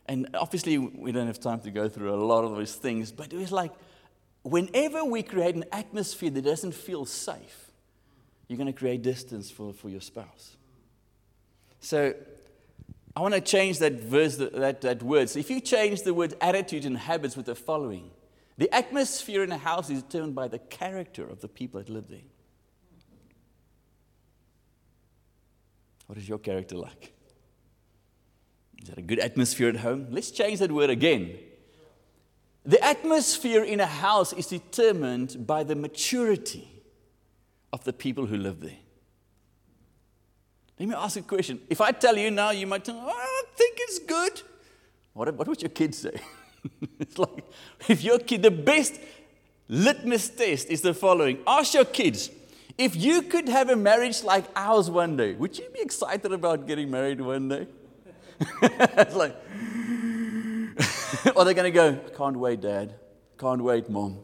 and 0.07 0.29
obviously 0.33 0.77
we 0.77 1.11
don't 1.11 1.27
have 1.27 1.39
time 1.39 1.59
to 1.61 1.71
go 1.71 1.89
through 1.89 2.13
a 2.13 2.21
lot 2.23 2.43
of 2.43 2.51
those 2.51 2.75
things, 2.75 3.11
but 3.11 3.33
it 3.33 3.37
was 3.37 3.51
like, 3.51 3.71
whenever 4.43 5.03
we 5.03 5.23
create 5.23 5.55
an 5.55 5.65
atmosphere 5.71 6.29
that 6.29 6.43
doesn't 6.43 6.73
feel 6.73 7.05
safe, 7.05 7.71
you're 8.47 8.57
going 8.57 8.71
to 8.71 8.73
create 8.73 9.01
distance 9.01 9.49
for, 9.49 9.73
for 9.73 9.89
your 9.89 10.01
spouse. 10.01 10.55
So 11.79 12.13
I 13.15 13.21
want 13.21 13.33
to 13.33 13.41
change 13.41 13.79
that 13.79 13.93
verse, 13.93 14.37
that, 14.37 14.81
that 14.81 15.01
word. 15.01 15.29
So 15.29 15.39
if 15.39 15.49
you 15.49 15.59
change 15.59 16.03
the 16.03 16.13
word 16.13 16.35
attitude 16.41 16.85
and 16.85 16.97
habits 16.97 17.35
with 17.35 17.47
the 17.47 17.55
following 17.55 18.11
the 18.57 18.73
atmosphere 18.73 19.43
in 19.43 19.51
a 19.51 19.57
house 19.57 19.89
is 19.89 20.01
determined 20.01 20.35
by 20.35 20.47
the 20.47 20.59
character 20.59 21.27
of 21.27 21.41
the 21.41 21.47
people 21.47 21.81
that 21.81 21.89
live 21.89 22.07
there. 22.07 22.19
What 26.07 26.17
is 26.17 26.29
your 26.29 26.37
character 26.37 26.77
like? 26.77 27.14
Is 28.85 28.89
that 28.89 28.99
a 28.99 29.01
good 29.01 29.17
atmosphere 29.17 29.69
at 29.69 29.77
home? 29.77 30.09
Let's 30.11 30.29
change 30.29 30.59
that 30.59 30.71
word 30.71 30.91
again. 30.91 31.39
The 32.63 32.79
atmosphere 32.85 33.63
in 33.63 33.79
a 33.79 33.87
house 33.87 34.31
is 34.31 34.45
determined 34.45 35.47
by 35.47 35.63
the 35.63 35.73
maturity 35.73 36.69
of 37.73 37.83
the 37.83 37.93
people 37.93 38.27
who 38.27 38.37
live 38.37 38.59
there. 38.59 38.77
Let 40.79 40.89
me 40.89 40.93
ask 40.93 41.17
a 41.17 41.23
question. 41.23 41.61
If 41.67 41.81
I 41.81 41.93
tell 41.93 42.15
you 42.15 42.29
now, 42.29 42.51
you 42.51 42.67
might 42.67 42.85
think, 42.85 42.99
oh, 43.01 43.09
I 43.09 43.43
think 43.55 43.75
it's 43.81 43.97
good. 43.97 44.43
What, 45.13 45.33
what 45.33 45.47
would 45.47 45.63
your 45.63 45.69
kids 45.69 45.97
say? 45.97 46.21
it's 46.99 47.17
like, 47.17 47.43
if 47.89 48.03
your 48.03 48.19
kid, 48.19 48.43
the 48.43 48.51
best 48.51 48.99
litmus 49.67 50.29
test 50.29 50.69
is 50.69 50.81
the 50.81 50.93
following 50.93 51.39
ask 51.47 51.73
your 51.73 51.85
kids, 51.85 52.29
if 52.77 52.95
you 52.95 53.23
could 53.23 53.49
have 53.49 53.71
a 53.71 53.75
marriage 53.75 54.23
like 54.23 54.45
ours 54.55 54.91
one 54.91 55.17
day, 55.17 55.33
would 55.33 55.57
you 55.57 55.67
be 55.73 55.81
excited 55.81 56.31
about 56.31 56.67
getting 56.67 56.91
married 56.91 57.19
one 57.19 57.49
day? 57.49 57.67
it's 58.61 59.15
like, 59.15 59.35
or 61.35 61.45
they're 61.45 61.53
going 61.53 61.63
to 61.63 61.71
go, 61.71 61.95
can't 62.15 62.37
wait, 62.37 62.61
dad. 62.61 62.95
Can't 63.37 63.61
wait, 63.61 63.89
mom. 63.89 64.19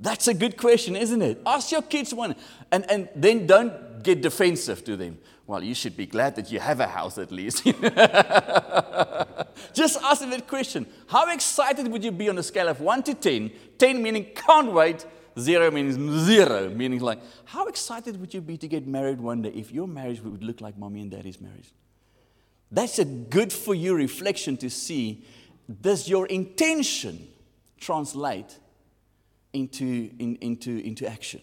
That's 0.00 0.28
a 0.28 0.34
good 0.34 0.56
question, 0.56 0.96
isn't 0.96 1.22
it? 1.22 1.40
Ask 1.46 1.72
your 1.72 1.82
kids 1.82 2.12
one, 2.12 2.34
and, 2.70 2.90
and 2.90 3.08
then 3.14 3.46
don't 3.46 4.02
get 4.02 4.20
defensive 4.20 4.84
to 4.84 4.96
them. 4.96 5.18
Well, 5.46 5.62
you 5.62 5.74
should 5.74 5.96
be 5.96 6.06
glad 6.06 6.36
that 6.36 6.50
you 6.50 6.58
have 6.58 6.80
a 6.80 6.86
house 6.86 7.18
at 7.18 7.30
least. 7.30 7.64
Just 9.74 10.02
ask 10.02 10.20
them 10.20 10.30
that 10.30 10.46
question. 10.48 10.86
How 11.06 11.32
excited 11.32 11.86
would 11.88 12.02
you 12.02 12.12
be 12.12 12.28
on 12.28 12.38
a 12.38 12.42
scale 12.42 12.68
of 12.68 12.80
1 12.80 13.02
to 13.04 13.14
10? 13.14 13.50
10 13.78 14.02
meaning 14.02 14.26
can't 14.34 14.72
wait, 14.72 15.04
0 15.38 15.70
means 15.70 16.24
zero, 16.24 16.70
meaning 16.70 17.00
like, 17.00 17.20
how 17.44 17.66
excited 17.66 18.18
would 18.20 18.32
you 18.32 18.40
be 18.40 18.56
to 18.56 18.68
get 18.68 18.86
married 18.86 19.20
one 19.20 19.42
day 19.42 19.50
if 19.50 19.70
your 19.70 19.86
marriage 19.86 20.22
would 20.22 20.42
look 20.42 20.60
like 20.60 20.78
mommy 20.78 21.02
and 21.02 21.10
daddy's 21.10 21.40
marriage? 21.40 21.72
That's 22.74 22.98
a 22.98 23.04
good 23.04 23.52
for 23.52 23.72
you 23.74 23.94
reflection 23.94 24.56
to 24.58 24.68
see 24.68 25.24
does 25.80 26.08
your 26.08 26.26
intention 26.26 27.28
translate 27.78 28.58
into, 29.52 30.10
in, 30.18 30.36
into, 30.40 30.84
into 30.84 31.06
action. 31.06 31.40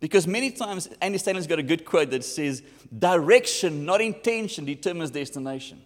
Because 0.00 0.26
many 0.26 0.50
times, 0.50 0.88
Andy 1.00 1.18
Stanley's 1.18 1.46
got 1.46 1.60
a 1.60 1.62
good 1.62 1.84
quote 1.84 2.10
that 2.10 2.24
says, 2.24 2.62
direction, 2.96 3.84
not 3.84 4.00
intention, 4.00 4.64
determines 4.64 5.12
destination. 5.12 5.80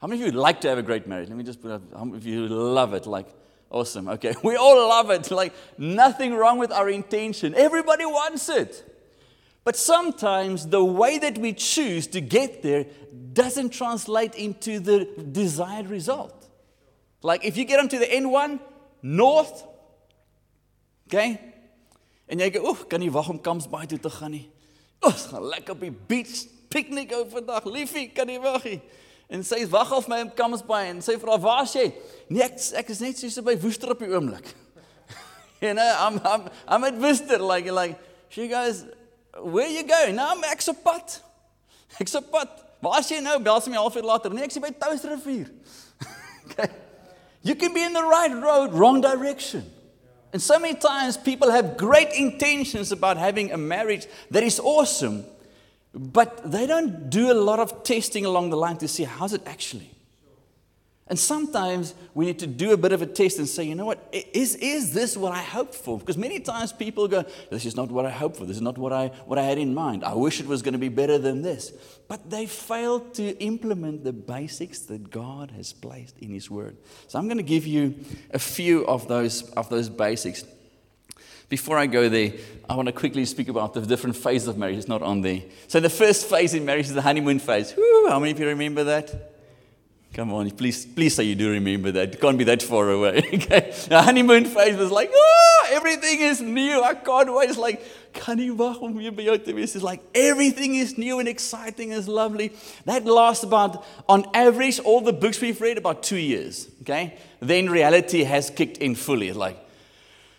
How 0.00 0.06
many 0.06 0.20
of 0.22 0.26
you 0.26 0.32
would 0.32 0.40
like 0.40 0.60
to 0.62 0.68
have 0.68 0.78
a 0.78 0.82
great 0.82 1.08
marriage? 1.08 1.28
Let 1.28 1.36
me 1.36 1.44
just 1.44 1.60
put 1.60 1.72
up, 1.72 1.82
how 1.92 2.04
many 2.04 2.18
of 2.18 2.26
you 2.26 2.46
love 2.46 2.94
it? 2.94 3.06
Like, 3.06 3.26
awesome. 3.68 4.08
Okay, 4.08 4.34
we 4.44 4.54
all 4.54 4.88
love 4.88 5.10
it. 5.10 5.30
Like, 5.32 5.52
nothing 5.76 6.34
wrong 6.34 6.58
with 6.58 6.70
our 6.70 6.88
intention. 6.88 7.54
Everybody 7.56 8.06
wants 8.06 8.48
it. 8.48 8.89
But 9.64 9.76
sometimes 9.76 10.66
the 10.66 10.84
way 10.84 11.18
that 11.18 11.38
we 11.38 11.52
choose 11.52 12.06
to 12.08 12.20
get 12.20 12.62
there 12.62 12.86
doesn't 13.32 13.70
translate 13.70 14.34
into 14.34 14.80
the 14.80 15.06
desired 15.32 15.88
result. 15.88 16.48
Like, 17.22 17.44
if 17.44 17.56
you 17.56 17.64
get 17.64 17.78
onto 17.78 17.98
the 17.98 18.06
N1, 18.06 18.58
north, 19.02 19.64
Okay? 21.10 21.40
En 22.30 22.38
jy 22.38 22.50
gou, 22.54 22.68
"Oef, 22.70 22.86
kan 22.86 23.00
nie 23.00 23.10
wag 23.10 23.28
om 23.28 23.40
Kampsbaai 23.40 23.86
toe 23.86 23.98
te 23.98 24.10
gaan 24.10 24.30
nie. 24.30 24.50
Ons 25.00 25.22
gaan 25.22 25.42
lekker 25.42 25.74
op 25.74 25.80
die 25.80 25.96
beach 26.06 26.46
piknik 26.68 27.10
hou 27.10 27.24
vandag. 27.28 27.64
Liefie, 27.64 28.10
kan 28.14 28.26
nie 28.26 28.38
wag 28.40 28.64
nie." 28.64 28.80
En 29.28 29.44
sy 29.44 29.66
wag 29.68 29.92
al 29.92 30.02
vir 30.02 30.08
my 30.08 30.20
in 30.20 30.30
Kamsbaai 30.34 30.88
en 30.88 31.02
sy 31.02 31.16
vra 31.18 31.38
waar's 31.38 31.72
jy? 31.72 31.92
Nee, 32.28 32.42
ek 32.42 32.60
ek 32.74 32.88
is 32.90 33.00
net 33.00 33.18
so 33.18 33.28
so 33.28 33.42
by 33.42 33.56
Woester 33.56 33.90
op 33.90 33.98
die 33.98 34.08
oomblik. 34.08 34.54
you 35.60 35.74
know, 35.74 35.96
I'm 35.98 36.20
I'm 36.24 36.48
I'm 36.68 36.84
at 36.84 36.94
Woester 36.94 37.40
like 37.40 37.66
like 37.70 37.98
she 38.28 38.46
goes, 38.46 38.84
"Where 39.38 39.68
you 39.68 39.82
going?" 39.82 40.14
Nou, 40.16 40.36
I'm 40.36 40.44
ek's 40.44 40.68
op 40.68 40.82
pad. 40.82 41.20
Ek's 41.98 42.14
op 42.14 42.30
pad. 42.30 42.48
Waar's 42.80 43.08
jy 43.08 43.20
nou? 43.20 43.38
Bel 43.42 43.60
sy 43.60 43.70
halfuur 43.70 44.02
later. 44.02 44.32
Nee, 44.32 44.44
ek 44.44 44.56
is 44.56 44.58
by 44.58 44.70
Touwsrivier. 44.70 45.50
okay. 46.46 46.70
You 47.42 47.54
can 47.54 47.74
be 47.74 47.82
in 47.82 47.92
the 47.92 48.02
right 48.02 48.32
road, 48.32 48.72
wrong 48.72 49.00
direction. 49.00 49.64
And 50.32 50.40
so 50.40 50.58
many 50.58 50.74
times 50.74 51.16
people 51.16 51.50
have 51.50 51.76
great 51.76 52.12
intentions 52.12 52.92
about 52.92 53.16
having 53.16 53.52
a 53.52 53.56
marriage 53.56 54.06
that 54.30 54.42
is 54.42 54.60
awesome, 54.60 55.24
but 55.92 56.50
they 56.50 56.66
don't 56.66 57.10
do 57.10 57.32
a 57.32 57.34
lot 57.34 57.58
of 57.58 57.82
testing 57.82 58.24
along 58.24 58.50
the 58.50 58.56
line 58.56 58.76
to 58.78 58.88
see 58.88 59.04
how's 59.04 59.32
it 59.32 59.42
actually. 59.46 59.90
And 61.10 61.18
sometimes 61.18 61.94
we 62.14 62.26
need 62.26 62.38
to 62.38 62.46
do 62.46 62.72
a 62.72 62.76
bit 62.76 62.92
of 62.92 63.02
a 63.02 63.06
test 63.06 63.38
and 63.38 63.48
say, 63.48 63.64
you 63.64 63.74
know 63.74 63.84
what, 63.84 63.98
is, 64.12 64.54
is 64.54 64.94
this 64.94 65.16
what 65.16 65.32
I 65.32 65.42
hoped 65.42 65.74
for? 65.74 65.98
Because 65.98 66.16
many 66.16 66.38
times 66.38 66.72
people 66.72 67.08
go, 67.08 67.24
this 67.50 67.66
is 67.66 67.74
not 67.74 67.90
what 67.90 68.06
I 68.06 68.10
hoped 68.10 68.36
for. 68.36 68.46
This 68.46 68.54
is 68.54 68.62
not 68.62 68.78
what 68.78 68.92
I, 68.92 69.08
what 69.26 69.36
I 69.36 69.42
had 69.42 69.58
in 69.58 69.74
mind. 69.74 70.04
I 70.04 70.14
wish 70.14 70.38
it 70.38 70.46
was 70.46 70.62
going 70.62 70.74
to 70.74 70.78
be 70.78 70.88
better 70.88 71.18
than 71.18 71.42
this. 71.42 71.72
But 72.06 72.30
they 72.30 72.46
failed 72.46 73.14
to 73.14 73.36
implement 73.42 74.04
the 74.04 74.12
basics 74.12 74.82
that 74.82 75.10
God 75.10 75.50
has 75.50 75.72
placed 75.72 76.16
in 76.20 76.30
His 76.30 76.48
Word. 76.48 76.76
So 77.08 77.18
I'm 77.18 77.26
going 77.26 77.38
to 77.38 77.42
give 77.42 77.66
you 77.66 77.96
a 78.30 78.38
few 78.38 78.86
of 78.86 79.08
those, 79.08 79.50
of 79.50 79.68
those 79.68 79.88
basics. 79.88 80.44
Before 81.48 81.76
I 81.76 81.86
go 81.86 82.08
there, 82.08 82.34
I 82.68 82.76
want 82.76 82.86
to 82.86 82.92
quickly 82.92 83.24
speak 83.24 83.48
about 83.48 83.74
the 83.74 83.80
different 83.80 84.14
phases 84.14 84.46
of 84.46 84.56
marriage. 84.56 84.76
It's 84.76 84.86
not 84.86 85.02
on 85.02 85.22
there. 85.22 85.42
So 85.66 85.80
the 85.80 85.90
first 85.90 86.30
phase 86.30 86.54
in 86.54 86.64
marriage 86.64 86.86
is 86.86 86.94
the 86.94 87.02
honeymoon 87.02 87.40
phase. 87.40 87.72
Whew, 87.72 88.06
how 88.08 88.20
many 88.20 88.30
of 88.30 88.38
you 88.38 88.46
remember 88.46 88.84
that? 88.84 89.29
Come 90.12 90.32
on, 90.32 90.50
please, 90.50 90.86
please 90.86 91.14
say 91.14 91.22
you 91.22 91.36
do 91.36 91.50
remember 91.50 91.92
that. 91.92 92.14
It 92.14 92.20
can't 92.20 92.36
be 92.36 92.42
that 92.44 92.62
far 92.62 92.90
away. 92.90 93.18
okay. 93.34 93.72
The 93.88 94.02
honeymoon 94.02 94.44
phase 94.44 94.76
was 94.76 94.90
like, 94.90 95.08
oh, 95.14 95.68
everything 95.70 96.20
is 96.20 96.40
new. 96.40 96.82
I 96.82 96.94
can't 96.94 97.32
wait. 97.32 97.48
It's 97.48 97.58
like, 97.58 97.80
te 98.12 98.50
wees. 98.50 99.76
It's 99.76 99.84
like 99.84 100.02
everything 100.12 100.74
is 100.74 100.98
new 100.98 101.20
and 101.20 101.28
exciting 101.28 101.92
and 101.92 102.08
lovely. 102.08 102.52
That 102.86 103.04
lasts 103.04 103.44
about, 103.44 103.84
on 104.08 104.24
average, 104.34 104.80
all 104.80 105.00
the 105.00 105.12
books 105.12 105.40
we've 105.40 105.60
read, 105.60 105.78
about 105.78 106.02
two 106.02 106.18
years. 106.18 106.68
Okay. 106.82 107.16
Then 107.38 107.70
reality 107.70 108.24
has 108.24 108.50
kicked 108.50 108.78
in 108.78 108.96
fully. 108.96 109.28
It's 109.28 109.36
like, 109.36 109.64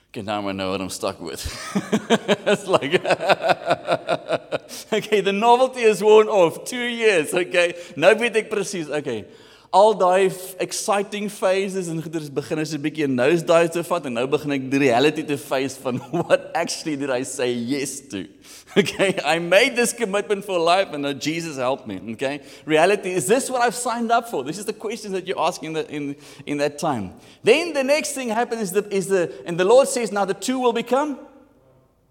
okay, 0.10 0.22
now 0.22 0.46
I 0.50 0.52
know 0.52 0.72
what 0.72 0.82
I'm 0.82 0.90
stuck 0.90 1.22
with. 1.22 1.46
it's 2.46 2.68
like, 2.68 2.96
okay, 4.94 5.22
the 5.22 5.32
novelty 5.32 5.84
is 5.84 6.04
worn 6.04 6.28
off. 6.28 6.66
Two 6.66 6.84
years. 6.84 7.34
Okay. 7.34 7.74
Nou 7.96 8.16
weet 8.16 8.36
ek 8.36 8.50
presies. 8.52 8.90
Okay. 8.90 9.26
Al 9.72 9.94
daai 9.96 10.30
exciting 10.60 11.30
phases 11.30 11.88
en 11.88 12.02
goeders 12.04 12.30
begin 12.30 12.60
as 12.60 12.74
'n 12.74 12.82
bietjie 12.82 13.08
'n 13.08 13.16
nose 13.16 13.42
dive 13.42 13.70
te 13.72 13.84
vat 13.84 14.06
en 14.06 14.14
nou 14.14 14.28
begin 14.28 14.52
ek 14.52 14.70
die 14.70 14.80
reality 14.80 15.24
te 15.24 15.38
face 15.38 15.78
van 15.80 15.96
what 16.12 16.52
actually 16.54 16.98
did 16.98 17.10
I 17.10 17.24
say 17.24 17.52
yes 17.54 18.02
to. 18.12 18.28
Okay, 18.78 19.20
I 19.26 19.38
made 19.40 19.76
this 19.76 19.92
commitment 19.92 20.46
for 20.46 20.58
life 20.58 20.94
and 20.94 21.04
now 21.04 21.12
Jesus 21.12 21.58
help 21.58 21.88
me. 21.88 22.00
Okay, 22.14 22.40
reality 22.66 23.12
is 23.12 23.28
this 23.28 23.50
what 23.50 23.62
I've 23.62 23.76
signed 23.76 24.12
up 24.12 24.30
for? 24.30 24.46
This 24.46 24.58
is 24.58 24.66
the 24.66 24.74
questions 24.74 25.12
that 25.14 25.28
you're 25.28 25.40
asking 25.40 25.68
in, 25.68 25.74
the, 25.74 25.90
in, 25.90 26.16
in 26.46 26.58
that 26.60 26.80
time. 26.80 27.12
Then 27.44 27.74
the 27.74 27.84
next 27.84 28.14
thing 28.14 28.30
happens 28.30 28.62
is 28.62 28.72
the, 28.72 28.88
is 28.90 29.08
the, 29.08 29.30
and 29.46 29.58
the 29.58 29.66
Lord 29.66 29.90
says, 29.90 30.12
now 30.12 30.24
the 30.24 30.34
two 30.34 30.58
will 30.58 30.72
become 30.72 31.20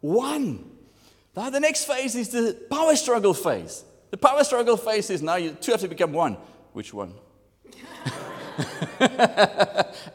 one. 0.02 0.64
Now 1.34 1.48
the 1.48 1.60
next 1.60 1.84
phase 1.84 2.14
is 2.14 2.28
the 2.28 2.54
power 2.70 2.94
struggle 2.94 3.32
phase. 3.32 3.82
The 4.10 4.18
power 4.18 4.44
struggle 4.44 4.76
phase 4.76 5.08
is 5.08 5.22
now 5.22 5.36
you 5.36 5.52
two 5.52 5.72
have 5.72 5.80
to 5.80 5.88
become 5.88 6.12
one. 6.12 6.36
Which 6.74 6.92
one? 6.92 7.14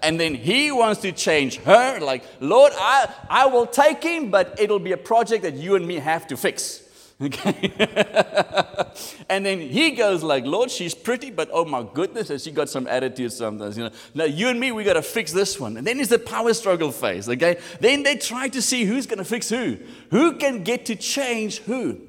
and 0.03 0.19
then 0.19 0.35
he 0.35 0.71
wants 0.71 1.01
to 1.01 1.11
change 1.11 1.57
her. 1.57 1.99
Like, 1.99 2.23
Lord, 2.39 2.73
I, 2.75 3.13
I 3.29 3.45
will 3.47 3.65
take 3.65 4.03
him, 4.03 4.29
but 4.29 4.59
it'll 4.59 4.79
be 4.79 4.91
a 4.91 4.97
project 4.97 5.43
that 5.43 5.55
you 5.55 5.75
and 5.75 5.85
me 5.87 5.95
have 5.95 6.27
to 6.27 6.37
fix. 6.37 6.81
Okay. 7.21 7.71
and 9.29 9.45
then 9.45 9.61
he 9.61 9.91
goes 9.91 10.21
like, 10.21 10.45
Lord, 10.45 10.69
she's 10.69 10.93
pretty, 10.93 11.31
but 11.31 11.49
oh 11.53 11.63
my 11.63 11.87
goodness, 11.93 12.27
has 12.27 12.43
she 12.43 12.51
got 12.51 12.67
some 12.67 12.87
attitude 12.87 13.31
sometimes? 13.31 13.77
You 13.77 13.85
know, 13.85 13.91
now 14.13 14.25
you 14.25 14.49
and 14.49 14.59
me, 14.59 14.73
we 14.73 14.83
got 14.83 14.95
to 14.95 15.01
fix 15.01 15.31
this 15.31 15.57
one. 15.57 15.77
And 15.77 15.87
then 15.87 16.01
is 16.01 16.09
the 16.09 16.19
power 16.19 16.53
struggle 16.53 16.91
phase. 16.91 17.29
Okay. 17.29 17.57
Then 17.79 18.03
they 18.03 18.17
try 18.17 18.49
to 18.49 18.61
see 18.61 18.83
who's 18.83 19.05
going 19.05 19.19
to 19.19 19.23
fix 19.23 19.47
who, 19.47 19.77
who 20.11 20.33
can 20.33 20.65
get 20.65 20.87
to 20.87 20.95
change 20.97 21.59
who. 21.59 22.01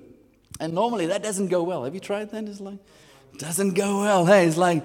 And 0.58 0.72
normally 0.74 1.06
that 1.06 1.22
doesn't 1.22 1.48
go 1.48 1.62
well. 1.62 1.84
Have 1.84 1.94
you 1.94 2.00
tried 2.00 2.30
that? 2.32 2.42
It's 2.42 2.60
like, 2.60 2.78
doesn't 3.38 3.74
go 3.74 4.00
well. 4.00 4.26
Hey, 4.26 4.46
it's 4.46 4.56
like, 4.56 4.82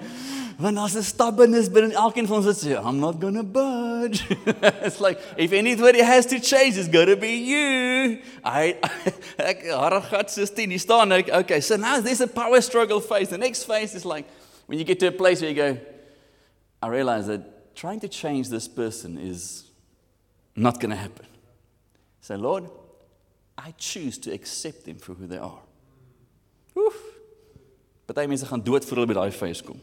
want 0.62 0.76
daar's 0.76 0.96
'n 0.96 1.02
stubbornness 1.02 1.68
binne 1.68 1.92
elkeen 1.92 2.26
van 2.26 2.36
ons 2.36 2.64
I'm 2.64 3.00
not 3.00 3.18
going 3.20 3.34
to 3.34 3.42
budge. 3.42 4.24
it's 4.86 5.00
like 5.00 5.18
if 5.36 5.52
anybody 5.52 6.02
has 6.02 6.26
to 6.26 6.38
change 6.38 6.76
it's 6.76 6.88
going 6.88 7.08
to 7.08 7.16
be 7.16 7.34
you. 7.52 8.18
I 8.44 8.76
ek 9.38 9.64
haragat 9.64 10.30
16 10.30 10.70
hier 10.70 10.78
staan 10.78 11.12
ek 11.12 11.30
okay, 11.30 11.60
so 11.60 11.76
now 11.76 12.00
there's 12.00 12.20
a 12.20 12.28
power 12.28 12.60
struggle 12.60 13.00
phase. 13.00 13.28
The 13.28 13.38
next 13.38 13.64
phase 13.64 13.94
is 13.94 14.04
like 14.04 14.26
when 14.66 14.78
you 14.78 14.84
get 14.84 15.00
to 15.00 15.08
a 15.08 15.12
place 15.12 15.40
where 15.40 15.50
you 15.50 15.56
go 15.56 15.78
I 16.82 16.88
realize 16.88 17.26
that 17.26 17.74
trying 17.74 18.00
to 18.00 18.08
change 18.08 18.48
this 18.48 18.68
person 18.68 19.18
is 19.18 19.64
not 20.54 20.78
going 20.80 20.90
to 20.90 20.96
happen. 20.96 21.26
So 22.20 22.36
Lord, 22.36 22.70
I 23.58 23.74
choose 23.78 24.18
to 24.18 24.32
accept 24.32 24.84
them 24.84 24.96
for 24.96 25.14
who 25.14 25.26
they 25.26 25.38
are. 25.38 25.60
Oef. 26.76 27.11
Party 28.06 28.26
mense 28.28 28.46
gaan 28.46 28.62
dood 28.62 28.84
voor 28.84 28.96
hulle 28.96 29.06
by 29.06 29.14
daai 29.14 29.32
phase 29.32 29.62
kom. 29.62 29.80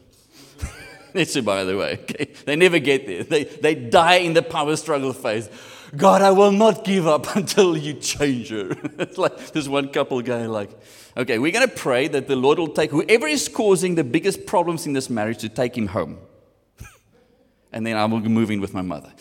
That's 1.12 1.34
it, 1.34 1.44
by 1.44 1.64
the 1.64 1.76
way. 1.76 1.98
Okay? 2.02 2.28
They 2.44 2.56
never 2.56 2.78
get 2.78 3.06
there. 3.06 3.24
They, 3.24 3.44
they 3.44 3.74
die 3.74 4.22
in 4.22 4.32
the 4.34 4.42
power 4.42 4.76
struggle 4.76 5.12
phase. 5.12 5.48
God, 5.96 6.22
I 6.22 6.30
will 6.30 6.52
not 6.52 6.84
give 6.84 7.08
up 7.08 7.34
until 7.36 7.76
you 7.76 7.94
change 7.94 8.50
her. 8.50 8.70
it's 8.98 9.18
like 9.18 9.52
this 9.52 9.66
one 9.66 9.88
couple 9.88 10.22
going 10.22 10.48
like, 10.48 10.70
okay, 11.16 11.38
we're 11.38 11.50
going 11.50 11.68
to 11.68 11.74
pray 11.74 12.06
that 12.08 12.28
the 12.28 12.36
Lord 12.36 12.58
will 12.58 12.68
take 12.68 12.92
whoever 12.92 13.26
is 13.26 13.48
causing 13.48 13.96
the 13.96 14.04
biggest 14.04 14.46
problems 14.46 14.86
in 14.86 14.92
this 14.92 15.10
marriage 15.10 15.38
to 15.38 15.48
take 15.48 15.76
him 15.76 15.88
home 15.88 16.18
and 17.72 17.86
then 17.86 17.96
I 17.96 18.04
will 18.04 18.20
move 18.20 18.50
in 18.50 18.60
with 18.60 18.74
my 18.74 18.82
mother. 18.82 19.12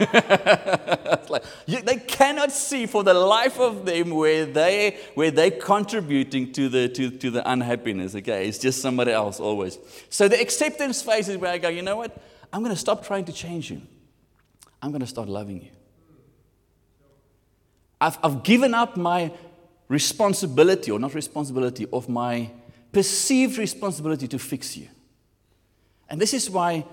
like, 1.28 1.42
you, 1.66 1.82
they 1.82 1.96
cannot 1.96 2.52
see 2.52 2.86
for 2.86 3.02
the 3.02 3.14
life 3.14 3.58
of 3.58 3.84
them 3.84 4.10
where 4.10 4.46
they 4.46 4.98
where 5.14 5.30
they're 5.32 5.50
contributing 5.50 6.52
to 6.52 6.68
the 6.68 6.88
to, 6.90 7.10
to 7.10 7.30
the 7.30 7.50
unhappiness. 7.50 8.14
Okay, 8.14 8.46
it's 8.46 8.58
just 8.58 8.80
somebody 8.80 9.10
else 9.10 9.40
always. 9.40 9.78
So 10.10 10.28
the 10.28 10.40
acceptance 10.40 11.02
phase 11.02 11.28
is 11.28 11.38
where 11.38 11.52
I 11.52 11.58
go. 11.58 11.68
You 11.68 11.82
know 11.82 11.96
what? 11.96 12.16
I'm 12.52 12.62
going 12.62 12.74
to 12.74 12.80
stop 12.80 13.04
trying 13.04 13.24
to 13.26 13.32
change 13.32 13.70
you. 13.70 13.82
I'm 14.80 14.90
going 14.90 15.00
to 15.00 15.06
start 15.06 15.28
loving 15.28 15.60
you. 15.62 15.70
I've, 18.00 18.18
I've 18.22 18.42
given 18.44 18.74
up 18.74 18.96
my 18.96 19.32
responsibility, 19.88 20.90
or 20.90 20.98
not 20.98 21.14
responsibility, 21.14 21.86
of 21.92 22.08
my 22.08 22.50
perceived 22.92 23.58
responsibility 23.58 24.28
to 24.28 24.38
fix 24.38 24.76
you. 24.76 24.88
And 26.08 26.20
this 26.20 26.32
is 26.32 26.48
why 26.48 26.86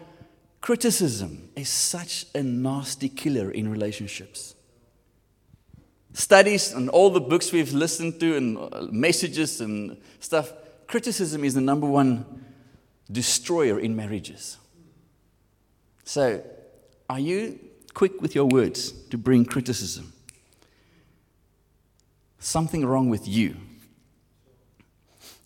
Criticism 0.66 1.50
is 1.56 1.70
such 1.70 2.26
a 2.34 2.42
nasty 2.42 3.08
killer 3.08 3.52
in 3.52 3.70
relationships. 3.70 4.56
Studies 6.12 6.74
and 6.74 6.90
all 6.90 7.12
the 7.12 7.22
books 7.22 7.52
we've 7.52 7.72
listened 7.72 8.20
to 8.20 8.36
and 8.36 8.58
uh, 8.58 8.88
messages 8.90 9.62
and 9.62 9.96
stuff, 10.20 10.52
criticism 10.88 11.44
is 11.44 11.54
the 11.54 11.62
number 11.62 11.86
one 11.86 12.26
destroyer 13.12 13.80
in 13.80 13.96
marriages. 13.96 14.58
So, 16.04 16.42
are 17.12 17.20
you 17.20 17.60
quick 17.94 18.20
with 18.20 18.34
your 18.34 18.46
words 18.46 18.92
to 19.12 19.20
bring 19.20 19.46
criticism? 19.46 20.14
Something 22.40 22.84
wrong 22.84 23.08
with 23.08 23.28
you. 23.28 23.56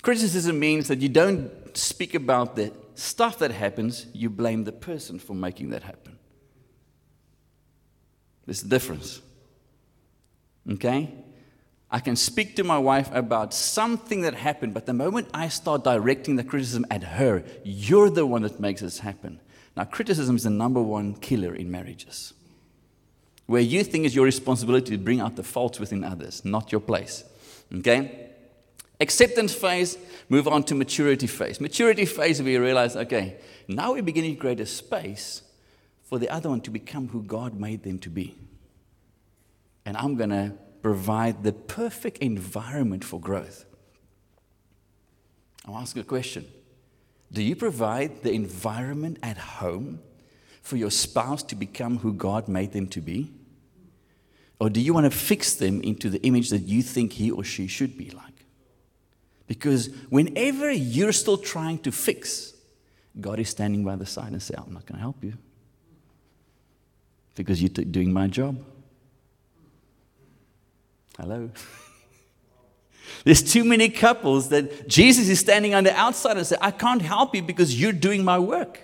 Criticism 0.01 0.57
means 0.57 0.87
that 0.87 0.99
you 0.99 1.09
don't 1.09 1.51
speak 1.77 2.13
about 2.13 2.55
the 2.55 2.71
stuff 2.95 3.39
that 3.39 3.51
happens, 3.51 4.05
you 4.13 4.29
blame 4.29 4.63
the 4.63 4.71
person 4.71 5.19
for 5.19 5.33
making 5.33 5.69
that 5.69 5.83
happen. 5.83 6.17
There's 8.45 8.63
a 8.63 8.67
difference. 8.67 9.21
Okay? 10.69 11.13
I 11.91 11.99
can 11.99 12.15
speak 12.15 12.55
to 12.57 12.63
my 12.63 12.77
wife 12.77 13.09
about 13.13 13.53
something 13.53 14.21
that 14.21 14.35
happened, 14.35 14.73
but 14.73 14.85
the 14.85 14.93
moment 14.93 15.27
I 15.33 15.49
start 15.49 15.83
directing 15.83 16.35
the 16.35 16.43
criticism 16.43 16.85
at 16.91 17.03
her, 17.03 17.43
you're 17.63 18.09
the 18.09 18.25
one 18.25 18.43
that 18.43 18.59
makes 18.59 18.81
this 18.81 18.99
happen. 18.99 19.39
Now, 19.75 19.85
criticism 19.85 20.35
is 20.35 20.43
the 20.43 20.51
number 20.51 20.81
one 20.81 21.15
killer 21.15 21.55
in 21.55 21.71
marriages. 21.71 22.33
Where 23.47 23.61
you 23.61 23.83
think 23.83 24.05
it's 24.05 24.13
your 24.13 24.25
responsibility 24.25 24.91
to 24.91 25.03
bring 25.03 25.19
out 25.19 25.35
the 25.35 25.43
faults 25.43 25.79
within 25.79 26.03
others, 26.03 26.45
not 26.45 26.71
your 26.71 26.81
place. 26.81 27.23
Okay? 27.73 28.28
Acceptance 28.99 29.53
phase, 29.53 29.97
move 30.27 30.47
on 30.47 30.63
to 30.63 30.75
maturity 30.75 31.27
phase. 31.27 31.61
Maturity 31.61 32.05
phase, 32.05 32.41
we 32.41 32.57
realize, 32.57 32.95
okay, 32.95 33.37
now 33.67 33.93
we're 33.93 34.03
beginning 34.03 34.35
to 34.35 34.39
create 34.41 34.59
a 34.59 34.65
space 34.65 35.41
for 36.03 36.19
the 36.19 36.29
other 36.29 36.49
one 36.49 36.61
to 36.61 36.71
become 36.71 37.07
who 37.09 37.23
God 37.23 37.57
made 37.57 37.83
them 37.83 37.99
to 37.99 38.09
be. 38.09 38.35
And 39.85 39.95
I'm 39.95 40.15
going 40.15 40.31
to 40.31 40.53
provide 40.81 41.43
the 41.43 41.53
perfect 41.53 42.17
environment 42.17 43.03
for 43.03 43.19
growth. 43.19 43.65
I'll 45.65 45.77
ask 45.77 45.95
a 45.95 46.03
question 46.03 46.45
Do 47.31 47.41
you 47.41 47.55
provide 47.55 48.23
the 48.23 48.31
environment 48.31 49.19
at 49.23 49.37
home 49.37 49.99
for 50.61 50.75
your 50.75 50.91
spouse 50.91 51.43
to 51.43 51.55
become 51.55 51.99
who 51.99 52.11
God 52.11 52.47
made 52.47 52.73
them 52.73 52.87
to 52.87 53.01
be? 53.01 53.31
Or 54.59 54.69
do 54.69 54.81
you 54.81 54.93
want 54.93 55.05
to 55.05 55.17
fix 55.17 55.55
them 55.55 55.79
into 55.81 56.09
the 56.09 56.21
image 56.23 56.49
that 56.49 56.63
you 56.63 56.81
think 56.81 57.13
he 57.13 57.31
or 57.31 57.45
she 57.45 57.67
should 57.67 57.97
be 57.97 58.09
like? 58.09 58.38
Because 59.49 59.87
whenever 60.09 60.71
you're 60.71 61.11
still 61.11 61.37
trying 61.37 61.79
to 61.79 61.91
fix, 61.91 62.53
God 63.19 63.39
is 63.39 63.49
standing 63.49 63.83
by 63.83 63.95
the 63.95 64.05
side 64.05 64.31
and 64.31 64.41
say, 64.41 64.53
I'm 64.55 64.71
not 64.71 64.85
going 64.85 64.97
to 64.97 65.01
help 65.01 65.23
you. 65.23 65.33
Because 67.33 67.59
you're 67.59 67.69
doing 67.69 68.13
my 68.13 68.27
job. 68.27 68.63
Hello? 71.17 71.49
There's 73.23 73.41
too 73.41 73.63
many 73.63 73.89
couples 73.89 74.49
that 74.49 74.87
Jesus 74.87 75.27
is 75.29 75.39
standing 75.39 75.73
on 75.73 75.83
the 75.83 75.95
outside 75.95 76.37
and 76.37 76.45
say, 76.45 76.57
I 76.61 76.69
can't 76.69 77.01
help 77.01 77.33
you 77.33 77.41
because 77.41 77.81
you're 77.81 77.91
doing 77.91 78.23
my 78.23 78.37
work. 78.37 78.81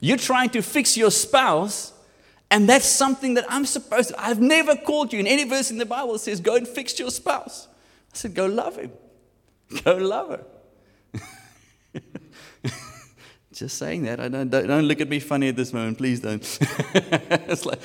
You're 0.00 0.16
trying 0.16 0.50
to 0.50 0.60
fix 0.60 0.96
your 0.96 1.12
spouse, 1.12 1.92
and 2.50 2.68
that's 2.68 2.84
something 2.84 3.34
that 3.34 3.46
I'm 3.48 3.64
supposed 3.64 4.08
to. 4.08 4.20
I've 4.20 4.40
never 4.40 4.74
called 4.74 5.12
you 5.12 5.20
in 5.20 5.28
any 5.28 5.44
verse 5.44 5.70
in 5.70 5.78
the 5.78 5.86
Bible 5.86 6.18
says, 6.18 6.40
Go 6.40 6.56
and 6.56 6.66
fix 6.66 6.98
your 6.98 7.10
spouse. 7.10 7.68
I 8.12 8.16
said, 8.16 8.34
Go 8.34 8.46
love 8.46 8.76
him. 8.76 8.90
Go 9.84 9.96
love 9.96 10.28
her. 10.30 10.44
Just 13.52 13.78
saying 13.78 14.02
that. 14.02 14.18
I 14.18 14.28
don't, 14.28 14.50
don't, 14.50 14.66
don't, 14.66 14.84
look 14.84 15.00
at 15.00 15.08
me 15.08 15.20
funny 15.20 15.48
at 15.48 15.54
this 15.54 15.72
moment. 15.72 15.96
Please 15.98 16.18
don't. 16.20 16.42
like, 17.64 17.78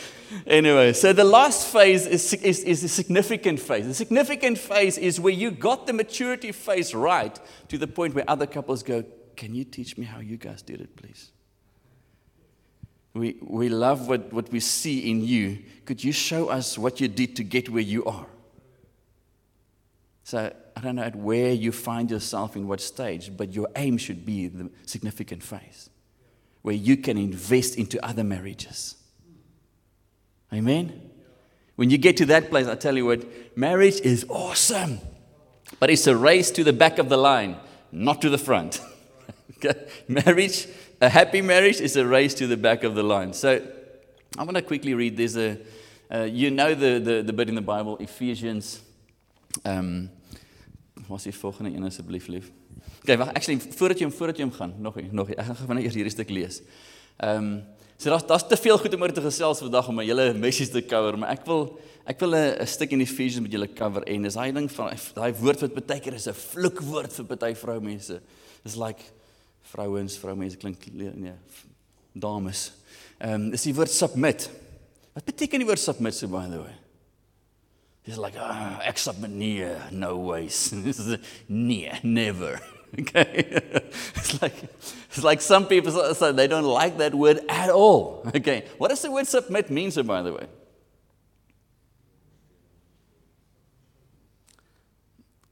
anyway, 0.47 0.93
so 0.93 1.13
the 1.13 1.23
last 1.23 1.67
phase 1.67 2.07
is, 2.07 2.33
is, 2.33 2.63
is 2.63 2.81
the 2.81 2.87
significant 2.87 3.59
phase. 3.59 3.85
The 3.85 3.93
significant 3.93 4.57
phase 4.57 4.97
is 4.97 5.19
where 5.19 5.33
you 5.33 5.51
got 5.51 5.85
the 5.85 5.93
maturity 5.93 6.51
phase 6.51 6.95
right 6.95 7.39
to 7.67 7.77
the 7.77 7.85
point 7.85 8.15
where 8.15 8.27
other 8.27 8.47
couples 8.47 8.81
go, 8.81 9.03
Can 9.35 9.53
you 9.53 9.63
teach 9.63 9.95
me 9.95 10.05
how 10.05 10.19
you 10.19 10.37
guys 10.37 10.63
did 10.63 10.81
it, 10.81 10.95
please? 10.95 11.31
We, 13.13 13.37
we 13.41 13.69
love 13.69 14.07
what, 14.07 14.33
what 14.33 14.51
we 14.51 14.59
see 14.59 15.11
in 15.11 15.23
you. 15.23 15.59
Could 15.85 16.03
you 16.03 16.11
show 16.11 16.49
us 16.49 16.77
what 16.79 16.99
you 16.99 17.07
did 17.07 17.35
to 17.35 17.43
get 17.43 17.69
where 17.69 17.81
you 17.81 18.05
are? 18.05 18.25
So 20.29 20.53
I 20.77 20.81
don't 20.81 20.97
know 20.97 21.01
at 21.01 21.15
where 21.15 21.51
you 21.53 21.71
find 21.71 22.11
yourself 22.11 22.55
in 22.55 22.67
what 22.67 22.81
stage, 22.81 23.35
but 23.35 23.51
your 23.51 23.67
aim 23.75 23.97
should 23.97 24.27
be 24.27 24.45
the 24.45 24.69
significant 24.85 25.41
phase 25.41 25.89
where 26.61 26.75
you 26.75 26.97
can 26.97 27.17
invest 27.17 27.79
into 27.79 27.99
other 28.05 28.23
marriages. 28.23 28.95
Amen? 30.53 31.09
When 31.77 31.89
you 31.89 31.97
get 31.97 32.15
to 32.17 32.27
that 32.27 32.51
place, 32.51 32.67
I 32.67 32.75
tell 32.75 32.95
you 32.95 33.07
what, 33.07 33.25
marriage 33.57 34.01
is 34.01 34.23
awesome, 34.29 34.99
but 35.79 35.89
it's 35.89 36.05
a 36.05 36.15
race 36.15 36.51
to 36.51 36.63
the 36.63 36.73
back 36.73 36.99
of 36.99 37.09
the 37.09 37.17
line, 37.17 37.57
not 37.91 38.21
to 38.21 38.29
the 38.29 38.37
front. 38.37 38.81
Marriage, 40.07 40.67
a 41.01 41.09
happy 41.09 41.41
marriage 41.41 41.81
is 41.81 41.95
a 41.95 42.05
race 42.05 42.35
to 42.35 42.45
the 42.45 42.55
back 42.55 42.83
of 42.83 42.93
the 42.93 43.01
line. 43.01 43.33
So 43.33 43.67
I 44.37 44.43
want 44.43 44.57
to 44.57 44.61
quickly 44.61 44.93
read. 44.93 45.17
There's 45.17 45.37
a, 45.37 45.57
uh, 46.13 46.19
you 46.25 46.51
know 46.51 46.75
the, 46.75 46.99
the, 46.99 47.23
the 47.23 47.33
bit 47.33 47.49
in 47.49 47.55
the 47.55 47.61
Bible, 47.61 47.97
Ephesians. 47.97 48.81
Um, 49.65 50.11
Was 51.09 51.25
die 51.25 51.33
volgende 51.33 51.71
een 51.73 51.85
asseblief 51.87 52.27
lief? 52.29 52.51
Okay, 53.01 53.17
wag, 53.17 53.31
actually 53.33 53.57
voordat 53.73 53.97
jy 53.99 54.05
hom 54.05 54.13
voordat 54.13 54.37
jy 54.37 54.45
hom 54.45 54.53
gaan, 54.53 54.75
nog 54.77 54.99
nog 55.11 55.31
ek 55.33 55.41
gaan 55.47 55.57
gou 55.57 55.77
eers 55.81 55.97
hierdie 55.97 56.13
stuk 56.13 56.29
lees. 56.29 56.61
Ehm 57.17 57.45
um, 57.49 57.53
so 57.99 58.11
daar's 58.13 58.25
daar's 58.29 58.45
te 58.47 58.55
veel 58.55 58.77
goed 58.79 58.93
om 58.95 59.01
oor 59.03 59.11
te 59.11 59.23
gesels 59.25 59.59
vandag 59.59 59.89
om 59.89 59.97
my 59.99 60.05
hele 60.05 60.29
messies 60.37 60.69
te 60.71 60.83
cover, 60.85 61.17
maar 61.19 61.33
ek 61.33 61.41
wil 61.49 61.65
ek 62.05 62.21
wil 62.21 62.35
'n 62.35 62.67
stuk 62.67 62.93
in 62.93 63.01
Efesiërs 63.01 63.41
met 63.41 63.51
julle 63.51 63.67
cover 63.73 64.05
en 64.05 64.21
dis 64.21 64.37
daai 64.37 64.53
ding 64.53 64.69
van 64.71 64.93
daai 65.15 65.33
woord 65.33 65.61
wat 65.65 65.85
baie 65.87 65.99
keer 65.99 66.13
is 66.13 66.27
'n 66.27 66.33
vloekwoord 66.33 67.13
vir 67.13 67.25
baie 67.25 67.55
vroumense. 67.55 68.21
Dis 68.63 68.75
like 68.75 69.01
vrouens, 69.73 70.17
vroumense 70.17 70.57
klink 70.57 70.85
nee, 70.93 71.33
dames. 72.13 72.71
Ehm 73.17 73.33
um, 73.33 73.49
dis 73.49 73.63
die 73.63 73.73
woord 73.73 73.91
submit. 73.91 74.49
Wat 75.13 75.25
beteken 75.25 75.59
die 75.59 75.67
woord 75.67 75.79
submit 75.79 76.13
so 76.13 76.27
by 76.27 76.45
the 76.47 76.61
way? 76.61 76.78
He's 78.09 78.17
like, 78.17 78.33
oh, 78.39 78.79
accept 78.87 79.19
me, 79.19 79.63
no 79.91 80.17
ways. 80.17 80.73
Near, 81.47 81.99
never. 82.01 82.59
Okay, 82.99 83.45
it's 84.15 84.41
like 84.41 84.55
it's 85.09 85.23
like 85.23 85.41
some 85.41 85.67
people 85.67 85.91
they 86.33 86.47
don't 86.47 86.63
like 86.63 86.97
that 86.97 87.13
word 87.13 87.41
at 87.47 87.69
all. 87.69 88.23
Okay, 88.35 88.65
what 88.79 88.87
does 88.87 89.03
the 89.03 89.11
word 89.11 89.27
submit 89.27 89.69
mean? 89.69 89.91
So, 89.91 90.01
by 90.01 90.23
the 90.23 90.33
way, 90.33 90.47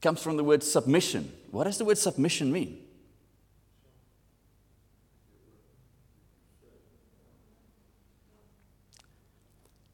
comes 0.02 0.20
from 0.20 0.36
the 0.36 0.42
word 0.42 0.64
submission. 0.64 1.30
What 1.52 1.62
does 1.62 1.78
the 1.78 1.84
word 1.84 1.98
submission 1.98 2.50
mean? 2.50 2.80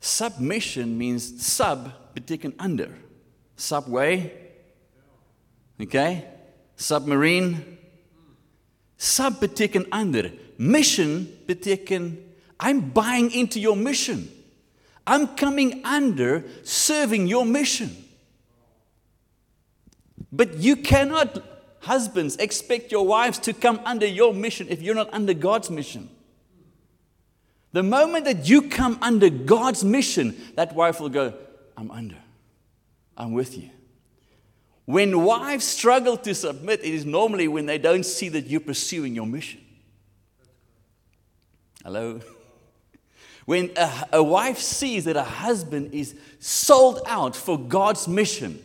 Submission 0.00 0.96
means 0.96 1.44
sub 1.44 1.92
beteken 2.14 2.54
under. 2.58 2.94
Subway. 3.56 4.32
Okay? 5.80 6.24
Submarine. 6.76 7.78
Sub 8.96 9.40
beteken 9.40 9.86
under. 9.92 10.32
Mission 10.58 11.26
beteken 11.46 12.18
I'm 12.58 12.90
buying 12.90 13.30
into 13.32 13.60
your 13.60 13.76
mission. 13.76 14.28
I'm 15.06 15.36
coming 15.36 15.84
under 15.84 16.44
serving 16.62 17.26
your 17.26 17.44
mission. 17.44 17.94
But 20.32 20.56
you 20.56 20.76
cannot, 20.76 21.44
husbands, 21.80 22.36
expect 22.36 22.90
your 22.90 23.06
wives 23.06 23.38
to 23.40 23.52
come 23.52 23.80
under 23.84 24.06
your 24.06 24.32
mission 24.32 24.66
if 24.70 24.80
you're 24.80 24.94
not 24.94 25.12
under 25.12 25.34
God's 25.34 25.70
mission. 25.70 26.08
The 27.72 27.82
moment 27.82 28.24
that 28.24 28.48
you 28.48 28.68
come 28.68 28.98
under 29.02 29.28
God's 29.28 29.84
mission, 29.84 30.34
that 30.54 30.74
wife 30.74 31.00
will 31.00 31.08
go, 31.08 31.34
I'm 31.76 31.90
under. 31.90 32.16
I'm 33.16 33.32
with 33.32 33.56
you. 33.56 33.70
When 34.86 35.24
wives 35.24 35.64
struggle 35.64 36.16
to 36.18 36.34
submit, 36.34 36.80
it 36.80 36.92
is 36.92 37.06
normally 37.06 37.48
when 37.48 37.66
they 37.66 37.78
don't 37.78 38.04
see 38.04 38.28
that 38.30 38.46
you're 38.46 38.60
pursuing 38.60 39.14
your 39.14 39.26
mission. 39.26 39.60
Hello? 41.82 42.20
When 43.46 43.72
a, 43.76 44.08
a, 44.14 44.22
wife 44.22 44.56
sees 44.56 45.04
that 45.04 45.18
a 45.18 45.22
husband 45.22 45.92
is 45.92 46.14
sold 46.38 47.00
out 47.06 47.36
for 47.36 47.58
God's 47.58 48.08
mission, 48.08 48.58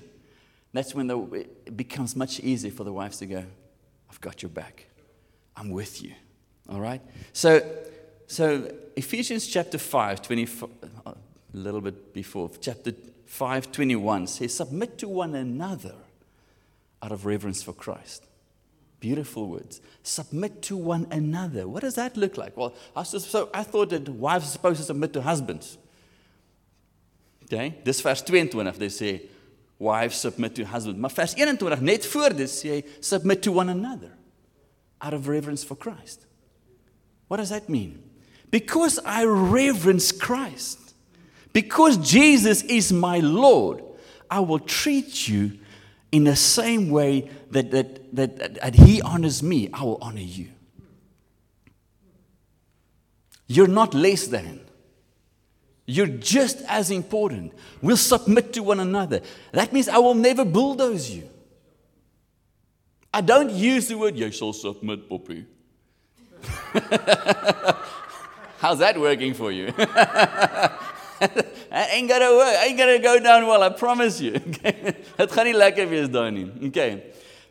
that's 0.72 0.96
when 0.96 1.08
the, 1.08 1.20
it 1.66 1.76
becomes 1.76 2.16
much 2.16 2.40
easier 2.40 2.72
for 2.72 2.86
the 2.86 2.94
wives 2.94 3.18
to 3.18 3.26
go, 3.26 3.44
I've 4.10 4.22
got 4.22 4.42
your 4.42 4.50
back. 4.50 4.86
I'm 5.58 5.70
with 5.70 6.02
you. 6.02 6.14
All 6.70 6.80
right? 6.80 7.02
So, 7.34 7.62
so 8.28 8.72
Ephesians 8.96 9.48
chapter 9.48 9.78
5, 9.78 10.22
24, 10.22 10.70
a 11.54 11.58
little 11.58 11.82
bit 11.82 12.14
before, 12.14 12.50
chapter 12.62 12.94
5:21 13.26 14.28
says 14.28 14.54
submit 14.54 14.98
to 14.98 15.08
one 15.08 15.36
another 15.36 15.96
out 17.02 17.12
of 17.12 17.26
reverence 17.26 17.64
for 17.64 17.74
Christ. 17.74 18.26
Beautiful 19.00 19.48
words. 19.48 19.80
Submit 20.04 20.62
to 20.64 20.76
one 20.76 21.08
another. 21.10 21.68
What 21.68 21.82
does 21.82 21.96
that 21.96 22.18
look 22.18 22.38
like? 22.38 22.58
Well, 22.58 22.74
I 22.96 23.04
so 23.04 23.50
I 23.54 23.64
thought 23.64 23.92
that 23.92 24.10
wives 24.10 24.46
are 24.46 24.52
supposed 24.52 24.78
to 24.78 24.84
submit 24.84 25.14
to 25.14 25.22
husbands. 25.22 25.78
Okay? 27.46 27.78
Dis 27.84 28.02
vers 28.02 28.22
22 28.22 28.72
they 28.78 28.90
say 28.90 29.22
wives 29.78 30.18
submit 30.18 30.56
to 30.56 30.66
husbands. 30.66 31.00
Maar 31.00 31.12
vers 31.12 31.34
21 31.34 31.82
net 31.82 32.06
voor 32.06 32.30
dit 32.30 32.50
sê 32.50 32.84
submit 33.00 33.42
to 33.42 33.52
one 33.52 33.70
another 33.70 34.12
out 35.02 35.14
of 35.14 35.28
reverence 35.28 35.64
for 35.64 35.78
Christ. 35.78 36.26
What 37.30 37.38
does 37.38 37.50
that 37.50 37.70
mean? 37.70 38.04
Because 38.52 39.00
I 39.06 39.24
reverence 39.24 40.12
Christ. 40.12 40.89
Because 41.54 41.98
Jesus 41.98 42.62
is 42.64 42.94
my 42.94 43.20
Lord, 43.20 43.84
I 44.30 44.40
will 44.40 44.60
treat 44.60 45.28
you 45.28 45.58
in 46.12 46.24
the 46.24 46.36
same 46.36 46.90
way 46.90 47.30
that, 47.52 47.72
that, 47.72 48.16
that, 48.16 48.56
that 48.56 48.76
He 48.76 49.02
honors 49.02 49.42
me, 49.42 49.70
I 49.74 49.84
will 49.84 49.98
honor 50.02 50.22
you. 50.22 50.50
You're 53.48 53.68
not 53.68 53.94
less 53.94 54.28
than. 54.28 54.62
You're 55.86 56.06
just 56.06 56.62
as 56.68 56.92
important. 56.92 57.54
We'll 57.82 57.98
submit 57.98 58.54
to 58.54 58.62
one 58.62 58.80
another. 58.80 59.22
That 59.54 59.74
means 59.74 59.90
I 59.90 59.98
will 59.98 60.14
never 60.14 60.46
bulldoze 60.46 61.10
you. 61.10 61.28
I 63.12 63.22
don't 63.22 63.50
use 63.50 63.88
the 63.88 63.98
word, 63.98 64.16
you 64.16 64.32
shall 64.32 64.54
submit, 64.54 65.10
Poppy. 65.10 65.48
How's 68.60 68.78
that 68.80 69.00
working 69.00 69.34
for 69.34 69.52
you? 69.52 69.74
ain't 71.72 72.10
gonna 72.10 72.36
work. 72.36 72.56
Ain't 72.64 72.78
gonna 72.78 73.00
go 73.00 73.20
down 73.20 73.48
well. 73.48 73.64
I 73.64 73.70
promise 73.70 74.22
you. 74.22 74.34
Okay? 74.50 74.96
Okay. 76.64 77.04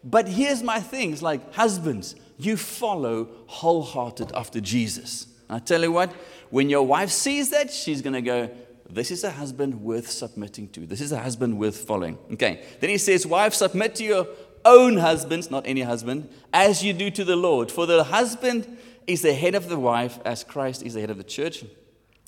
But 0.05 0.29
here's 0.29 0.63
my 0.63 0.81
thing. 0.81 1.13
It's 1.13 1.23
like 1.23 1.55
husbands, 1.55 2.15
you 2.39 2.57
follow 2.57 3.29
wholehearted 3.47 4.33
after 4.35 4.61
Jesus. 4.61 5.27
I 5.51 5.59
tell 5.59 5.83
you 5.83 5.93
what, 5.93 6.13
when 6.51 6.71
your 6.71 6.87
wife 6.87 7.11
sees 7.11 7.51
that, 7.51 7.73
she's 7.73 8.03
gonna 8.03 8.23
go, 8.23 8.51
this 8.91 9.11
is 9.11 9.25
a 9.25 9.31
husband 9.31 9.83
worth 9.83 10.11
submitting 10.11 10.69
to. 10.71 10.87
This 10.87 11.01
is 11.01 11.13
a 11.13 11.19
husband 11.19 11.59
worth 11.59 11.77
following. 11.77 12.19
Okay. 12.33 12.65
Then 12.81 12.91
he 12.91 12.99
says, 12.99 13.27
wife, 13.27 13.55
submit 13.55 13.95
to 13.97 14.05
your 14.05 14.27
own 14.65 14.97
husbands, 14.97 15.51
not 15.51 15.67
any 15.67 15.83
husband, 15.83 16.29
as 16.53 16.83
you 16.83 16.93
do 16.93 17.11
to 17.11 17.25
the 17.25 17.37
Lord. 17.37 17.71
For 17.71 17.87
the 17.87 18.05
husband 18.05 18.79
is 19.07 19.23
the 19.23 19.35
head 19.35 19.55
of 19.55 19.69
the 19.69 19.79
wife, 19.79 20.19
as 20.25 20.45
Christ 20.45 20.83
is 20.83 20.95
the 20.95 21.01
head 21.01 21.11
of 21.11 21.19
the 21.19 21.25
church, 21.25 21.65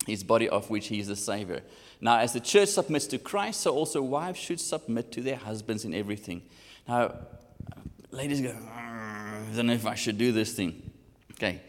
his 0.07 0.25
body 0.25 0.49
of 0.49 0.71
which 0.71 0.89
he 0.89 0.99
is 1.01 1.09
the 1.09 1.17
Savior. 1.17 1.63
Now, 2.01 2.19
as 2.19 2.33
the 2.33 2.41
church 2.41 2.71
submits 2.71 3.07
to 3.09 3.19
Christ, 3.19 3.61
so 3.61 3.75
also 3.75 4.03
wives 4.03 4.39
should 4.39 4.61
submit 4.61 5.13
to 5.13 5.21
their 5.21 5.37
husbands 5.37 5.85
in 5.85 5.95
everything. 5.95 6.43
Now, 6.89 7.15
ladies 8.11 8.41
go, 8.41 8.57
I 8.75 9.43
don't 9.55 9.67
know 9.67 9.75
if 9.75 9.87
I 9.87 9.95
should 9.95 10.19
do 10.19 10.33
this 10.33 10.53
thing. 10.53 10.91
Okay, 11.33 11.61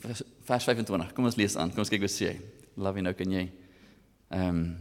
vers, 0.00 0.22
vers 0.44 0.64
25. 0.64 1.14
Kom 1.14 1.24
ons 1.24 1.36
lees 1.36 1.56
aan. 1.56 1.70
Kom 1.70 1.84
ons 1.84 1.90
kyk 1.92 2.04
wat 2.04 2.12
sê 2.12 2.32
hy. 2.32 2.36
Love 2.76 3.02
nou 3.02 3.12
kan 3.16 3.32
jy. 3.32 3.48
Um, 4.30 4.76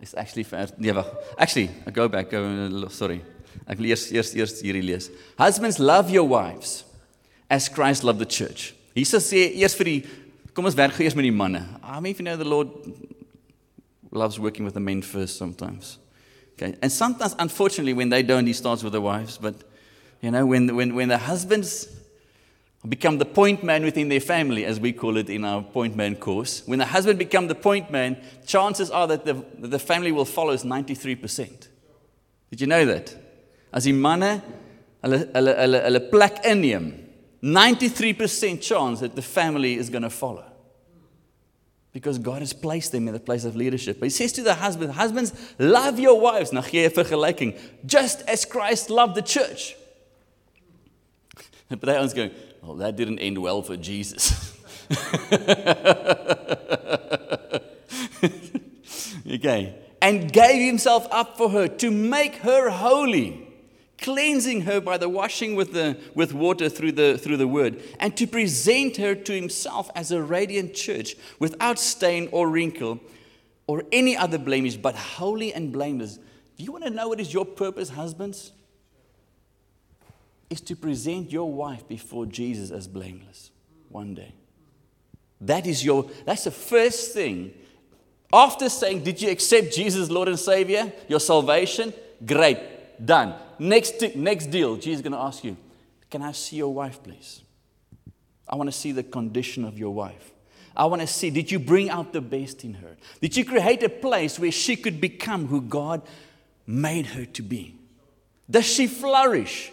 It's 0.00 0.14
actually 0.14 0.44
vers 0.44 0.72
nee 0.78 0.92
wag. 0.92 1.06
Actually, 1.38 1.70
I 1.86 1.90
go 1.90 2.08
back. 2.08 2.30
Go, 2.30 2.88
sorry. 2.88 3.22
Ek 3.66 3.80
lees 3.80 4.10
eers 4.12 4.34
eers 4.36 4.58
hierdie 4.60 4.84
lees. 4.84 5.08
Husbands 5.38 5.78
love 5.80 6.10
your 6.12 6.28
wives 6.28 6.84
as 7.48 7.68
Christ 7.68 8.04
loved 8.04 8.20
the 8.20 8.28
church. 8.28 8.74
Jesus 8.96 9.30
sê 9.32 9.48
eers 9.56 9.76
vir 9.78 9.88
die 9.88 10.00
kom 10.56 10.64
ons 10.64 10.74
werk 10.74 10.96
eers 11.04 11.14
met 11.14 11.26
die 11.26 11.34
manne. 11.36 11.60
I 11.84 12.00
mean 12.00 12.12
if 12.12 12.18
you 12.18 12.24
know 12.24 12.36
the 12.36 12.48
Lord 12.48 12.70
loves 14.10 14.40
working 14.40 14.64
with 14.64 14.72
the 14.72 14.80
men 14.80 15.02
first 15.02 15.36
sometimes. 15.36 15.98
Okay. 16.54 16.74
And 16.80 16.90
sometimes 16.90 17.36
unfortunately 17.38 17.92
when 17.92 18.08
they 18.08 18.22
don't 18.22 18.46
he 18.46 18.54
starts 18.54 18.82
with 18.82 18.94
the 18.94 19.00
wives, 19.02 19.36
but 19.36 19.54
you 20.22 20.30
know 20.30 20.46
when 20.46 20.74
when 20.74 20.94
when 20.94 21.08
the 21.08 21.18
husbands 21.18 21.88
become 22.88 23.18
the 23.18 23.26
point 23.26 23.62
man 23.64 23.84
within 23.84 24.08
their 24.08 24.20
family, 24.20 24.64
as 24.64 24.80
we 24.80 24.92
call 24.92 25.16
it 25.18 25.28
in 25.28 25.44
our 25.44 25.62
point 25.62 25.94
man 25.94 26.16
course. 26.16 26.62
When 26.66 26.78
the 26.78 26.86
husband 26.86 27.18
becomes 27.18 27.48
the 27.48 27.54
point 27.54 27.90
man, 27.90 28.16
chances 28.46 28.90
are 28.90 29.06
that 29.08 29.24
the, 29.24 29.34
the 29.58 29.78
family 29.78 30.12
will 30.12 30.24
follow 30.24 30.52
is 30.52 30.64
93%. 30.64 31.68
Did 32.50 32.60
you 32.60 32.66
know 32.66 32.84
that? 32.86 33.14
As 33.72 33.84
die 33.84 33.92
manne 33.92 34.42
hulle 35.02 35.26
hulle 35.34 35.54
hulle 35.58 35.82
hulle 35.84 36.10
plek 36.10 36.44
inneem, 36.44 37.05
93% 37.46 38.60
chance 38.60 39.00
that 39.00 39.14
the 39.14 39.22
family 39.22 39.74
is 39.74 39.88
going 39.88 40.02
to 40.02 40.10
follow. 40.10 40.44
Because 41.92 42.18
God 42.18 42.40
has 42.42 42.52
placed 42.52 42.92
them 42.92 43.06
in 43.06 43.14
the 43.14 43.20
place 43.20 43.44
of 43.44 43.56
leadership. 43.56 44.00
But 44.00 44.06
he 44.06 44.10
says 44.10 44.32
to 44.32 44.42
the 44.42 44.54
husband, 44.54 44.92
husbands, 44.92 45.32
love 45.58 45.98
your 45.98 46.20
wives. 46.20 46.50
Just 47.86 48.22
as 48.28 48.44
Christ 48.44 48.90
loved 48.90 49.14
the 49.14 49.22
church. 49.22 49.76
But 51.68 51.80
that 51.80 51.98
one's 51.98 52.14
going, 52.14 52.30
well, 52.62 52.74
that 52.76 52.94
didn't 52.94 53.18
end 53.18 53.38
well 53.38 53.60
for 53.60 53.76
Jesus. 53.76 54.56
okay. 59.28 59.74
And 60.00 60.32
gave 60.32 60.64
himself 60.64 61.08
up 61.10 61.36
for 61.36 61.50
her 61.50 61.66
to 61.66 61.90
make 61.90 62.36
her 62.36 62.70
holy, 62.70 63.45
cleansing 63.98 64.62
her 64.62 64.80
by 64.80 64.98
the 64.98 65.08
washing 65.08 65.54
with, 65.54 65.72
the, 65.72 65.98
with 66.14 66.34
water 66.34 66.68
through 66.68 66.92
the, 66.92 67.18
through 67.18 67.36
the 67.36 67.48
word, 67.48 67.82
and 67.98 68.16
to 68.16 68.26
present 68.26 68.96
her 68.96 69.14
to 69.14 69.32
himself 69.32 69.90
as 69.94 70.12
a 70.12 70.22
radiant 70.22 70.74
church 70.74 71.16
without 71.38 71.78
stain 71.78 72.28
or 72.32 72.48
wrinkle 72.48 73.00
or 73.66 73.82
any 73.92 74.16
other 74.16 74.38
blemish, 74.38 74.76
but 74.76 74.94
holy 74.94 75.52
and 75.52 75.72
blameless. 75.72 76.16
Do 76.56 76.64
you 76.64 76.72
want 76.72 76.84
to 76.84 76.90
know 76.90 77.08
what 77.08 77.20
is 77.20 77.32
your 77.32 77.44
purpose, 77.44 77.90
husbands? 77.90 78.52
is 80.50 80.60
to 80.62 80.76
present 80.76 81.32
your 81.32 81.50
wife 81.50 81.86
before 81.88 82.26
Jesus 82.26 82.70
as 82.70 82.86
blameless 82.86 83.50
one 83.88 84.14
day. 84.14 84.32
That 85.40 85.66
is 85.66 85.84
your, 85.84 86.08
that's 86.24 86.44
the 86.44 86.50
first 86.50 87.12
thing. 87.12 87.52
After 88.32 88.68
saying, 88.68 89.04
Did 89.04 89.20
you 89.20 89.30
accept 89.30 89.74
Jesus, 89.74 90.10
Lord 90.10 90.28
and 90.28 90.38
Savior, 90.38 90.92
your 91.08 91.20
salvation? 91.20 91.92
Great, 92.24 92.58
done. 93.04 93.34
Next, 93.58 94.02
next 94.14 94.46
deal, 94.46 94.76
Jesus 94.76 94.96
is 94.96 95.02
going 95.02 95.12
to 95.12 95.18
ask 95.18 95.44
you, 95.44 95.56
Can 96.10 96.22
I 96.22 96.32
see 96.32 96.56
your 96.56 96.72
wife, 96.72 97.02
please? 97.02 97.42
I 98.48 98.56
want 98.56 98.68
to 98.68 98.76
see 98.76 98.92
the 98.92 99.02
condition 99.02 99.64
of 99.64 99.78
your 99.78 99.92
wife. 99.92 100.32
I 100.76 100.84
want 100.84 101.00
to 101.00 101.08
see, 101.08 101.30
did 101.30 101.50
you 101.50 101.58
bring 101.58 101.88
out 101.88 102.12
the 102.12 102.20
best 102.20 102.62
in 102.62 102.74
her? 102.74 102.96
Did 103.20 103.36
you 103.36 103.44
create 103.44 103.82
a 103.82 103.88
place 103.88 104.38
where 104.38 104.52
she 104.52 104.76
could 104.76 105.00
become 105.00 105.46
who 105.46 105.62
God 105.62 106.02
made 106.66 107.06
her 107.06 107.24
to 107.24 107.42
be? 107.42 107.76
Does 108.48 108.66
she 108.66 108.86
flourish? 108.86 109.72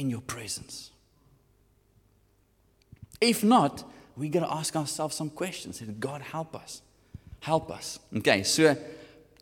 in 0.00 0.08
your 0.08 0.22
presence? 0.22 0.90
If 3.20 3.44
not, 3.44 3.84
we 4.16 4.30
got 4.30 4.40
to 4.40 4.52
ask 4.52 4.74
ourselves 4.74 5.14
some 5.14 5.28
questions. 5.28 5.80
God, 6.00 6.22
help 6.22 6.56
us. 6.56 6.80
Help 7.40 7.70
us. 7.70 7.98
Okay, 8.16 8.42
so 8.42 8.76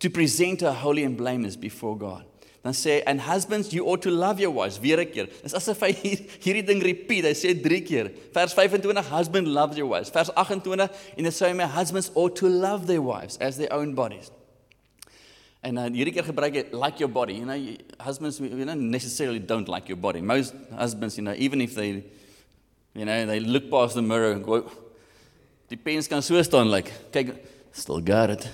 to 0.01 0.11
present 0.11 0.61
her 0.63 0.73
holy 0.73 1.05
and 1.05 1.17
blameless 1.17 1.55
before 1.55 1.97
God. 1.97 2.25
Dan 2.65 2.75
sê 2.75 3.03
and 3.07 3.21
husbands 3.21 3.73
you 3.73 3.87
ought 3.87 4.03
to 4.03 4.11
love 4.11 4.41
your 4.41 4.51
wives 4.51 4.81
weer 4.81 4.99
'n 5.01 5.11
keer. 5.13 5.27
Dis 5.43 5.55
asof 5.55 5.81
hy 5.81 5.93
hier, 5.93 6.19
hierdie 6.43 6.67
ding 6.67 6.83
repeat. 6.83 7.25
Hy 7.25 7.35
sê 7.35 7.55
drie 7.55 7.81
keer. 7.83 8.11
Vers 8.35 8.55
25 8.55 9.07
husband 9.11 9.49
loves 9.49 9.77
your 9.77 9.89
wives. 9.89 10.11
Vers 10.11 10.31
28 10.35 10.91
en 11.17 11.25
dit 11.25 11.35
sê 11.35 11.55
my 11.55 11.67
husbands 11.67 12.11
ought 12.15 12.35
to 12.37 12.49
love 12.49 12.87
their 12.87 13.03
wives 13.03 13.39
as 13.41 13.57
their 13.57 13.73
own 13.73 13.95
bodies. 13.95 14.31
En 15.63 15.77
uh, 15.77 15.89
hierdie 15.91 16.15
keer 16.15 16.25
gebruik 16.25 16.55
jy 16.55 16.65
like 16.73 16.99
your 16.99 17.11
body. 17.11 17.35
You 17.35 17.47
know, 17.47 17.59
husbands 18.01 18.41
you 18.41 18.65
know 18.65 18.75
necessarily 18.75 19.39
don't 19.39 19.69
like 19.69 19.89
your 19.89 19.99
body. 19.99 20.21
Most 20.21 20.55
husbands, 20.75 21.17
you 21.17 21.25
know, 21.25 21.35
even 21.37 21.61
if 21.61 21.75
they 21.75 22.05
you 22.95 23.05
know, 23.05 23.27
they 23.27 23.39
look 23.41 23.71
past 23.71 23.95
the 23.95 24.03
mirror 24.03 24.33
and 24.33 24.45
go 24.45 24.65
die 25.69 25.77
pens 25.77 26.09
kan 26.09 26.23
so 26.23 26.43
staan 26.43 26.71
like 26.71 26.93
kyk 27.13 27.37
still 27.73 28.01
got 28.01 28.31
it. 28.31 28.49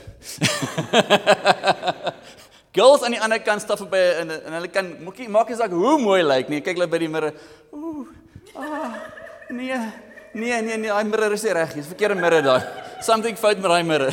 Girls 2.74 3.04
aan 3.06 3.14
die 3.14 3.20
ander 3.22 3.38
kant 3.38 3.62
stap 3.62 3.78
verby 3.78 4.00
en 4.20 4.32
en 4.34 4.56
hulle 4.56 4.68
kan 4.74 4.88
maakie 5.06 5.28
maak 5.30 5.52
as 5.54 5.60
ek 5.62 5.74
hoe 5.74 5.94
mooi 6.02 6.24
lyk 6.26 6.48
nie. 6.50 6.58
Kyk 6.64 6.80
hulle 6.80 6.90
by 6.90 6.98
die 7.04 7.10
mirror. 7.10 7.36
Ooh. 7.70 8.08
Ah. 8.58 8.96
Nee. 9.54 9.78
Nee, 10.34 10.56
nee, 10.62 10.76
nee, 10.76 10.90
daai 10.90 11.04
mirror 11.06 11.36
is 11.36 11.44
nie 11.46 11.52
reg 11.54 11.76
nie. 11.76 11.84
Dis 11.84 11.92
verkeerde 11.92 12.16
mirror 12.18 12.42
daai. 12.42 12.64
Something 13.08 13.38
fout 13.38 13.62
met 13.62 13.70
daai 13.70 13.86
mirror. 13.86 14.10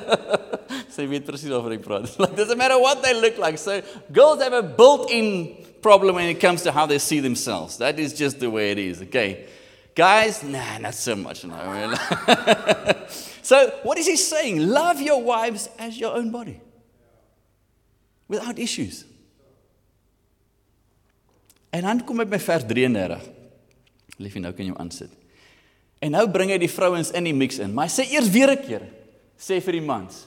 Sy 0.94 1.06
weet 1.08 1.24
presies 1.24 1.54
waaroor 1.54 1.78
ek 1.78 1.84
praat. 1.86 2.12
Like 2.20 2.36
doesn't 2.36 2.60
matter 2.60 2.76
what 2.78 3.00
they 3.02 3.14
look 3.16 3.40
like. 3.40 3.56
So 3.56 3.80
girls 4.12 4.44
have 4.44 4.52
a 4.52 4.62
built-in 4.62 5.56
problem 5.80 6.16
when 6.20 6.28
it 6.28 6.40
comes 6.40 6.62
to 6.68 6.72
how 6.76 6.84
they 6.84 6.98
see 6.98 7.20
themselves. 7.20 7.78
That 7.78 7.98
is 7.98 8.12
just 8.12 8.40
the 8.40 8.50
way 8.50 8.72
it 8.72 8.78
is. 8.78 9.00
Okay. 9.08 9.46
Guys, 9.94 10.42
nah, 10.44 10.76
not 10.78 10.94
so 10.94 11.16
much. 11.16 11.44
No. 11.44 11.56
so 13.42 13.72
what 13.82 13.96
is 13.96 14.06
he 14.06 14.16
saying? 14.16 14.68
Love 14.68 15.00
your 15.00 15.22
wives 15.22 15.70
as 15.78 15.98
your 15.98 16.14
own 16.14 16.30
body. 16.30 16.60
Without 18.30 18.58
issues. 18.62 19.02
En 21.74 21.86
dan 21.86 22.02
kom 22.06 22.22
ek 22.22 22.30
by 22.30 22.38
vers 22.42 22.66
33. 22.66 23.24
Liefie, 24.22 24.42
nou 24.42 24.52
kan 24.54 24.68
jy 24.68 24.74
aansit. 24.78 25.12
En 26.00 26.14
nou 26.14 26.24
bring 26.32 26.52
hy 26.52 26.58
die 26.62 26.70
vrouens 26.70 27.12
in 27.16 27.26
die 27.28 27.36
mix 27.36 27.58
in. 27.62 27.74
Maar 27.74 27.88
hy 27.88 27.94
sê 27.94 28.06
eers 28.14 28.30
weer 28.32 28.50
'n 28.54 28.62
keer, 28.62 28.84
sê 29.38 29.60
vir 29.60 29.78
die 29.78 29.86
mans. 29.86 30.26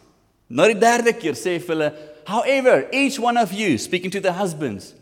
Nou 0.50 0.68
die 0.68 0.80
derde 0.80 1.14
keer 1.14 1.34
sê 1.34 1.60
vir 1.60 1.76
hulle, 1.76 1.94
however, 2.26 2.88
each 2.92 3.20
one 3.20 3.38
of 3.38 3.52
you 3.52 3.78
speaking 3.78 4.12
to 4.12 4.20
the 4.20 4.34
husbands 4.34 4.94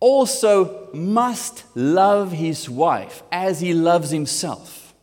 also 0.00 0.88
must 0.92 1.64
love 1.74 2.32
his 2.32 2.68
wife 2.68 3.22
as 3.32 3.60
he 3.60 3.74
loves 3.74 4.10
himself. 4.10 4.94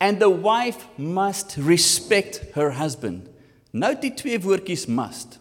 And 0.00 0.18
the 0.18 0.30
wife 0.30 0.84
must 0.98 1.56
respect 1.56 2.42
her 2.54 2.72
husband. 2.72 3.28
Nou 3.72 3.94
die 3.96 4.12
twee 4.14 4.38
woordjies 4.40 4.86
must. 4.86 5.38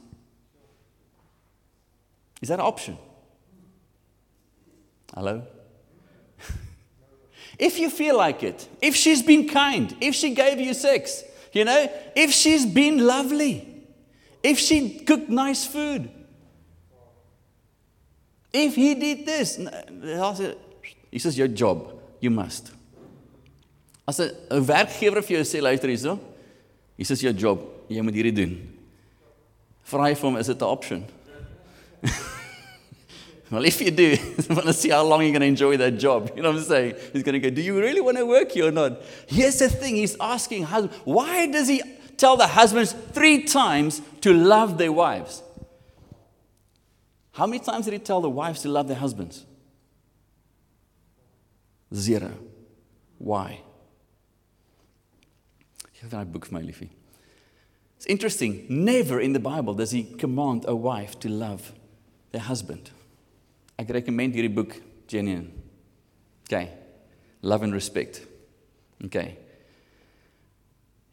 Is 2.41 2.47
that 2.47 2.59
an 2.59 2.65
option? 2.65 2.97
Hallo? 5.13 5.43
if 7.59 7.77
you 7.77 7.89
feel 7.89 8.17
like 8.17 8.41
it, 8.41 8.67
if 8.81 8.95
she's 8.95 9.21
been 9.21 9.47
kind, 9.47 9.95
if 9.99 10.15
she 10.15 10.33
gave 10.33 10.59
you 10.59 10.73
sex, 10.73 11.23
you 11.53 11.65
know, 11.65 11.91
if 12.15 12.31
she's 12.31 12.65
been 12.65 13.05
lovely, 13.05 13.67
if 14.41 14.57
she 14.57 14.99
cooked 14.99 15.29
nice 15.29 15.65
food, 15.65 16.09
if 18.53 18.75
he 18.75 18.95
did 18.95 19.25
this, 19.25 19.59
he 21.11 21.19
says, 21.19 21.37
Your 21.37 21.47
job, 21.47 21.93
you 22.19 22.29
must. 22.29 22.71
As 24.07 24.19
'n 24.19 24.65
werkgewer 24.65 25.21
vir 25.23 25.37
jou 25.37 25.45
sê 25.45 25.61
luister 25.61 25.87
hierso, 25.87 26.19
he 26.97 27.03
says 27.03 27.21
your 27.23 27.33
job, 27.33 27.61
jy 27.91 28.03
moet 28.05 28.17
hierdie 28.17 28.35
doen. 28.35 28.53
Vra 29.91 30.07
hy 30.07 30.15
vir 30.15 30.29
hom, 30.29 30.37
is 30.39 30.47
dit 30.47 30.61
'n 30.61 30.65
option? 30.67 31.03
well, 33.51 33.65
if 33.65 33.81
you 33.81 33.91
do, 33.91 34.15
I 34.49 34.53
want 34.53 34.67
to 34.67 34.73
see 34.73 34.89
how 34.89 35.03
long 35.03 35.21
you're 35.21 35.31
going 35.31 35.41
to 35.41 35.47
enjoy 35.47 35.77
that 35.77 35.99
job. 35.99 36.31
You 36.35 36.41
know 36.41 36.51
what 36.51 36.59
I'm 36.59 36.63
saying? 36.63 36.95
He's 37.13 37.23
going 37.23 37.33
to 37.33 37.39
go, 37.39 37.49
Do 37.49 37.61
you 37.61 37.79
really 37.79 38.01
want 38.01 38.17
to 38.17 38.25
work 38.25 38.51
here 38.51 38.67
or 38.67 38.71
not? 38.71 39.01
Here's 39.27 39.59
the 39.59 39.69
thing 39.69 39.95
he's 39.95 40.15
asking, 40.19 40.65
why 40.65 41.47
does 41.47 41.67
he 41.67 41.81
tell 42.17 42.37
the 42.37 42.47
husbands 42.47 42.93
three 43.11 43.43
times 43.43 44.01
to 44.21 44.33
love 44.33 44.77
their 44.77 44.91
wives? 44.91 45.43
How 47.33 47.47
many 47.47 47.59
times 47.59 47.85
did 47.85 47.93
he 47.93 47.99
tell 47.99 48.21
the 48.21 48.29
wives 48.29 48.61
to 48.63 48.69
love 48.69 48.87
their 48.87 48.97
husbands? 48.97 49.45
Zero. 51.93 52.31
Why? 53.17 53.61
Geef 56.01 56.11
my 56.11 56.23
boek 56.23 56.47
vir 56.47 56.53
my 56.53 56.61
liefie. 56.61 56.89
It's 58.01 58.07
interesting. 58.07 58.65
Never 58.67 59.19
in 59.19 59.33
the 59.33 59.39
Bible 59.39 59.75
does 59.75 59.91
he 59.91 60.03
command 60.03 60.65
a 60.67 60.75
wife 60.75 61.19
to 61.19 61.29
love 61.29 61.71
their 62.31 62.41
husband. 62.41 62.89
Ek 63.77 63.91
recommend 63.93 64.33
hierdie 64.33 64.55
book, 64.55 64.81
genuine. 65.07 65.51
Okay. 66.49 66.71
Love 67.43 67.61
and 67.61 67.71
respect. 67.71 68.25
Okay. 69.05 69.37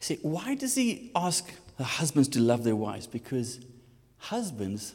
See, 0.00 0.18
why 0.22 0.54
does 0.54 0.76
he 0.76 1.10
ask 1.14 1.52
the 1.76 1.84
husbands 1.84 2.26
to 2.28 2.40
love 2.40 2.64
their 2.64 2.76
wives? 2.76 3.06
Because 3.06 3.60
husbands 4.16 4.94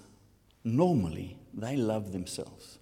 normally 0.64 1.38
they 1.54 1.76
love 1.76 2.12
themselves. 2.12 2.80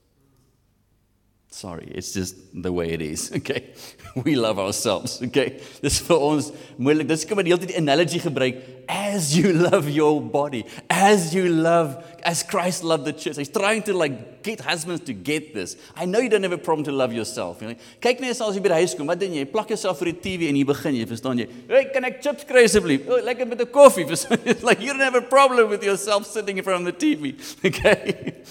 Sorry, 1.53 1.91
it's 1.93 2.13
just 2.13 2.37
the 2.53 2.71
way 2.71 2.91
it 2.91 3.01
is. 3.01 3.31
Okay. 3.41 3.73
We 4.25 4.35
love 4.35 4.59
ourselves. 4.59 5.21
Okay. 5.23 5.61
Dis 5.79 6.01
vir 6.03 6.19
ons 6.19 6.49
moeilik. 6.75 7.07
Dis 7.07 7.23
kom 7.23 7.39
'n 7.39 7.47
hele 7.47 7.59
tyd 7.63 7.71
die 7.71 7.79
analogy 7.79 8.19
gebruik 8.19 8.59
as 8.87 9.31
you 9.37 9.53
love 9.67 9.87
your 9.87 10.19
body, 10.19 10.65
as 10.89 11.33
you 11.35 11.47
love 11.47 11.95
as 12.23 12.43
Christ 12.43 12.83
loved 12.83 13.05
the 13.05 13.13
church. 13.13 13.37
He's 13.37 13.47
trying 13.47 13.83
to 13.83 13.93
like 13.93 14.43
get 14.43 14.59
husbands 14.59 15.03
to 15.07 15.13
get 15.13 15.53
this. 15.53 15.77
I 15.95 16.05
know 16.05 16.19
you 16.19 16.27
don't 16.27 16.43
have 16.43 16.51
a 16.51 16.57
problem 16.57 16.83
to 16.85 16.91
love 16.91 17.13
yourself. 17.13 17.61
You 17.61 17.69
know? 17.69 17.75
Kyk 18.03 18.19
net 18.19 18.35
as 18.35 18.55
jy 18.55 18.59
by 18.59 18.75
die 18.75 18.81
huis 18.83 18.95
kom, 18.95 19.07
wat 19.07 19.19
doen? 19.19 19.31
Jy 19.31 19.47
plak 19.47 19.71
jouself 19.71 19.99
vir 20.03 20.11
die 20.11 20.19
TV 20.19 20.51
en 20.51 20.59
jy 20.59 20.65
begin, 20.67 20.99
jy 20.99 21.07
verstaan 21.07 21.39
jy? 21.39 21.47
Hey, 21.71 21.85
kan 21.95 22.03
ek 22.03 22.19
chips 22.23 22.43
kry 22.47 22.67
asseblief? 22.67 23.07
Oh, 23.07 23.23
lekker 23.23 23.47
met 23.47 23.63
'n 23.63 23.71
koffie. 23.71 24.07
It's 24.11 24.63
like 24.63 24.83
you 24.83 24.91
don't 24.91 25.03
have 25.03 25.15
a 25.15 25.23
problem 25.23 25.69
with 25.69 25.83
yourself 25.83 26.27
sitting 26.27 26.57
in 26.57 26.63
front 26.63 26.83
of 26.83 26.91
the 26.91 26.97
TV. 26.99 27.35
Okay. 27.63 28.43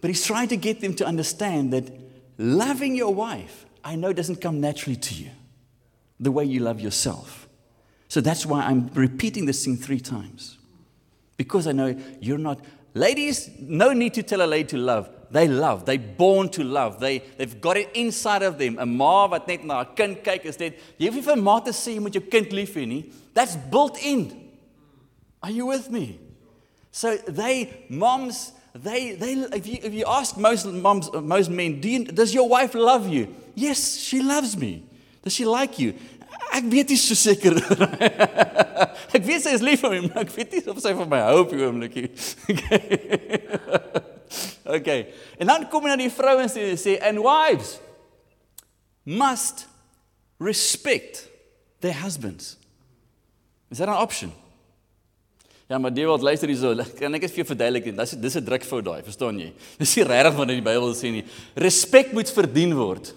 But 0.00 0.10
he's 0.10 0.22
trying 0.22 0.48
to 0.48 0.56
get 0.56 0.80
them 0.80 0.94
to 0.94 1.04
understand 1.06 1.72
that 1.72 1.90
loving 2.38 2.94
your 2.94 3.14
wife, 3.14 3.66
I 3.84 3.96
know 3.96 4.12
doesn't 4.12 4.40
come 4.40 4.60
naturally 4.60 4.96
to 4.96 5.14
you 5.14 5.30
the 6.18 6.32
way 6.32 6.44
you 6.44 6.60
love 6.60 6.80
yourself. 6.80 7.48
So 8.08 8.20
that's 8.20 8.46
why 8.46 8.62
I'm 8.62 8.88
repeating 8.94 9.46
this 9.46 9.64
thing 9.64 9.76
three 9.76 10.00
times. 10.00 10.58
Because 11.36 11.66
I 11.66 11.72
know 11.72 11.96
you're 12.20 12.38
not. 12.38 12.60
Ladies, 12.94 13.50
no 13.58 13.92
need 13.92 14.14
to 14.14 14.22
tell 14.22 14.42
a 14.42 14.46
lady 14.46 14.68
to 14.68 14.78
love. 14.78 15.10
They 15.30 15.48
love. 15.48 15.84
They're 15.84 15.98
born 15.98 16.48
to 16.50 16.62
love. 16.62 17.00
They, 17.00 17.18
they've 17.18 17.60
got 17.60 17.76
it 17.76 17.90
inside 17.94 18.42
of 18.44 18.56
them. 18.56 18.78
'n 18.78 18.96
Ma 18.96 19.26
wat 19.26 19.48
net 19.48 19.64
na 19.64 19.80
'n 19.80 19.86
kind 19.96 20.16
kyk 20.22 20.44
is 20.44 20.60
net 20.60 20.78
jy 20.96 21.06
hoef 21.06 21.16
nie 21.16 21.22
vir 21.22 21.36
ma 21.36 21.58
te 21.58 21.72
sê 21.72 21.94
jy 21.94 22.00
moet 22.00 22.14
jou 22.14 22.22
kind 22.30 22.52
lief 22.52 22.74
hê 22.74 22.86
nie. 22.86 23.10
That's 23.34 23.56
built 23.56 23.98
in. 23.98 24.30
Are 25.42 25.50
you 25.50 25.66
with 25.66 25.90
me? 25.90 26.20
So 26.92 27.16
they 27.16 27.84
moms 27.88 28.52
they, 28.74 29.12
they, 29.12 29.32
if, 29.32 29.66
you, 29.66 29.78
if 29.82 29.94
you 29.94 30.04
ask 30.06 30.36
most 30.36 30.66
moms, 30.66 31.10
most 31.12 31.50
men, 31.50 31.80
do 31.80 31.88
you, 31.88 32.04
does 32.04 32.34
your 32.34 32.48
wife 32.48 32.74
love 32.74 33.08
you? 33.08 33.34
Yes, 33.54 33.96
she 33.96 34.20
loves 34.20 34.56
me. 34.56 34.84
Does 35.22 35.32
she 35.32 35.44
like 35.44 35.78
you? 35.78 35.94
Ek 36.54 36.66
weet 36.70 36.90
nie 36.92 36.98
so 36.98 37.14
seker. 37.18 37.56
ek 39.16 39.22
weet 39.26 39.42
sy 39.42 39.54
is 39.56 39.62
lief 39.64 39.82
vir 39.82 39.94
my, 39.94 40.00
maar 40.06 40.24
ek 40.24 40.32
weet 40.34 40.54
nie 40.54 40.62
of 40.70 40.78
sy 40.82 40.92
vir 40.94 41.08
my 41.10 41.20
hou 41.26 41.40
op 41.44 41.54
die 41.54 41.62
oomblikie. 41.66 42.10
Okay. 42.54 43.40
okay. 44.78 45.00
En 45.38 45.50
dan 45.50 45.66
kom 45.70 45.86
jy 45.86 45.92
na 45.94 45.98
die 46.00 46.12
vrouens 46.12 46.54
en 46.58 46.78
sê 46.80 46.96
and 47.02 47.22
wives 47.22 47.76
must 49.04 49.66
respect 50.42 51.26
their 51.80 51.94
husbands. 51.94 52.56
Is 53.70 53.78
that 53.78 53.88
an 53.88 53.98
option? 53.98 54.32
Ja, 55.66 55.78
maar 55.78 55.94
Dewald, 55.94 56.22
luister 56.22 56.48
hierso. 56.48 56.74
Kan 57.00 57.16
ek 57.16 57.24
dit 57.24 57.32
vir 57.32 57.40
jou 57.42 57.48
verduidelik? 57.54 57.86
Dis 57.96 58.16
dis 58.20 58.36
'n 58.36 58.44
drukfout 58.44 58.84
daai, 58.84 59.02
verstaan 59.06 59.38
jy? 59.40 59.52
Dis 59.80 59.96
nie 59.96 60.04
regtig 60.04 60.36
wat 60.36 60.50
in 60.52 60.60
die 60.60 60.66
Bybel 60.66 60.92
sê 60.96 61.12
nie. 61.12 61.24
Respek 61.56 62.12
moet 62.12 62.28
verdien 62.28 62.74
word. 62.76 63.14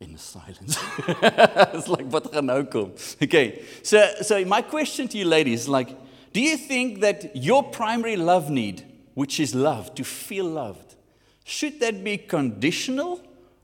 In 0.00 0.16
silence. 0.18 0.80
It's 1.76 1.88
like 1.88 2.08
wat 2.12 2.32
gaan 2.32 2.48
nou 2.48 2.62
kom? 2.64 2.92
Okay. 3.20 3.60
So 3.82 4.00
so 4.22 4.40
my 4.44 4.62
question 4.62 5.08
to 5.08 5.18
you 5.18 5.28
ladies 5.28 5.68
like 5.68 5.92
do 6.32 6.40
you 6.40 6.56
think 6.56 7.00
that 7.00 7.30
your 7.36 7.62
primary 7.62 8.16
love 8.16 8.50
need, 8.50 8.82
which 9.14 9.38
is 9.38 9.54
love, 9.54 9.94
to 9.94 10.02
feel 10.02 10.44
loved, 10.44 10.96
should 11.44 11.78
that 11.80 12.02
be 12.02 12.18
conditional 12.18 13.20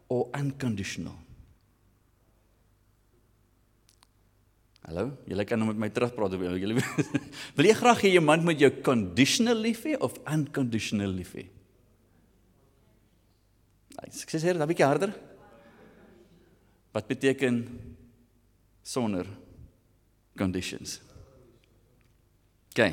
or 0.09 0.29
unconditional? 0.33 1.20
Hallo, 4.91 5.13
julle 5.31 5.45
kan 5.47 5.61
nou 5.61 5.69
met 5.69 5.79
my 5.85 5.89
terugpraat 5.95 6.33
of 6.35 6.41
julle 6.43 6.83
wil 7.57 7.67
jy 7.69 7.75
graag 7.79 8.01
hê 8.03 8.11
jou 8.17 8.23
man 8.27 8.43
moet 8.43 8.59
jou 8.59 8.71
conditional 8.83 9.61
lief 9.63 9.85
hê 9.87 9.93
of 10.03 10.17
unconditional 10.27 11.13
lief 11.15 11.31
hê? 11.39 11.45
Ek 14.03 14.33
sê 14.35 14.41
dan 14.51 14.65
'n 14.65 14.67
bietjie 14.67 14.89
harder. 14.89 15.13
Wat 16.91 17.07
beteken 17.07 17.61
sonder 18.83 19.29
conditions? 20.35 20.99
OK. 22.75 22.91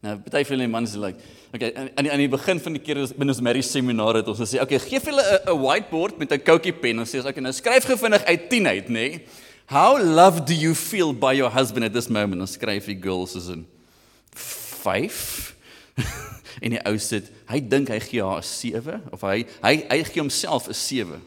Nou, 0.00 0.14
baie 0.30 0.46
van 0.48 0.62
die 0.62 0.70
mans 0.70 0.94
is 0.94 1.02
like, 1.02 1.20
okay, 1.52 1.74
aan 1.74 2.08
aan 2.08 2.22
die 2.22 2.30
begin 2.30 2.60
van 2.62 2.72
die 2.72 2.80
keer 2.80 3.02
as 3.02 3.12
binne 3.12 3.34
ons 3.34 3.42
marriage 3.44 3.68
seminar 3.68 4.16
het 4.16 4.28
ons 4.30 4.40
gesê, 4.40 4.62
okay, 4.62 4.78
gee 4.78 5.00
vir 5.00 5.12
hulle 5.12 5.26
'n 5.44 5.60
whiteboard 5.60 6.16
met 6.16 6.32
'n 6.32 6.40
koutjie 6.40 6.72
pen 6.72 7.00
en 7.00 7.04
sê, 7.04 7.20
okay, 7.20 7.42
nou 7.42 7.52
skryf 7.52 7.84
gou 7.84 7.98
vinnig 7.98 8.24
uit 8.24 8.48
10 8.48 8.66
uit, 8.66 8.88
nê? 8.88 9.08
Nee? 9.12 9.46
How 9.68 10.02
loved 10.02 10.46
do 10.46 10.54
you 10.54 10.74
feel 10.74 11.12
by 11.12 11.34
your 11.34 11.50
husband 11.50 11.84
at 11.84 11.92
this 11.92 12.08
moment? 12.08 12.40
Dan 12.40 12.48
skryf 12.48 12.86
die 12.86 12.94
girls 12.94 13.36
is 13.36 13.50
in 13.50 13.66
5. 14.32 15.56
en 16.62 16.72
die 16.72 16.80
ou 16.88 16.96
sit, 16.96 17.28
hy 17.52 17.60
dink 17.60 17.92
hy 17.92 17.98
gee 18.00 18.24
haar 18.24 18.40
'n 18.40 18.48
7 18.48 19.02
of 19.12 19.26
hy 19.28 19.44
hy 19.60 19.74
hy 19.90 19.98
gee 20.08 20.22
homself 20.22 20.70
'n 20.72 20.72
7. 20.72 21.20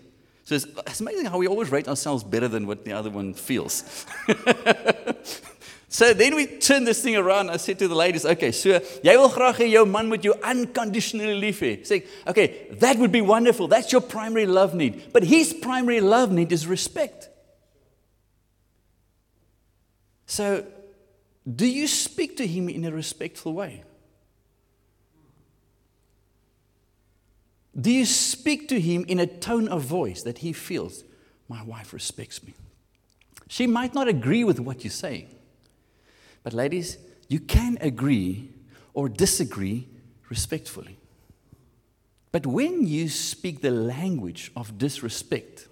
So 0.49 0.57
it's, 0.57 0.65
it's 0.87 1.01
amazing 1.05 1.29
how 1.29 1.37
we 1.37 1.45
always 1.45 1.69
rate 1.69 1.87
ourselves 1.87 2.23
better 2.23 2.47
than 2.47 2.65
what 2.65 2.81
the 2.83 2.97
other 2.97 3.13
one 3.13 3.35
feels. 3.37 3.85
so 5.87 6.11
then 6.11 6.33
we 6.33 6.47
turn 6.47 6.83
this 6.83 6.99
thing 6.99 7.15
around. 7.15 7.51
I 7.51 7.57
said 7.57 7.77
to 7.77 7.87
the 7.87 7.93
ladies, 7.93 8.25
okay, 8.25 8.51
so 8.51 8.81
jy 9.05 9.17
wil 9.21 9.29
graag 9.29 9.61
hê 9.61 9.69
jou 9.69 9.85
man 9.85 10.09
moet 10.09 10.25
jou 10.25 10.33
unconditionally 10.41 11.37
lief 11.37 11.61
hê. 11.61 11.85
Say, 11.85 12.09
okay, 12.25 12.73
that 12.81 12.97
would 12.97 13.13
be 13.13 13.21
wonderful. 13.21 13.67
That's 13.67 13.93
your 13.93 14.01
primary 14.01 14.47
love 14.49 14.73
need. 14.73 15.13
But 15.13 15.29
his 15.29 15.53
primary 15.53 16.01
love 16.01 16.33
need 16.33 16.51
is 16.51 16.65
respect. 16.65 17.30
So, 20.41 20.65
do 21.55 21.67
you 21.67 21.85
speak 21.85 22.35
to 22.37 22.47
him 22.47 22.67
in 22.67 22.83
a 22.83 22.91
respectful 22.91 23.53
way? 23.53 23.83
Do 27.79 27.91
you 27.91 28.07
speak 28.07 28.67
to 28.69 28.79
him 28.81 29.05
in 29.07 29.19
a 29.19 29.27
tone 29.27 29.67
of 29.67 29.83
voice 29.83 30.23
that 30.23 30.39
he 30.39 30.51
feels, 30.51 31.03
my 31.47 31.61
wife 31.61 31.93
respects 31.93 32.43
me? 32.43 32.55
She 33.49 33.67
might 33.67 33.93
not 33.93 34.07
agree 34.07 34.43
with 34.43 34.59
what 34.59 34.83
you 34.83 34.89
say, 34.89 35.27
but 36.41 36.53
ladies, 36.53 36.97
you 37.27 37.39
can 37.39 37.77
agree 37.79 38.49
or 38.95 39.09
disagree 39.09 39.87
respectfully. 40.27 40.97
But 42.31 42.47
when 42.47 42.87
you 42.87 43.09
speak 43.09 43.61
the 43.61 43.69
language 43.69 44.51
of 44.55 44.79
disrespect, 44.79 45.67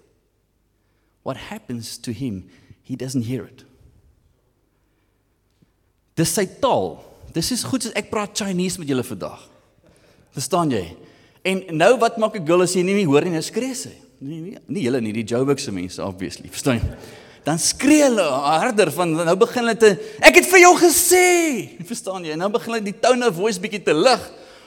what 1.24 1.36
happens 1.36 1.98
to 1.98 2.12
him? 2.12 2.48
He 2.84 2.94
doesn't 2.94 3.22
hear 3.22 3.44
it. 3.44 3.64
Dis 6.20 6.34
sy 6.36 6.44
taal. 6.60 6.98
Dis 7.32 7.48
is 7.54 7.64
goed 7.64 7.86
as 7.88 7.94
ek 7.96 8.10
praat 8.12 8.36
Chinese 8.36 8.80
met 8.80 8.90
julle 8.90 9.04
vandag. 9.06 9.40
Verstaan 10.36 10.72
jy? 10.74 10.84
En 11.46 11.62
nou 11.80 11.94
wat 12.02 12.18
maak 12.20 12.36
'n 12.36 12.44
girl 12.44 12.62
as 12.62 12.74
jy 12.74 12.82
nie, 12.84 12.94
nie 12.94 13.06
hoor 13.08 13.24
nie, 13.24 13.32
nou 13.32 13.42
skree 13.42 13.74
sy. 13.74 13.94
Nee 14.20 14.40
nee, 14.40 14.58
nie 14.68 14.82
julle 14.84 15.00
nie, 15.00 15.12
die 15.12 15.24
Joburg 15.24 15.58
se 15.58 15.72
mense 15.72 16.02
obviously. 16.04 16.48
Verstaan 16.50 16.76
jy? 16.76 16.84
Dan 17.44 17.58
skree 17.58 18.02
hulle 18.02 18.22
harder 18.22 18.90
van 18.92 19.14
nou 19.16 19.36
begin 19.36 19.64
hulle 19.64 19.78
te 19.78 19.96
ek 20.20 20.34
het 20.36 20.46
vir 20.46 20.60
jou 20.60 20.74
gesê. 20.76 21.78
Verstaan 21.88 22.24
jy? 22.24 22.36
Nou 22.36 22.50
begin 22.50 22.74
hulle 22.74 22.84
die 22.84 23.00
tone 23.00 23.26
of 23.26 23.34
voice 23.34 23.58
bietjie 23.58 23.82
te 23.82 23.94
lig 23.94 24.20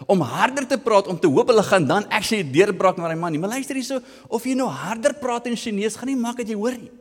om 0.08 0.20
harder 0.22 0.66
te 0.68 0.78
praat 0.78 1.08
om 1.08 1.20
te 1.20 1.28
hoop 1.28 1.48
hulle 1.48 1.64
gaan 1.64 1.86
dan 1.86 2.10
actually 2.10 2.44
deurbraak 2.44 2.98
na 2.98 3.08
daai 3.08 3.20
man 3.20 3.32
nie. 3.32 3.40
Maar 3.40 3.60
luister 3.60 3.76
hierso, 3.76 4.02
of 4.28 4.44
jy 4.44 4.56
nou 4.56 4.68
harder 4.68 5.14
praat 5.14 5.46
in 5.48 5.56
Chinese 5.56 6.00
gaan 6.00 6.10
nie 6.10 6.18
maak 6.18 6.38
dat 6.38 6.50
jy 6.50 6.56
hoor 6.56 6.74
nie. 6.74 6.92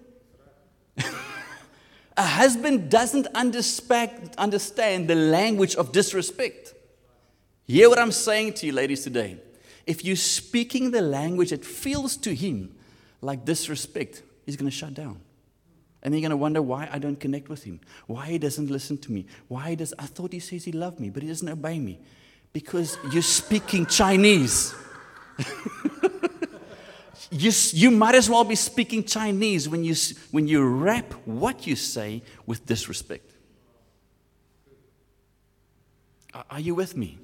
A 2.17 2.27
husband 2.27 2.91
doesn't 2.91 3.27
understand 3.29 5.09
the 5.09 5.15
language 5.15 5.77
of 5.77 5.93
disrespect. 5.93 6.75
Hear 7.67 7.89
what 7.89 7.99
I'm 7.99 8.13
saying 8.13 8.55
to 8.55 8.67
you, 8.67 8.73
ladies, 8.73 9.03
today. 9.05 9.39
If 9.87 10.05
you're 10.05 10.17
speaking 10.17 10.91
the 10.91 11.01
language 11.01 11.51
that 11.51 11.65
feels 11.65 12.17
to 12.19 12.35
him 12.35 12.75
like 13.21 13.45
disrespect, 13.45 14.23
he's 14.45 14.57
going 14.57 14.71
to 14.71 14.77
shut 14.77 14.95
down. 14.95 15.21
And 16.03 16.13
you're 16.13 16.21
going 16.21 16.31
to 16.31 16.37
wonder 16.37 16.61
why 16.61 16.89
I 16.93 16.99
don't 16.99 17.19
connect 17.19 17.49
with 17.49 17.63
him, 17.63 17.81
why 18.07 18.27
he 18.27 18.39
doesn't 18.39 18.71
listen 18.71 18.99
to 18.99 19.13
me, 19.13 19.27
why 19.49 19.75
does 19.75 19.95
I 19.99 20.07
thought 20.07 20.33
he 20.33 20.41
says 20.41 20.65
he 20.65 20.73
loved 20.73 20.99
me, 20.99 21.11
but 21.11 21.23
he 21.23 21.29
doesn't 21.29 21.49
obey 21.49 21.79
me, 21.79 22.01
because 22.53 22.99
you're 23.13 23.23
speaking 23.23 23.87
Chinese. 23.87 24.75
you, 27.33 27.51
you 27.73 27.91
might 27.91 28.15
as 28.15 28.29
well 28.29 28.45
be 28.45 28.55
speaking 28.55 29.05
Chinese 29.05 29.69
when 29.69 29.83
you, 29.83 29.95
when 30.31 30.47
you 30.47 30.63
wrap 30.63 31.13
what 31.25 31.67
you 31.67 31.77
say 31.77 32.23
with 32.47 32.67
disrespect. 32.67 33.33
Are 36.51 36.61
you 36.61 36.75
with 36.75 36.97
me? 36.97 37.19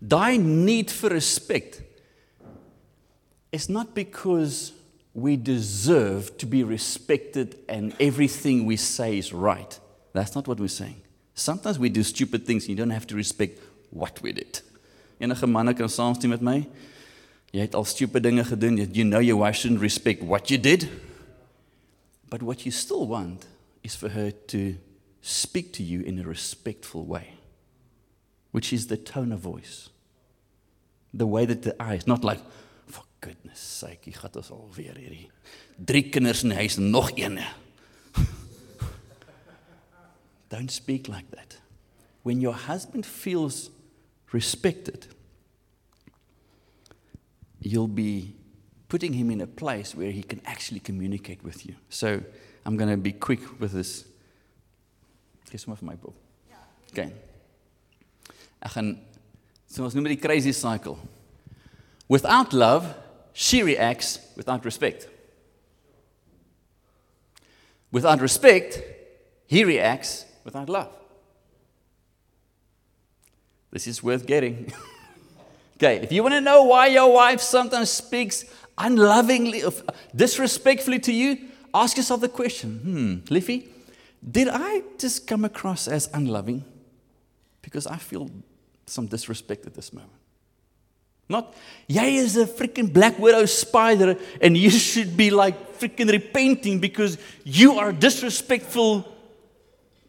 Thy 0.00 0.36
need 0.36 0.90
for 0.90 1.08
respect 1.08 1.82
is 3.52 3.68
not 3.68 3.94
because 3.94 4.72
we 5.14 5.36
deserve 5.36 6.36
to 6.38 6.46
be 6.46 6.64
respected 6.64 7.58
and 7.68 7.94
everything 8.00 8.66
we 8.66 8.76
say 8.76 9.18
is 9.18 9.32
right. 9.32 9.78
That's 10.12 10.34
not 10.34 10.48
what 10.48 10.58
we're 10.58 10.68
saying. 10.68 11.02
Sometimes 11.34 11.78
we 11.78 11.88
do 11.88 12.02
stupid 12.02 12.46
things 12.46 12.64
and 12.64 12.70
you 12.70 12.76
don't 12.76 12.90
have 12.90 13.06
to 13.08 13.14
respect 13.14 13.60
what 13.90 14.20
we 14.22 14.32
did. 14.32 14.60
Enige 15.20 15.46
manne 15.46 15.74
kan 15.76 15.86
saamstem 15.86 16.30
met 16.30 16.42
my. 16.42 16.66
Jy 17.52 17.66
het 17.66 17.74
al 17.76 17.84
stupid 17.84 18.24
dinge 18.24 18.44
gedoen. 18.48 18.78
You 18.80 19.04
know 19.04 19.20
your 19.20 19.40
wife 19.40 19.60
shouldn't 19.60 19.82
respect 19.82 20.22
what 20.22 20.48
you 20.48 20.60
did. 20.60 20.88
But 22.30 22.42
what 22.42 22.64
you 22.64 22.72
still 22.72 23.06
want 23.06 23.46
is 23.82 23.94
for 23.94 24.08
her 24.08 24.32
to 24.46 24.76
speak 25.20 25.72
to 25.74 25.82
you 25.82 26.00
in 26.00 26.18
a 26.18 26.22
respectful 26.22 27.04
way, 27.04 27.34
which 28.52 28.72
is 28.72 28.86
the 28.86 28.96
tone 28.96 29.32
of 29.32 29.40
voice. 29.40 29.90
The 31.12 31.26
way 31.26 31.44
that 31.44 31.62
the 31.62 31.76
eyes, 31.78 32.06
not 32.06 32.24
like, 32.24 32.40
for 32.86 33.02
goodness 33.20 33.60
sake, 33.60 34.08
jy 34.08 34.16
gaan 34.16 34.38
ons 34.40 34.48
alweer 34.48 34.96
hierdie 34.96 35.28
drie 35.76 36.06
kinders 36.08 36.40
in 36.46 36.54
die 36.54 36.60
huis 36.62 36.78
nog 36.80 37.12
een. 37.20 37.36
Don't 40.52 40.72
speak 40.72 41.08
like 41.08 41.28
that. 41.36 41.58
When 42.22 42.40
your 42.40 42.54
husband 42.54 43.04
feels 43.04 43.68
respected, 44.32 45.06
you'll 47.62 47.88
be 47.88 48.34
putting 48.88 49.12
him 49.12 49.30
in 49.30 49.40
a 49.40 49.46
place 49.46 49.94
where 49.94 50.10
he 50.10 50.22
can 50.22 50.40
actually 50.44 50.80
communicate 50.80 51.42
with 51.42 51.64
you. 51.64 51.74
So 51.88 52.20
I'm 52.66 52.76
going 52.76 52.90
to 52.90 52.96
be 52.96 53.12
quick 53.12 53.60
with 53.60 53.72
this. 53.72 54.04
Gee 55.50 55.58
sommer 55.58 55.76
vir 55.76 55.86
my 55.86 55.96
boek. 55.96 56.14
Okay. 56.92 57.10
Ek 58.62 58.72
gaan 58.72 58.94
so 59.68 59.84
ons 59.84 59.94
noem 59.96 60.06
dit 60.08 60.14
die 60.16 60.22
crazy 60.22 60.52
cycle. 60.52 60.98
Without 62.08 62.52
love, 62.52 62.88
she 63.32 63.62
reacts 63.62 64.18
without 64.36 64.64
respect. 64.64 65.08
Without 67.90 68.20
respect, 68.20 68.80
he 69.46 69.64
reacts 69.64 70.24
without 70.44 70.68
love. 70.68 70.92
This 73.72 73.86
is 73.86 74.02
worth 74.02 74.26
getting. 74.26 74.72
okay, 75.76 75.96
if 75.96 76.12
you 76.12 76.22
want 76.22 76.34
to 76.34 76.40
know 76.40 76.64
why 76.64 76.86
your 76.88 77.12
wife 77.12 77.40
sometimes 77.40 77.90
speaks 77.90 78.44
unlovingly, 78.78 79.62
disrespectfully 80.14 80.98
to 81.00 81.12
you, 81.12 81.38
ask 81.74 81.96
yourself 81.96 82.20
the 82.20 82.28
question 82.28 82.78
hmm, 82.78 83.32
Liffy, 83.32 83.68
did 84.28 84.48
I 84.50 84.82
just 84.98 85.26
come 85.26 85.44
across 85.44 85.88
as 85.88 86.08
unloving? 86.12 86.64
Because 87.60 87.86
I 87.86 87.96
feel 87.96 88.30
some 88.86 89.06
disrespect 89.06 89.66
at 89.66 89.74
this 89.74 89.92
moment. 89.92 90.12
Not, 91.28 91.54
jy 91.88 92.16
is 92.16 92.36
a 92.36 92.46
freaking 92.46 92.92
black 92.92 93.18
widow 93.18 93.46
spider 93.46 94.16
and 94.40 94.56
you 94.56 94.70
should 94.70 95.16
be 95.16 95.30
like 95.30 95.78
freaking 95.78 96.10
repenting 96.10 96.78
because 96.78 97.16
you 97.44 97.78
are 97.78 97.92
disrespectful, 97.92 99.08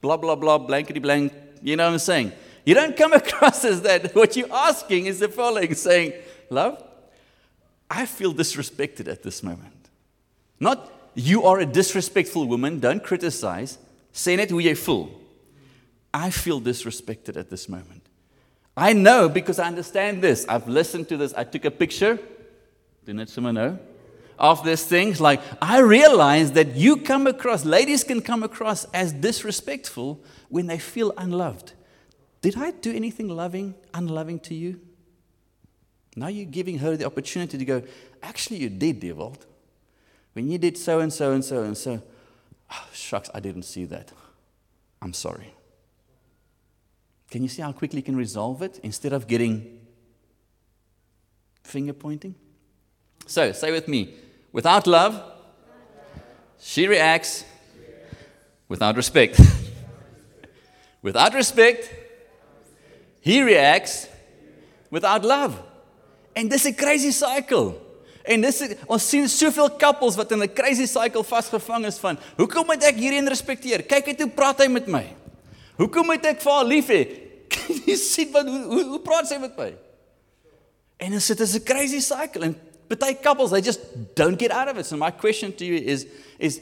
blah, 0.02 0.18
blah, 0.18 0.36
blah, 0.36 0.58
blankety 0.58 1.00
blank. 1.00 1.32
You 1.62 1.78
know 1.78 1.86
what 1.86 1.94
I'm 1.94 2.00
saying? 2.00 2.34
You 2.66 2.74
don't 2.74 2.96
come 2.96 3.14
across 3.22 3.66
as 3.66 3.82
that. 3.82 4.16
What 4.16 4.36
you're 4.36 4.52
asking 4.52 5.06
is 5.08 5.20
the 5.20 5.30
following 5.30 5.74
saying, 5.76 6.14
Love, 6.50 6.84
I 7.90 8.06
feel 8.06 8.34
disrespected 8.34 9.08
at 9.08 9.24
this 9.24 9.44
moment. 9.44 9.90
Not, 10.60 10.92
you 11.16 11.44
are 11.44 11.60
a 11.60 11.66
disrespectful 11.66 12.48
woman, 12.48 12.80
don't 12.80 13.04
criticize. 13.04 13.78
Sê 14.14 14.38
net 14.38 14.52
hoe 14.52 14.62
jy 14.62 14.74
voel. 14.74 15.10
I 16.14 16.30
feel 16.30 16.62
disrespected 16.62 17.38
at 17.38 17.50
this 17.50 17.68
moment. 17.68 18.04
I 18.78 18.94
know 18.94 19.30
because 19.30 19.60
I 19.60 19.68
understand 19.68 20.22
this. 20.22 20.46
I've 20.48 20.68
listened 20.68 21.10
to 21.10 21.18
this. 21.18 21.34
I 21.34 21.44
took 21.44 21.66
a 21.66 21.72
picture. 21.72 22.20
Didn't 23.06 23.28
someone 23.28 23.56
know? 23.56 23.80
Of 24.38 24.64
these 24.64 24.84
things, 24.84 25.22
like 25.22 25.42
I 25.62 25.80
realize 25.80 26.52
that 26.54 26.76
you 26.76 26.98
come 26.98 27.28
across, 27.28 27.66
ladies 27.66 28.04
can 28.04 28.22
come 28.22 28.42
across 28.44 28.86
as 28.86 29.14
disrespectful 29.14 30.20
when 30.50 30.68
they 30.68 30.80
feel 30.80 31.14
unloved. 31.18 31.74
Did 32.44 32.58
I 32.58 32.72
do 32.72 32.94
anything 32.94 33.30
loving, 33.30 33.74
unloving 33.94 34.38
to 34.42 34.54
you? 34.54 34.82
Now 36.18 36.28
you're 36.28 36.46
giving 36.46 36.78
her 36.80 36.98
the 36.98 37.06
opportunity 37.06 37.58
to 37.58 37.64
go, 37.64 37.82
actually, 38.22 38.58
you 38.58 38.70
did, 38.70 39.00
Dewald. 39.00 39.46
When 40.34 40.50
you 40.50 40.58
did 40.58 40.78
so 40.78 41.00
and 41.00 41.12
so 41.12 41.32
and 41.32 41.44
so 41.44 41.64
and 41.64 41.78
so, 41.78 42.04
oh, 42.70 42.88
shucks, 42.92 43.30
I 43.34 43.40
didn't 43.40 43.64
see 43.64 43.86
that. 43.86 44.12
I'm 45.02 45.14
sorry. 45.14 45.54
Can 47.32 47.44
you 47.44 47.50
see 47.50 47.62
how 47.62 47.72
quickly 47.72 48.00
you 48.00 48.04
can 48.04 48.18
resolve 48.18 48.62
it 48.62 48.78
instead 48.84 49.14
of 49.14 49.26
getting 49.26 49.80
finger 51.64 51.94
pointing? 51.94 52.36
So, 53.26 53.54
say 53.54 53.72
with 53.72 53.88
me 53.88 54.16
without 54.52 54.86
love, 54.86 55.32
she 56.60 56.90
reacts 56.90 57.46
without 58.68 58.98
respect. 58.98 59.40
without 61.02 61.34
respect, 61.34 62.03
he 63.24 63.42
reacts 63.42 64.08
without 64.92 65.24
love. 65.24 65.56
En 66.36 66.48
dis 66.48 66.66
'n 66.68 66.76
crazy 66.76 67.12
cycle. 67.12 67.80
En 68.24 68.42
dis 68.42 68.62
ons 68.88 69.10
sien 69.10 69.28
soveel 69.30 69.70
couples 69.78 70.16
wat 70.16 70.32
in 70.32 70.42
'n 70.44 70.54
crazy 70.54 70.86
cycle 70.86 71.24
vasgevang 71.24 71.86
is 71.86 71.98
van 71.98 72.20
hoekom 72.38 72.66
moet 72.66 72.84
ek 72.84 72.96
hierdie 72.96 73.28
respekteer? 73.28 73.84
Kyk 73.84 74.20
hoe 74.20 74.30
praat 74.30 74.60
hy 74.60 74.68
met 74.68 74.88
my. 74.88 75.06
Hoekom 75.78 76.06
moet 76.06 76.26
ek 76.26 76.42
vir 76.42 76.52
haar 76.52 76.66
lief 76.66 76.88
hê? 76.88 77.08
Jy 77.88 77.96
sien 77.96 78.32
wat 78.32 78.48
hoe, 78.48 78.64
hoe 78.64 78.84
hoe 78.84 79.00
praat 79.00 79.28
sy 79.28 79.38
met 79.38 79.58
my? 79.58 79.74
En 80.98 81.12
dit 81.12 81.22
sit 81.22 81.42
as 81.42 81.56
'n 81.56 81.64
crazy 81.64 82.00
cycle 82.00 82.44
en 82.44 82.56
baie 82.88 83.16
couples 83.16 83.50
they 83.50 83.62
just 83.62 83.80
don't 84.16 84.40
get 84.40 84.52
out 84.52 84.70
of 84.70 84.78
it. 84.78 84.86
So 84.86 84.98
my 84.98 85.12
question 85.12 85.54
to 85.56 85.66
you 85.66 85.76
is 85.76 86.06
is 86.40 86.60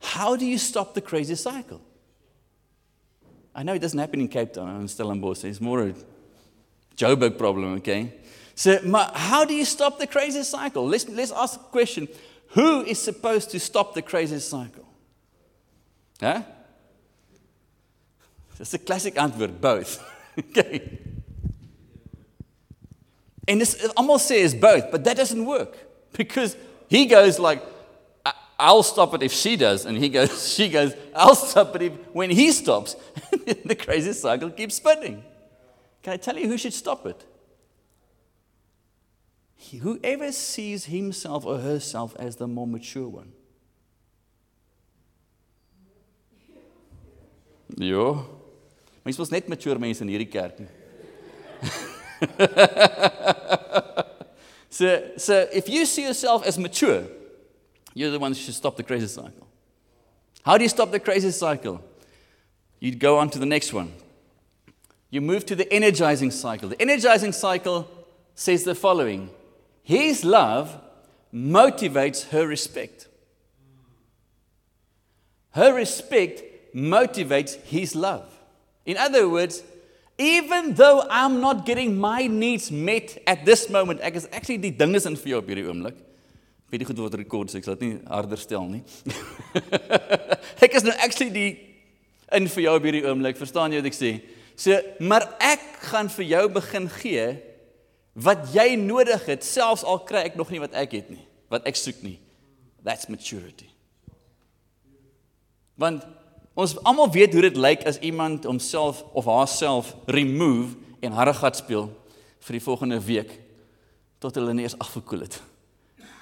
how 0.00 0.36
do 0.36 0.44
you 0.44 0.58
stop 0.58 0.94
the 0.94 1.00
crazy 1.00 1.34
cycle? 1.34 1.80
I 3.58 3.64
know 3.64 3.74
it 3.74 3.80
doesn't 3.80 3.98
happen 3.98 4.20
in 4.20 4.28
Cape 4.28 4.52
Town 4.52 4.68
and 4.68 4.88
Stellenbosch. 4.88 5.42
It's 5.42 5.60
more 5.60 5.88
a 5.88 5.94
Joburg 6.96 7.36
problem, 7.36 7.74
okay? 7.78 8.12
So, 8.54 8.78
how 9.14 9.44
do 9.44 9.52
you 9.52 9.64
stop 9.64 9.98
the 9.98 10.06
crazy 10.06 10.44
cycle? 10.44 10.86
Let's, 10.86 11.08
let's 11.08 11.32
ask 11.32 11.58
the 11.58 11.64
question 11.64 12.06
who 12.50 12.82
is 12.82 13.02
supposed 13.02 13.50
to 13.50 13.58
stop 13.58 13.94
the 13.94 14.02
crazy 14.02 14.38
cycle? 14.38 14.86
Huh? 16.20 16.42
That's 18.56 18.74
a 18.74 18.78
classic 18.78 19.16
antwoord, 19.16 19.60
both. 19.60 20.08
okay. 20.38 21.00
And 23.48 23.60
this 23.60 23.88
almost 23.96 24.28
says 24.28 24.54
both, 24.54 24.88
but 24.92 25.02
that 25.02 25.16
doesn't 25.16 25.44
work 25.44 25.76
because 26.12 26.56
he 26.88 27.06
goes 27.06 27.40
like, 27.40 27.60
I'll 28.58 28.82
stop 28.82 29.14
it 29.14 29.22
if 29.22 29.32
she 29.32 29.56
does. 29.56 29.86
And 29.86 29.96
he 29.96 30.08
goes, 30.08 30.52
she 30.54 30.68
goes, 30.68 30.94
I'll 31.14 31.34
stop 31.34 31.76
it 31.76 31.82
if, 31.82 31.92
when 32.12 32.30
he 32.30 32.50
stops. 32.50 32.96
the 33.64 33.74
crazy 33.74 34.12
cycle 34.12 34.50
keeps 34.50 34.76
spinning. 34.76 35.24
Can 36.02 36.12
I 36.12 36.16
tell 36.16 36.36
you 36.36 36.48
who 36.48 36.58
should 36.58 36.74
stop 36.74 37.06
it? 37.06 37.24
Whoever 39.80 40.32
sees 40.32 40.86
himself 40.86 41.44
or 41.44 41.58
herself 41.58 42.14
as 42.18 42.36
the 42.36 42.46
more 42.46 42.66
mature 42.66 43.08
one. 43.08 43.32
Ja. 47.76 48.24
Mens 49.04 49.18
was 49.18 49.30
net 49.30 49.48
mature 49.48 49.78
mense 49.78 50.00
in 50.00 50.08
hierdie 50.08 50.30
kerk 50.30 50.60
nie. 50.60 50.68
so 54.70 55.02
so 55.16 55.46
if 55.52 55.68
you 55.68 55.86
see 55.86 56.04
yourself 56.04 56.46
as 56.46 56.58
mature, 56.58 57.04
you're 57.94 58.10
the 58.10 58.18
one 58.18 58.32
who 58.32 58.38
should 58.38 58.54
stop 58.54 58.76
the 58.76 58.82
crazy 58.82 59.06
cycle. 59.06 59.46
How 60.42 60.56
do 60.56 60.64
you 60.64 60.68
stop 60.68 60.90
the 60.90 61.00
crazy 61.00 61.30
cycle? 61.30 61.82
You 62.80 62.94
go 62.94 63.18
on 63.18 63.30
to 63.30 63.38
the 63.38 63.46
next 63.46 63.72
one. 63.72 63.92
You 65.10 65.20
move 65.20 65.46
to 65.46 65.56
the 65.56 65.72
energizing 65.72 66.30
cycle. 66.30 66.68
The 66.68 66.80
energizing 66.80 67.32
cycle 67.32 67.88
says 68.34 68.64
the 68.64 68.74
following 68.74 69.30
His 69.82 70.24
love 70.24 70.78
motivates 71.32 72.28
her 72.28 72.46
respect. 72.46 73.08
Her 75.50 75.74
respect 75.74 76.42
motivates 76.74 77.56
his 77.62 77.94
love. 77.94 78.24
In 78.86 78.96
other 78.96 79.28
words, 79.28 79.62
even 80.18 80.74
though 80.74 81.06
I'm 81.08 81.40
not 81.40 81.64
getting 81.64 81.98
my 81.98 82.26
needs 82.26 82.70
met 82.70 83.22
at 83.26 83.44
this 83.44 83.68
moment, 83.70 84.00
ek 84.00 84.16
is 84.16 84.28
actually 84.32 84.58
die 84.58 84.70
ding 84.70 84.94
is 84.94 85.06
in 85.06 85.16
vir 85.16 85.34
jou 85.34 85.40
op 85.42 85.50
hierdie 85.50 85.66
oomblik. 85.68 85.98
Weet 86.68 86.82
nie 86.82 86.88
goed 86.88 87.00
wat 87.00 87.16
rekord 87.16 87.52
sê, 87.52 87.60
ek 87.60 87.68
sal 87.68 87.78
dit 87.78 87.86
nie 87.86 88.00
harder 88.10 88.40
stel 88.40 88.66
nie. 88.68 88.82
ek 90.66 90.74
is 90.74 90.84
nou 90.84 90.94
actually 90.98 91.30
die 91.32 91.50
in 92.36 92.48
vir 92.48 92.64
jou 92.64 92.74
op 92.76 92.86
hierdie 92.86 93.04
oomblik. 93.06 93.38
Verstaan 93.40 93.72
jy 93.72 93.82
wat 93.82 93.90
ek 93.90 93.96
sê? 93.96 94.12
So, 94.58 94.74
maar 94.98 95.28
ek 95.44 95.64
gaan 95.90 96.10
vir 96.12 96.26
jou 96.32 96.44
begin 96.58 96.88
gee 96.98 97.26
wat 98.18 98.48
jy 98.50 98.72
nodig 98.80 99.28
het, 99.30 99.44
selfs 99.46 99.84
al 99.86 100.00
kry 100.06 100.24
ek 100.26 100.38
nog 100.38 100.50
nie 100.50 100.58
wat 100.58 100.74
ek 100.74 100.96
het 100.98 101.10
nie, 101.12 101.22
wat 101.52 101.66
ek 101.70 101.78
soek 101.78 102.00
nie. 102.02 102.16
That's 102.82 103.06
maturity. 103.06 103.68
Want 105.78 106.02
ons 106.58 106.74
almal 106.82 107.12
weet 107.14 107.36
hoe 107.36 107.44
dit 107.46 107.60
lyk 107.60 107.84
as 107.86 108.00
iemand 108.02 108.48
homself 108.48 109.04
of 109.14 109.30
haarself 109.30 109.92
remove 110.10 110.74
en 110.98 111.14
harregat 111.14 111.60
speel 111.60 111.86
vir 112.48 112.58
die 112.58 112.64
volgende 112.64 112.98
week 112.98 113.30
tot 114.18 114.34
hulle 114.34 114.56
nie 114.56 114.66
eens 114.66 114.78
afgekoel 114.82 115.22
het. 115.28 115.38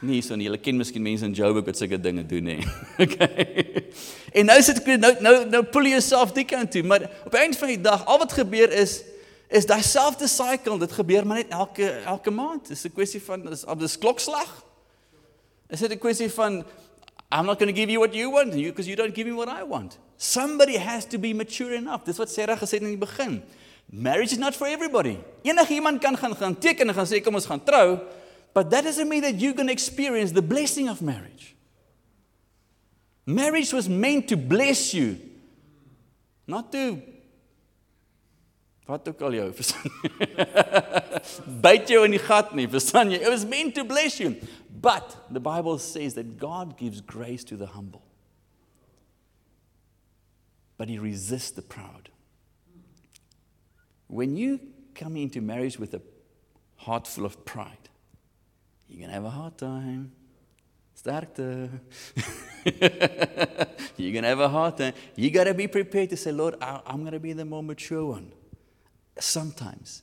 Nee, 0.01 0.21
so 0.23 0.37
nie. 0.37 0.45
Julle 0.45 0.61
ken 0.61 0.77
miskien 0.77 1.03
mense 1.03 1.25
in 1.25 1.33
Joburg 1.33 1.65
wat 1.65 1.79
sulke 1.79 1.99
dinge 2.01 2.27
doen 2.27 2.45
nê. 2.53 2.59
Okay. 3.07 3.85
En 4.37 4.49
nou 4.51 4.57
sit 4.65 4.79
ek 4.83 4.89
nou 5.01 5.13
nou 5.25 5.35
nou 5.49 5.63
pull 5.73 5.89
jouself 5.89 6.33
die 6.37 6.45
kant 6.49 6.71
toe, 6.75 6.83
maar 6.85 7.07
op 7.25 7.33
die 7.33 7.41
einde 7.41 7.57
van 7.57 7.71
die 7.73 7.81
dag 7.81 8.05
al 8.05 8.19
wat 8.21 8.35
gebeur 8.37 8.73
is 8.73 9.03
is 9.49 9.67
daai 9.69 9.83
selfde 9.87 10.27
cycle, 10.29 10.75
dit 10.83 10.93
gebeur 10.93 11.27
maar 11.27 11.39
net 11.41 11.53
elke 11.55 11.89
elke 12.05 12.31
maand. 12.35 12.69
Dis 12.69 12.85
'n 12.85 12.93
kwessie 12.93 13.23
van 13.23 13.47
dis 13.47 13.65
op 13.65 13.81
dis 13.81 13.99
klokslag. 13.99 14.51
Is 15.71 15.81
dit 15.81 15.93
'n 15.93 15.99
kwessie 15.99 16.31
van 16.31 16.65
I'm 17.33 17.47
not 17.47 17.59
going 17.59 17.75
to 17.75 17.81
give 17.81 17.91
you 17.91 17.99
what 17.99 18.15
you 18.15 18.31
want 18.31 18.55
you 18.55 18.71
because 18.71 18.87
you 18.87 18.97
don't 18.97 19.15
give 19.15 19.27
me 19.27 19.35
what 19.35 19.49
I 19.49 19.65
want. 19.65 19.99
Somebody 20.17 20.77
has 20.77 21.05
to 21.07 21.19
be 21.19 21.35
mature 21.35 21.75
enough. 21.75 22.05
Dis 22.05 22.19
wat 22.19 22.31
Sarah 22.31 22.57
gesê 22.57 22.79
het 22.79 22.83
in 22.83 22.95
die 22.95 22.97
begin. 22.97 23.43
Marriage 23.91 24.33
is 24.33 24.39
not 24.39 24.55
for 24.55 24.67
everybody. 24.67 25.19
Enige 25.43 25.75
iemand 25.75 26.01
kan 26.01 26.17
gaan 26.17 26.37
gaan 26.37 26.59
teken 26.59 26.89
en 26.89 26.95
gaan 26.95 27.07
sê 27.07 27.21
kom 27.21 27.35
ons 27.35 27.47
gaan 27.47 27.63
trou, 27.65 27.99
but 28.57 28.71
that 28.71 28.85
doesn't 28.85 29.11
mean 29.11 29.21
that 29.21 29.35
you're 29.35 29.53
going 29.53 29.67
to 29.67 29.73
experience 29.75 30.33
the 30.33 30.41
blessing 30.41 30.89
of 30.89 31.03
marriage. 31.03 31.55
Marriage 33.27 33.71
was 33.71 33.87
meant 33.87 34.29
to 34.29 34.37
bless 34.39 34.95
you, 34.95 35.21
not 36.47 36.73
to 36.73 37.03
wat 38.87 39.09
ook 39.09 39.21
al 39.21 39.35
jou 39.37 39.53
verstaan. 39.59 39.91
Byt 41.61 41.93
jou 41.93 42.01
in 42.07 42.17
die 42.17 42.23
gat 42.23 42.55
verstaan 42.73 43.13
jy? 43.13 43.19
It 43.21 43.29
was 43.29 43.45
meant 43.45 43.75
to 43.75 43.85
bless 43.85 44.17
you. 44.21 44.37
But 44.81 45.19
the 45.31 45.41
Bible 45.41 45.77
says 45.77 46.15
that 46.15 46.39
God 46.39 46.79
gives 46.79 47.03
grace 47.03 47.45
to 47.53 47.57
the 47.57 47.67
humble. 47.67 48.07
But 50.79 50.89
he 50.89 50.99
resists 50.99 51.51
the 51.51 51.61
proud. 51.61 52.09
When 54.07 54.35
you 54.35 54.61
come 54.95 55.19
into 55.19 55.43
marriage 55.43 55.79
with 55.79 55.93
a 55.93 56.01
heart 56.77 57.07
full 57.07 57.27
of 57.27 57.45
pride, 57.45 57.91
you're 58.89 58.99
going 58.99 59.09
to 59.09 59.15
have 59.15 59.25
a 59.25 59.31
hard 59.31 59.59
time. 59.59 60.13
Sterkte. 60.97 61.71
you're 63.97 64.13
going 64.13 64.23
to 64.23 64.29
have 64.29 64.41
a 64.41 64.49
hard 64.49 64.79
time. 64.79 64.95
You 65.15 65.31
got 65.31 65.45
to 65.45 65.55
be 65.55 65.67
prepared 65.67 66.11
to 66.11 66.17
say, 66.17 66.33
Lord, 66.33 66.55
I, 66.61 66.81
I'm 66.87 67.01
going 67.01 67.13
to 67.13 67.21
be 67.21 67.33
the 67.33 67.45
more 67.45 67.63
mature 67.63 68.07
one. 68.07 68.33
Sometimes. 69.19 70.03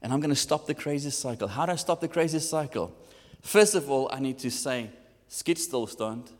And 0.00 0.12
I'm 0.12 0.20
going 0.20 0.30
to 0.30 0.36
stop 0.36 0.66
the 0.66 0.74
crazy 0.74 1.10
cycle. 1.10 1.46
How 1.48 1.66
do 1.66 1.72
I 1.72 1.76
stop 1.76 2.00
the 2.00 2.08
crazy 2.08 2.40
cycle? 2.40 2.94
First 3.40 3.74
of 3.74 3.90
all, 3.90 4.08
I 4.12 4.18
need 4.18 4.38
to 4.40 4.50
say, 4.50 4.90
skit 5.28 5.58
stilstand. 5.58 6.30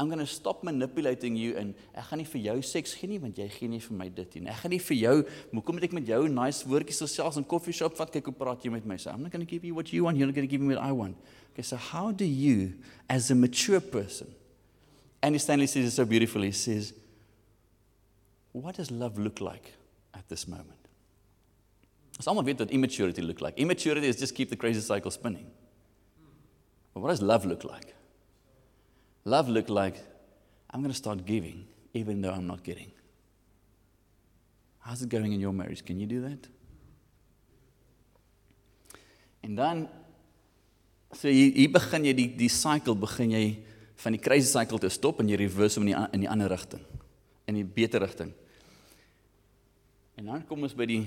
I'm 0.00 0.08
going 0.08 0.22
to 0.22 0.26
stop 0.26 0.62
manipulating 0.64 1.36
you 1.36 1.58
and 1.60 1.76
ek 1.92 2.06
gaan 2.08 2.22
nie 2.22 2.28
vir 2.32 2.40
jou 2.46 2.56
seks 2.64 2.94
gee 2.96 3.10
nie 3.10 3.18
want 3.20 3.36
jy 3.36 3.50
gee 3.52 3.68
nie 3.68 3.82
vir 3.84 3.98
my 3.98 4.08
dit 4.08 4.38
nie. 4.38 4.48
Ek 4.48 4.62
gaan 4.62 4.72
nie 4.72 4.80
vir 4.80 4.96
jou, 4.96 5.14
hoekom 5.52 5.76
moet 5.76 5.88
ek 5.90 5.96
met 5.98 6.08
jou 6.08 6.22
nice 6.32 6.64
woordjies 6.64 7.02
gesels 7.04 7.36
in 7.36 7.44
koffie 7.44 7.76
shop 7.76 7.98
vat 8.00 8.14
kyk 8.14 8.32
hoe 8.32 8.38
praat 8.38 8.64
jy 8.64 8.72
met 8.72 8.88
my? 8.88 8.96
So 8.96 9.12
I'm 9.12 9.20
not 9.26 9.34
going 9.34 9.44
to 9.44 9.50
give 9.50 9.66
you 9.68 9.76
what 9.76 9.92
you 9.92 10.08
want, 10.08 10.16
you're 10.16 10.30
not 10.30 10.38
going 10.38 10.48
to 10.48 10.50
give 10.50 10.64
me 10.64 10.72
what 10.72 10.82
I 10.82 10.96
want. 10.96 11.20
Okay, 11.52 11.66
so 11.66 11.76
how 11.76 12.08
do 12.10 12.24
you 12.24 12.72
as 13.12 13.30
a 13.30 13.36
mature 13.36 13.80
person 13.80 14.32
Andy 15.22 15.38
Stanley 15.38 15.66
says 15.66 15.84
it 15.86 15.90
so 15.90 16.04
beautifully. 16.04 16.46
He 16.48 16.52
says, 16.52 16.94
What 18.52 18.76
does 18.76 18.90
love 18.90 19.18
look 19.18 19.40
like 19.40 19.74
at 20.14 20.28
this 20.28 20.48
moment? 20.48 20.78
Someone 22.20 22.44
weet 22.44 22.58
what 22.58 22.70
immaturity 22.70 23.22
look 23.22 23.40
like. 23.40 23.58
Immaturity 23.58 24.06
is 24.06 24.16
just 24.16 24.34
keep 24.34 24.50
the 24.50 24.56
crazy 24.56 24.80
cycle 24.80 25.10
spinning. 25.10 25.50
But 26.92 27.00
what 27.00 27.10
does 27.10 27.22
love 27.22 27.44
look 27.44 27.64
like? 27.64 27.94
Love 29.24 29.48
look 29.48 29.68
like 29.68 29.96
I'm 30.70 30.80
going 30.80 30.92
to 30.92 30.96
start 30.96 31.24
giving 31.24 31.66
even 31.92 32.20
though 32.20 32.32
I'm 32.32 32.46
not 32.46 32.62
getting. 32.62 32.90
How's 34.80 35.02
it 35.02 35.08
going 35.08 35.32
in 35.32 35.40
your 35.40 35.52
marriage? 35.52 35.84
Can 35.84 36.00
you 36.00 36.06
do 36.06 36.22
that? 36.22 36.48
En 39.42 39.54
dan 39.54 39.88
so 41.12 41.28
hier, 41.28 41.52
hier 41.52 41.70
begin 41.72 42.04
jy 42.04 42.12
die 42.14 42.28
die 42.38 42.50
cycle 42.52 42.94
begin 42.94 43.32
jy 43.34 43.44
van 44.00 44.14
die 44.14 44.20
crazy 44.22 44.46
cycle 44.46 44.78
te 44.78 44.90
stop 44.92 45.20
en 45.20 45.28
jy 45.28 45.38
reverse 45.40 45.80
hom 45.80 45.88
in 45.88 45.94
die 45.94 46.08
in 46.16 46.24
die 46.26 46.30
ander 46.30 46.52
rigting 46.52 46.84
in 47.50 47.58
die 47.58 47.66
beter 47.66 48.00
rigting. 48.04 48.30
En 50.14 50.30
dan 50.30 50.46
kom 50.46 50.62
ons 50.62 50.76
by 50.76 50.86
die 50.86 51.02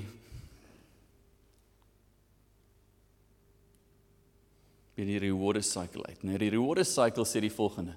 by 4.94 5.06
die 5.08 5.22
reward 5.24 5.64
cycle 5.66 6.04
uit. 6.06 6.22
Nou 6.26 6.38
die 6.42 6.52
reward 6.54 6.86
cycle 6.86 7.26
sê 7.26 7.42
die 7.42 7.54
volgende. 7.54 7.96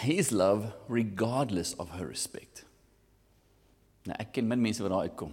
His 0.00 0.32
love 0.32 0.72
regardless 0.88 1.74
of 1.78 1.90
her 1.90 2.06
respect. 2.06 2.64
Nou 4.04 4.16
ek 4.20 4.34
ken 4.36 4.48
min 4.48 4.60
mense 4.60 4.82
wat 4.84 4.92
daar 4.92 5.08
uitkom. 5.08 5.32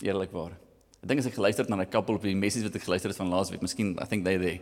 Eerlikwaar. 0.00 0.56
Ek 1.00 1.08
dink 1.08 1.22
as 1.22 1.28
ek 1.30 1.36
geluister 1.38 1.64
het 1.64 1.70
na 1.72 1.80
'n 1.80 1.88
couple 1.88 2.14
op 2.14 2.22
die 2.22 2.36
message 2.36 2.64
wat 2.64 2.74
ek 2.76 2.84
geluister 2.84 3.08
het 3.08 3.16
van 3.16 3.32
laasweek, 3.32 3.62
miskien 3.62 3.96
I 4.00 4.04
think 4.04 4.24
they 4.24 4.36
there. 4.36 4.60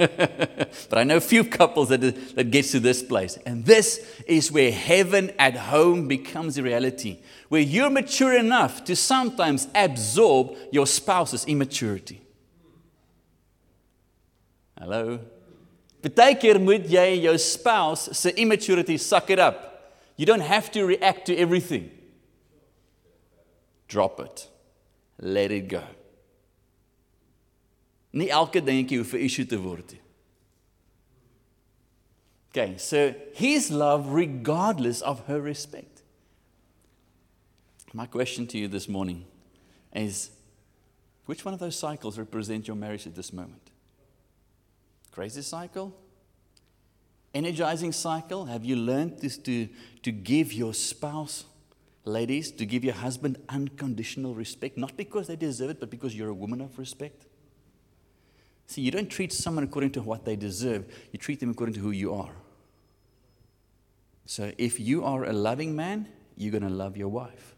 But 0.88 0.98
I 0.98 1.04
know 1.04 1.20
few 1.20 1.44
couples 1.44 1.88
that 1.88 2.00
that 2.36 2.50
gets 2.50 2.72
to 2.72 2.80
this 2.80 3.02
place. 3.02 3.38
And 3.44 3.64
this 3.66 4.00
is 4.26 4.50
where 4.50 4.72
heaven 4.72 5.30
at 5.38 5.56
home 5.68 6.08
becomes 6.08 6.56
a 6.56 6.62
reality. 6.62 7.18
Where 7.48 7.60
you're 7.60 7.90
mature 7.90 8.36
enough 8.36 8.84
to 8.84 8.96
sometimes 8.96 9.68
absorb 9.74 10.56
your 10.70 10.86
spouse's 10.86 11.44
immaturity. 11.44 12.20
Hallo. 14.78 15.20
Partykeer 16.02 16.58
moet 16.58 16.88
jy 16.90 17.22
jou 17.22 17.36
spouse 17.38 18.10
se 18.18 18.32
immaturity 18.36 18.98
suck 18.98 19.30
it 19.30 19.38
up. 19.38 19.68
You 20.16 20.26
don't 20.26 20.42
have 20.42 20.70
to 20.72 20.84
react 20.84 21.26
to 21.26 21.36
everything. 21.36 21.90
Drop 23.88 24.20
it. 24.20 24.48
Let 25.18 25.50
it 25.50 25.68
go. 25.68 25.82
Nie 28.12 28.30
elke 28.30 28.60
dingetjie 28.60 28.98
hoef 28.98 29.14
'n 29.14 29.20
issue 29.20 29.44
te 29.44 29.56
word 29.56 29.92
nie. 29.92 30.00
Okay, 32.50 32.76
so 32.76 33.14
his 33.32 33.70
love 33.70 34.12
regardless 34.12 35.00
of 35.00 35.26
her 35.26 35.40
respect. 35.40 36.02
My 37.94 38.06
question 38.06 38.46
to 38.48 38.58
you 38.58 38.68
this 38.68 38.88
morning 38.88 39.24
is 39.94 40.30
which 41.26 41.44
one 41.44 41.54
of 41.54 41.60
those 41.60 41.76
cycles 41.76 42.18
represent 42.18 42.66
your 42.66 42.76
marriage 42.76 43.06
at 43.06 43.14
this 43.14 43.32
moment? 43.32 43.61
Crazy 45.12 45.42
cycle? 45.42 45.96
Energizing 47.32 47.92
cycle? 47.92 48.46
Have 48.46 48.64
you 48.64 48.76
learned 48.76 49.20
this 49.20 49.38
to, 49.38 49.68
to 50.02 50.10
give 50.10 50.52
your 50.52 50.74
spouse 50.74 51.44
ladies, 52.04 52.50
to 52.52 52.66
give 52.66 52.84
your 52.84 52.94
husband 52.94 53.38
unconditional 53.48 54.34
respect, 54.34 54.76
not 54.76 54.96
because 54.96 55.28
they 55.28 55.36
deserve 55.36 55.70
it, 55.70 55.80
but 55.80 55.90
because 55.90 56.14
you're 56.14 56.30
a 56.30 56.34
woman 56.34 56.60
of 56.60 56.78
respect. 56.78 57.26
See, 58.66 58.80
you 58.80 58.90
don't 58.90 59.08
treat 59.08 59.32
someone 59.32 59.64
according 59.64 59.92
to 59.92 60.02
what 60.02 60.24
they 60.24 60.36
deserve, 60.36 60.86
you 61.12 61.18
treat 61.18 61.40
them 61.40 61.50
according 61.50 61.74
to 61.74 61.80
who 61.80 61.90
you 61.90 62.14
are. 62.14 62.34
So 64.24 64.52
if 64.56 64.80
you 64.80 65.04
are 65.04 65.24
a 65.24 65.32
loving 65.32 65.76
man, 65.76 66.08
you're 66.36 66.52
going 66.52 66.62
to 66.62 66.70
love 66.70 66.96
your 66.96 67.08
wife. 67.08 67.54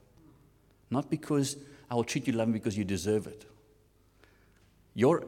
Not 0.90 1.10
because 1.10 1.56
I 1.90 1.94
will 1.94 2.04
treat 2.04 2.26
you 2.26 2.32
loving 2.32 2.52
because 2.52 2.76
you 2.76 2.84
deserve 2.84 3.26
it. 3.26 3.44
Your, 4.94 5.26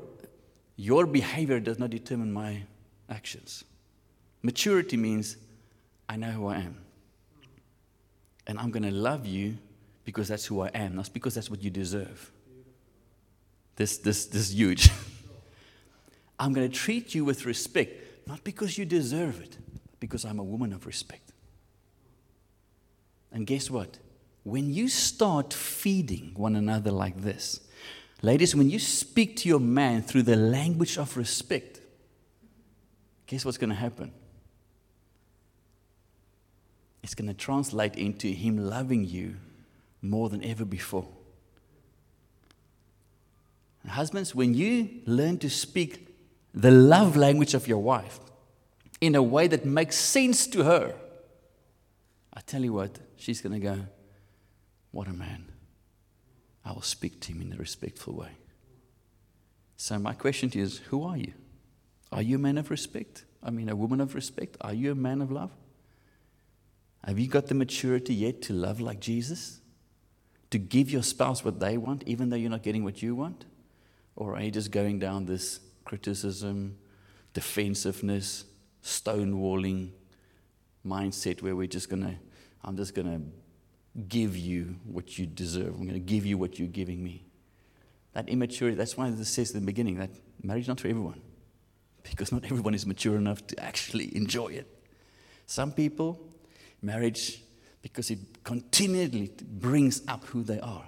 your 0.77 1.07
behavior 1.07 1.59
does 1.59 1.79
not 1.79 1.91
determine 1.91 2.33
my 2.33 2.62
actions. 3.09 3.64
Maturity 4.43 4.97
means 4.97 5.37
I 6.09 6.16
know 6.16 6.31
who 6.31 6.47
I 6.47 6.57
am. 6.57 6.79
And 8.47 8.59
I'm 8.59 8.70
going 8.70 8.85
to 8.85 8.93
love 8.93 9.27
you 9.27 9.59
because 10.05 10.29
that's 10.29 10.47
who 10.47 10.61
I 10.61 10.68
am, 10.68 10.95
not 10.95 11.12
because 11.12 11.35
that's 11.35 11.51
what 11.51 11.62
you 11.62 11.70
deserve. 11.70 12.31
This, 13.74 13.99
this, 13.99 14.27
this 14.27 14.43
is 14.43 14.55
huge. 14.55 14.91
I'm 16.39 16.53
going 16.53 16.70
to 16.70 16.74
treat 16.74 17.14
you 17.14 17.24
with 17.24 17.45
respect, 17.47 18.29
not 18.29 18.45
because 18.45 18.79
you 18.79 18.85
deserve 18.85 19.41
it, 19.41 19.57
because 19.99 20.24
I'm 20.24 20.39
a 20.39 20.45
woman 20.45 20.72
of 20.72 20.87
respect. 20.87 21.33
And 23.33 23.47
guess 23.47 23.70
what? 23.70 23.99
When 24.45 24.72
you 24.72 24.89
start 24.89 25.53
feeding 25.53 26.33
one 26.37 26.55
another 26.55 26.93
like 26.93 27.20
this, 27.20 27.61
ladies, 28.23 28.55
when 28.55 28.71
you 28.71 28.79
speak 28.79 29.37
to 29.39 29.49
your 29.49 29.61
man 29.61 30.03
through 30.03 30.23
the 30.23 30.37
language 30.37 30.99
of 30.99 31.17
respect, 31.17 31.81
guess 33.27 33.45
what's 33.45 33.59
going 33.59 33.71
to 33.71 33.77
happen? 33.77 34.12
it's 37.07 37.14
going 37.14 37.29
to 37.29 37.35
translate 37.35 37.95
into 37.95 38.27
Him 38.27 38.59
loving 38.59 39.05
you 39.05 39.37
more 40.03 40.29
than 40.29 40.45
ever 40.45 40.64
before. 40.64 41.07
And 43.85 43.93
husbands, 43.93 44.35
when 44.35 44.55
you 44.55 44.89
learn 45.07 45.39
to 45.39 45.49
speak 45.49 46.17
the 46.53 46.73
love 46.73 47.14
language 47.14 47.55
of 47.55 47.69
your 47.69 47.79
wife 47.79 48.19
in 49.01 49.14
a 49.14 49.23
way 49.23 49.47
that 49.47 49.64
makes 49.64 49.95
sense 49.95 50.49
to 50.49 50.64
her, 50.64 50.97
I 52.35 52.41
tell 52.41 52.64
you 52.64 52.73
what, 52.73 52.99
she's 53.17 53.41
going 53.41 53.53
to 53.53 53.61
go, 53.61 53.87
What 54.91 55.07
a 55.07 55.12
man. 55.12 55.47
I 56.67 56.73
will 56.73 56.83
speak 56.83 57.21
to 57.21 57.33
him 57.33 57.41
in 57.41 57.53
a 57.53 57.57
respectful 57.57 58.14
way. 58.14 58.33
So, 59.77 59.99
my 60.01 60.14
question 60.14 60.51
to 60.51 60.59
you 60.59 60.64
is 60.64 60.79
who 60.79 61.05
are 61.05 61.17
you? 61.17 61.33
Are 62.11 62.23
you 62.23 62.37
a 62.37 62.39
man 62.41 62.59
of 62.59 62.71
respect? 62.71 63.25
I 63.41 63.51
mean, 63.51 63.69
a 63.69 63.77
woman 63.77 64.01
of 64.01 64.17
respect? 64.17 64.57
Are 64.61 64.75
you 64.75 64.91
a 64.91 64.97
man 64.97 65.23
of 65.23 65.31
love? 65.31 65.53
Have 67.05 67.21
you 67.21 67.29
got 67.29 67.47
the 67.47 67.55
maturity 67.55 68.14
yet 68.14 68.43
to 68.43 68.53
love 68.53 68.81
like 68.81 68.99
Jesus? 68.99 69.61
To 70.51 70.59
give 70.59 70.91
your 70.91 71.05
spouse 71.05 71.45
what 71.45 71.61
they 71.61 71.79
want, 71.79 72.03
even 72.07 72.31
though 72.31 72.37
you're 72.37 72.51
not 72.51 72.64
getting 72.64 72.83
what 72.83 73.01
you 73.01 73.14
want? 73.14 73.45
Or 74.17 74.35
are 74.35 74.43
you 74.43 74.51
just 74.51 74.73
going 74.73 74.99
down 74.99 75.27
this 75.27 75.61
criticism, 75.85 76.79
defensiveness, 77.33 78.45
stonewalling 78.83 79.91
mindset 80.85 81.43
where 81.43 81.55
we're 81.55 81.69
just 81.69 81.89
going 81.89 82.03
to, 82.03 82.14
I'm 82.64 82.77
just 82.77 82.95
going 82.95 83.07
to 83.07 83.45
give 84.09 84.36
you 84.36 84.76
what 84.84 85.18
you 85.18 85.26
deserve. 85.26 85.68
I'm 85.68 85.86
going 85.86 85.94
to 85.94 85.99
give 85.99 86.26
you 86.26 86.38
what 86.38 86.59
you're 86.59 86.68
giving 86.68 87.03
me. 87.03 87.24
That 88.12 88.28
immaturity, 88.28 88.76
that's 88.76 88.97
why 88.97 89.11
this 89.11 89.28
says 89.28 89.53
in 89.53 89.61
the 89.61 89.66
beginning 89.66 89.99
that 89.99 90.11
marriage 90.42 90.62
is 90.62 90.68
not 90.68 90.80
for 90.80 90.88
everyone. 90.88 91.20
Because 92.03 92.32
not 92.32 92.44
everyone 92.44 92.74
is 92.74 92.86
mature 92.86 93.16
enough 93.16 93.47
to 93.49 93.62
actually 93.62 94.14
enjoy 94.16 94.49
it. 94.49 94.66
Some 95.47 95.72
people, 95.72 96.20
marriage, 96.82 97.42
because 97.82 98.11
it 98.11 98.18
continually 98.44 99.32
brings 99.42 100.03
up 100.09 100.24
who 100.24 100.42
they 100.42 100.61
are. 100.61 100.84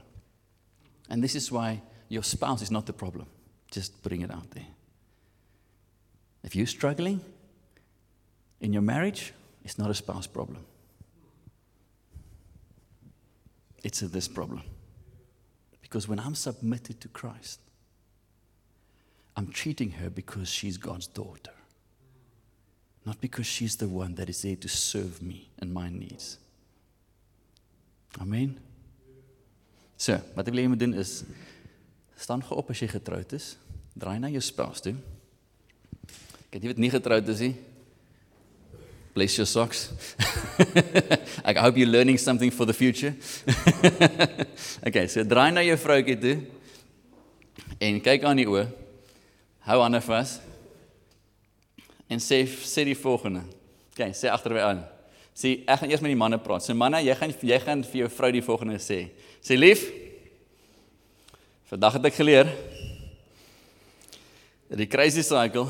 And 1.09 1.23
this 1.23 1.35
is 1.35 1.51
why 1.51 1.83
your 2.09 2.23
spouse 2.23 2.63
is 2.63 2.71
not 2.71 2.87
the 2.87 2.93
problem. 2.93 3.27
Just 3.71 4.03
putting 4.03 4.23
it 4.23 4.31
out 4.31 4.51
there. 4.51 4.67
If 6.43 6.57
you're 6.57 6.67
struggling 6.67 7.21
in 8.61 8.73
your 8.73 8.83
marriage, 8.83 9.33
it's 9.65 9.79
not 9.79 9.91
a 9.91 9.95
spouse 9.95 10.27
problem. 10.27 10.65
It's 13.83 14.03
a 14.03 14.09
this 14.09 14.29
problem. 14.29 14.63
Because 15.81 16.09
when 16.09 16.19
I'm 16.19 16.35
submitted 16.35 17.01
to 17.01 17.09
Christ, 17.09 17.61
I'm 19.37 19.49
treating 19.49 19.93
her 19.93 20.11
because 20.11 20.49
she's 20.51 20.77
God's 20.77 21.07
daughter, 21.07 21.55
not 23.07 23.21
because 23.21 23.47
she's 23.47 23.77
the 23.77 23.89
one 23.89 24.15
that 24.17 24.29
is 24.29 24.43
there 24.43 24.57
to 24.57 24.69
serve 24.69 25.23
me 25.23 25.49
and 25.61 25.73
my 25.73 25.89
needs. 25.89 26.39
Amen. 28.21 28.59
So, 29.97 30.19
wat 30.35 30.47
ek 30.47 30.55
wil 30.55 30.63
hê 30.63 30.67
jy 30.67 30.73
moet 30.73 30.83
doen 30.83 30.95
is 30.99 31.23
staan 32.19 32.43
gou 32.43 32.59
op 32.59 32.69
as 32.71 32.83
jy 32.83 32.89
getroud 32.91 33.33
is, 33.35 33.53
draai 33.99 34.19
na 34.23 34.31
jou 34.31 34.43
spouse 34.43 34.83
toe. 34.83 34.95
Jy 36.55 36.61
weet 36.71 36.83
nie 36.83 36.91
getroud 36.91 37.31
is 37.31 37.43
nie. 37.43 37.55
Bless 39.19 39.37
your 39.37 39.47
socks. 39.47 39.91
I 41.45 41.53
hope 41.59 41.77
you're 41.77 41.89
learning 41.89 42.19
something 42.19 42.53
for 42.53 42.65
the 42.65 42.73
future. 42.73 43.17
okay, 44.87 45.09
so 45.09 45.25
draai 45.27 45.51
na 45.51 45.65
jou 45.67 45.75
vroutjie 45.75 46.15
toe 46.23 46.35
en 47.83 47.97
kyk 47.99 48.27
aan 48.31 48.39
die 48.39 48.45
oë. 48.47 48.69
Hou 49.67 49.79
hande 49.83 49.99
vas. 50.07 50.37
En 52.07 52.23
sê 52.23 52.45
sê 52.47 52.85
die 52.87 52.95
volgende. 52.95 53.43
Okay, 53.91 54.15
sê 54.15 54.31
agterby 54.31 54.63
aan. 54.63 54.85
Sê 55.35 55.57
ek 55.67 55.81
gaan 55.81 55.91
eers 55.91 56.05
met 56.05 56.15
die 56.15 56.21
manne 56.21 56.39
praat. 56.45 56.63
Sê 56.63 56.77
manne, 56.79 57.01
jy 57.03 57.17
gaan 57.19 57.35
jy 57.51 57.59
gaan 57.65 57.83
vir 57.89 58.05
jou 58.05 58.11
vrou 58.21 58.31
die 58.37 58.45
volgende 58.47 58.79
sê. 58.85 59.01
Sê 59.43 59.59
lief. 59.59 59.83
Vandag 61.73 61.99
het 61.99 62.07
ek 62.13 62.21
geleer 62.21 62.53
dat 64.69 64.79
die 64.79 64.87
crazy 64.87 65.27
cycle 65.27 65.67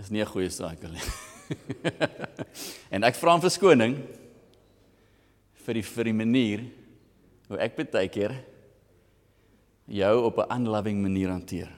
is 0.00 0.08
nie 0.08 0.24
'n 0.24 0.32
goeie 0.32 0.48
cycle 0.48 0.88
nie. 0.96 1.04
en 2.94 3.04
ek 3.04 3.18
vra 3.18 3.34
om 3.36 3.42
verskoning 3.44 3.96
vir 5.62 5.78
die 5.78 5.84
vir 5.86 6.10
die 6.10 6.16
manier 6.16 6.64
hoe 7.48 7.60
ek 7.62 7.76
baie 7.78 8.08
keer 8.08 8.34
jou 9.86 10.14
op 10.24 10.38
'n 10.38 10.52
unloving 10.58 11.02
manier 11.02 11.28
hanteer. 11.28 11.70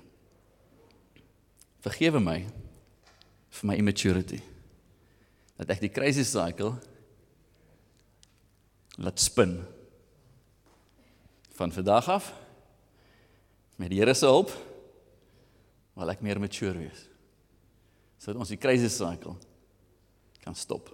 Vergewe 1.81 2.21
my 2.21 2.47
vir 3.51 3.67
my 3.67 3.77
immaturity. 3.77 4.41
Dat 5.57 5.71
ek 5.71 5.81
die 5.81 5.93
crazy 5.93 6.25
cycle 6.25 6.79
laat 8.97 9.21
spin 9.21 9.65
van 11.55 11.73
vandag 11.73 12.09
af 12.09 12.33
met 13.77 13.91
die 13.91 13.99
Here 13.99 14.15
se 14.15 14.27
hulp 14.27 14.51
wil 15.95 16.11
ek 16.11 16.23
meer 16.23 16.41
mature 16.41 16.79
wees. 16.79 17.09
Sodat 18.19 18.41
ons 18.41 18.49
die 18.49 18.59
crazy 18.59 18.89
cycle 18.89 19.37
kan 20.45 20.55
stop. 20.55 20.91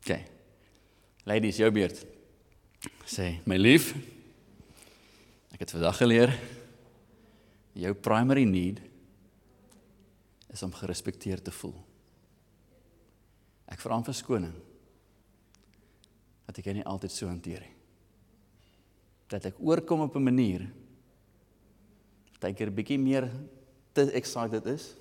OK. 0.00 0.16
Ladies, 1.28 1.60
jou 1.60 1.70
beurt. 1.72 2.04
Sê, 3.08 3.34
my 3.48 3.56
lief, 3.58 3.92
ek 5.52 5.64
het 5.64 5.74
vandag 5.74 5.98
geleer 6.00 6.32
jou 7.80 7.92
primary 7.94 8.44
need 8.44 8.80
is 10.50 10.62
om 10.66 10.72
gerespekteer 10.74 11.42
te 11.42 11.52
voel. 11.54 11.76
Ek 13.70 13.80
vra 13.82 13.98
om 13.98 14.06
verskoning 14.06 14.54
dat 16.48 16.58
ek 16.58 16.72
nie 16.74 16.86
altyd 16.88 17.14
so 17.14 17.30
hanteer 17.30 17.62
nie. 17.62 17.76
Dat 19.30 19.46
ek 19.52 19.60
oorkom 19.62 20.02
op 20.02 20.16
'n 20.16 20.26
manier 20.26 20.66
dat 22.40 22.50
ek 22.50 22.60
'n 22.60 22.74
bietjie 22.74 22.98
meer 22.98 23.30
te 23.92 24.10
excited 24.12 24.66
is 24.66 24.96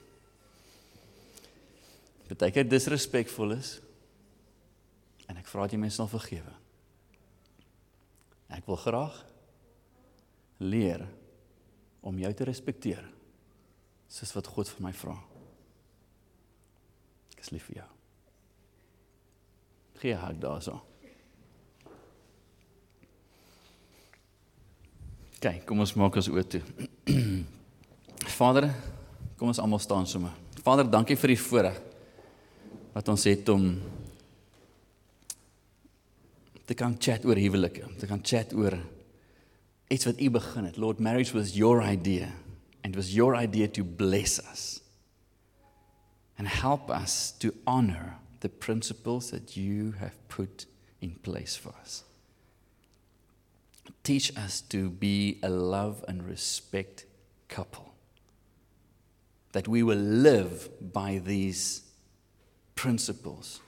baie 2.38 2.54
keer 2.54 2.68
disrespekvol 2.70 3.56
is 3.58 3.80
en 5.30 5.38
ek 5.38 5.48
vra 5.50 5.66
dat 5.66 5.74
jy 5.74 5.80
my 5.82 5.90
sal 5.94 6.10
vergewe. 6.10 6.54
Ek 8.54 8.66
wil 8.70 8.78
graag 8.82 9.16
leer 10.62 11.06
om 12.06 12.18
jou 12.22 12.32
te 12.34 12.46
respekteer 12.46 13.06
soos 14.10 14.34
wat 14.36 14.50
God 14.50 14.70
vir 14.70 14.86
my 14.88 14.94
vra. 14.94 15.16
Ek 17.34 17.42
is 17.42 17.52
lief 17.54 17.66
vir 17.70 17.82
jou. 17.82 17.90
Gee 20.00 20.16
hak 20.18 20.38
daarso. 20.42 20.78
Kyk, 25.40 25.64
kom 25.68 25.80
ons 25.80 25.94
maak 25.96 26.18
ons 26.20 26.30
oë 26.32 26.46
toe. 26.52 26.62
Vader, 28.40 28.68
kom 29.40 29.52
ons 29.54 29.62
almal 29.62 29.80
staan 29.80 30.08
sommer. 30.10 30.34
Vader, 30.66 30.88
dankie 30.92 31.16
vir 31.20 31.34
die 31.34 31.40
voorreg 31.40 31.80
wat 33.00 33.08
ons 33.08 33.24
het 33.24 33.48
om 33.50 33.70
te 36.68 36.76
kan 36.76 36.98
chat 37.00 37.24
oor 37.24 37.40
huwelike, 37.40 37.88
te 37.98 38.08
kan 38.10 38.20
chat 38.20 38.52
oor 38.54 38.76
iets 39.88 40.06
wat 40.06 40.20
u 40.20 40.28
begin 40.30 40.68
het. 40.68 40.78
Lord, 40.78 41.00
marriage 41.00 41.32
was 41.34 41.56
your 41.56 41.80
idea 41.82 42.28
and 42.84 42.94
it 42.94 43.00
was 43.00 43.14
your 43.16 43.40
idea 43.40 43.70
to 43.72 43.84
bless 43.84 44.40
us 44.52 44.82
and 46.38 46.48
help 46.48 46.90
us 46.90 47.32
to 47.40 47.54
honor 47.66 48.18
the 48.42 48.50
principles 48.50 49.32
that 49.32 49.56
you 49.56 49.94
have 50.00 50.16
put 50.28 50.68
in 51.00 51.16
place 51.24 51.56
for 51.56 51.72
us. 51.82 52.04
Teach 54.04 54.36
us 54.38 54.62
to 54.70 54.90
be 54.90 55.40
a 55.42 55.50
love 55.50 56.04
and 56.08 56.28
respect 56.28 57.06
couple. 57.48 57.94
That 59.54 59.68
we 59.68 59.84
will 59.84 60.00
live 60.00 60.70
by 60.94 61.22
these 61.24 61.89
principles. 62.80 63.60